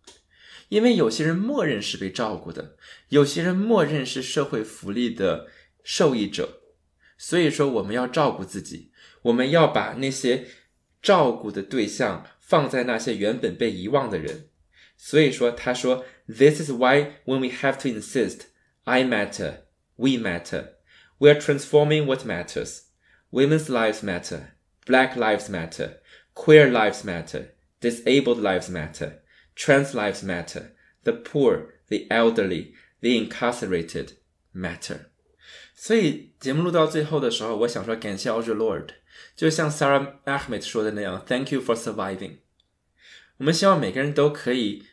[0.69, 2.77] 因为有些人默认是被照顾的，
[3.09, 5.47] 有些人默认是社会福利的
[5.83, 6.61] 受益者，
[7.17, 8.91] 所以说我们要照顾自己，
[9.23, 10.47] 我们要把那些
[11.01, 14.49] 照顾的对象放在那些原本被遗忘的人。
[14.97, 18.41] 所以说，他说，This is why when we have to insist,
[18.83, 19.63] I matter,
[19.95, 20.75] we matter,
[21.17, 22.83] we are transforming what matters.
[23.31, 24.51] Women's lives matter,
[24.85, 26.01] Black lives matter,
[26.33, 29.21] queer lives matter, disabled lives matter.
[29.56, 30.72] Trans lives matter.
[31.02, 34.10] The poor, the elderly, the incarcerated
[34.54, 35.06] matter.
[35.74, 38.88] 所以节目录到最后的时候，我想说感谢 Audre Lord，
[39.34, 42.38] 就像 Sarah Ahmed 说的那样，Thank you for surviving。
[43.38, 44.84] 我们希望每个人都可以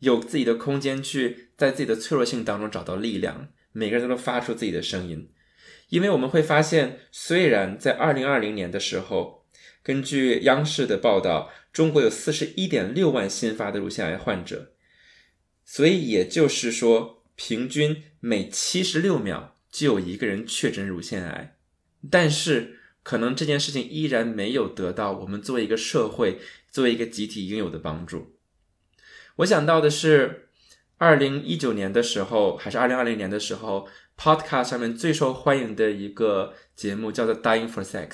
[0.00, 3.48] 有自己的空间，去在自己的脆弱性当中找到力量。
[3.72, 5.30] 每个人都能发出自己的声音，
[5.88, 9.46] 因为我们会发现，虽然在二零二零年的时候，
[9.82, 11.50] 根据央视的报道。
[11.74, 14.72] 中国有四十一点六万新发的乳腺癌患者，
[15.64, 21.58] 所以也就是说，平均每七十六秒就有一个人确诊乳腺癌。
[22.08, 26.38] 但是，可能这件事情依然没有得到我们作为一个社会、
[26.70, 28.36] 作为一个集体应有的帮助。
[29.36, 30.50] 我想到的是，
[30.98, 38.08] 二零一九年的时候，还是二零二零年的时候，Podcast 上面最受欢迎的一个节目叫做《Dying for Sex》，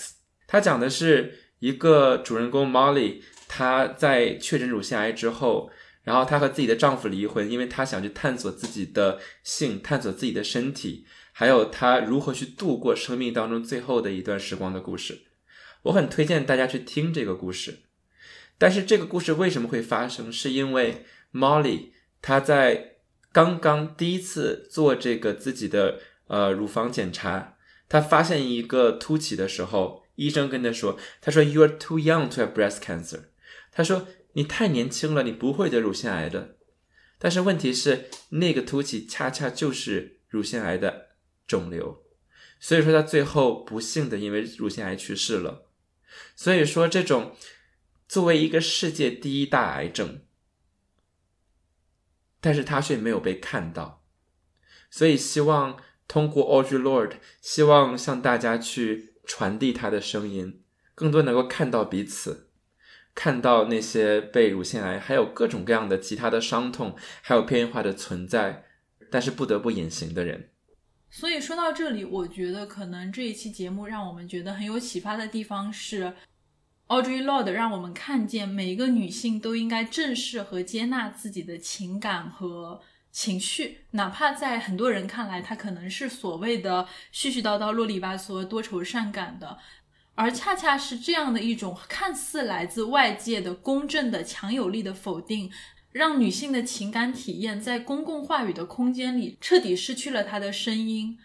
[0.47, 3.23] 它讲的是一个主人公 Molly。
[3.53, 5.71] 她在确诊乳腺癌之后，
[6.05, 15.23] 然后她和自己的丈夫离婚，因为她想去探索自己的性，探索自己的身体，还有她如何去度过生命当中最后的一段时光的故事。
[15.83, 17.81] 我很推荐大家去听这个故事。
[18.57, 20.31] 但是这个故事为什么会发生？
[20.33, 21.89] 是因为 Molly
[22.23, 22.99] 她在
[23.33, 27.57] 刚刚第一次做这个自己的呃乳房检查，
[27.89, 33.31] 她发现一个凸起的时候，医生跟他说：“他说 You are too young to have breast cancer。”
[33.73, 36.57] 他说：“你太年轻了，你不会得乳腺癌的。”
[37.19, 41.09] 但是问题是，那个凸起恰恰就是乳腺癌的
[41.47, 42.03] 肿瘤，
[42.59, 45.67] 所以说他最后不幸的因为乳腺癌去世了。
[46.37, 47.35] 所以说，这种
[48.09, 50.23] 作为一个世界第一大癌症，
[52.41, 54.05] 但是他却没有被看到。
[54.91, 60.61] 所以希望通过 Audre Lorde，希望向大家去传递他的声音，
[60.93, 62.49] 更多能够看到彼此。
[63.15, 68.65] 看到那些被乳腺癌，还有各种各样的其他的伤痛，还有边缘化的存在，
[69.09, 70.51] 但是不得不隐形的人。
[71.09, 76.13] 所以说到这里，我觉得可能这一期节目让我们觉得很有启发的地方是
[76.89, 82.81] ，Audrey Lord 让我们看见每一个女性都应该正视和接纳自己的情感和
[83.13, 89.59] 情绪，哪怕在很多人看来，她可能是所谓的絮絮叨叨、啰里吧嗦、多愁善感的。
[90.15, 95.51] 而恰恰是这样的一种看似来自外界的公正的强有力的否定，
[95.93, 101.19] 让女性的情感体验在公共话语的空间里彻底失去了她的声音。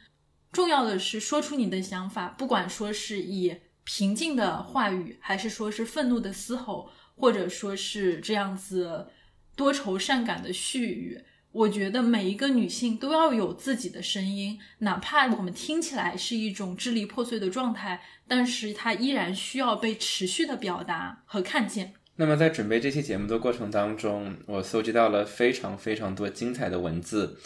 [0.51, 9.07] 重要的是，说出你的想法，不管说是以平静的话语，还是说是愤怒的嘶吼，或者说是这样子
[9.55, 11.25] 多愁善感的絮语。
[11.55, 21.93] 我觉得每一个女性都要有自己的声音，哪怕我们听起来是一种支离破碎的状态，但是它依然需要被持续的表达和看见。
[22.17, 27.37] 那么在准备这期节目的过程当中，我搜集到了非常非常多精彩的文字，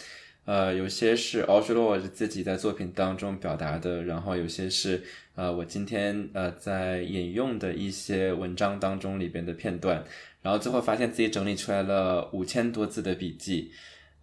[0.44, 5.04] 呃，有些是 Audre 自己在作品当中表达的，然后有些是
[5.36, 10.04] 呃我今天呃在引用的一些文章当中里边的片段，
[10.42, 13.70] 然后最后发现自己整理出来了五千多字的笔记。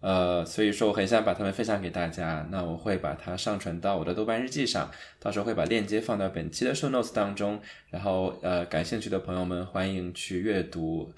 [0.00, 7.60] 呃，所以说我很想把它们分享给大家，那我会把它上传到我的豆瓣日记上，到时候会把链接放到本期的 show notes 当中，
[7.90, 11.12] 然后呃，感兴趣的朋友们欢迎去阅读。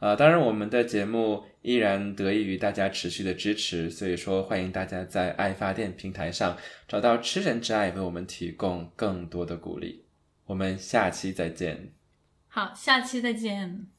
[0.00, 6.58] 呃，当然我们的节目依然得益于大家持续的支持，所以说欢迎大家在爱发电平台上
[6.88, 10.04] 找到吃人之爱，为我们提供更多的鼓励。
[10.46, 11.92] 我们下期再见。
[12.48, 13.93] 好，下期再见。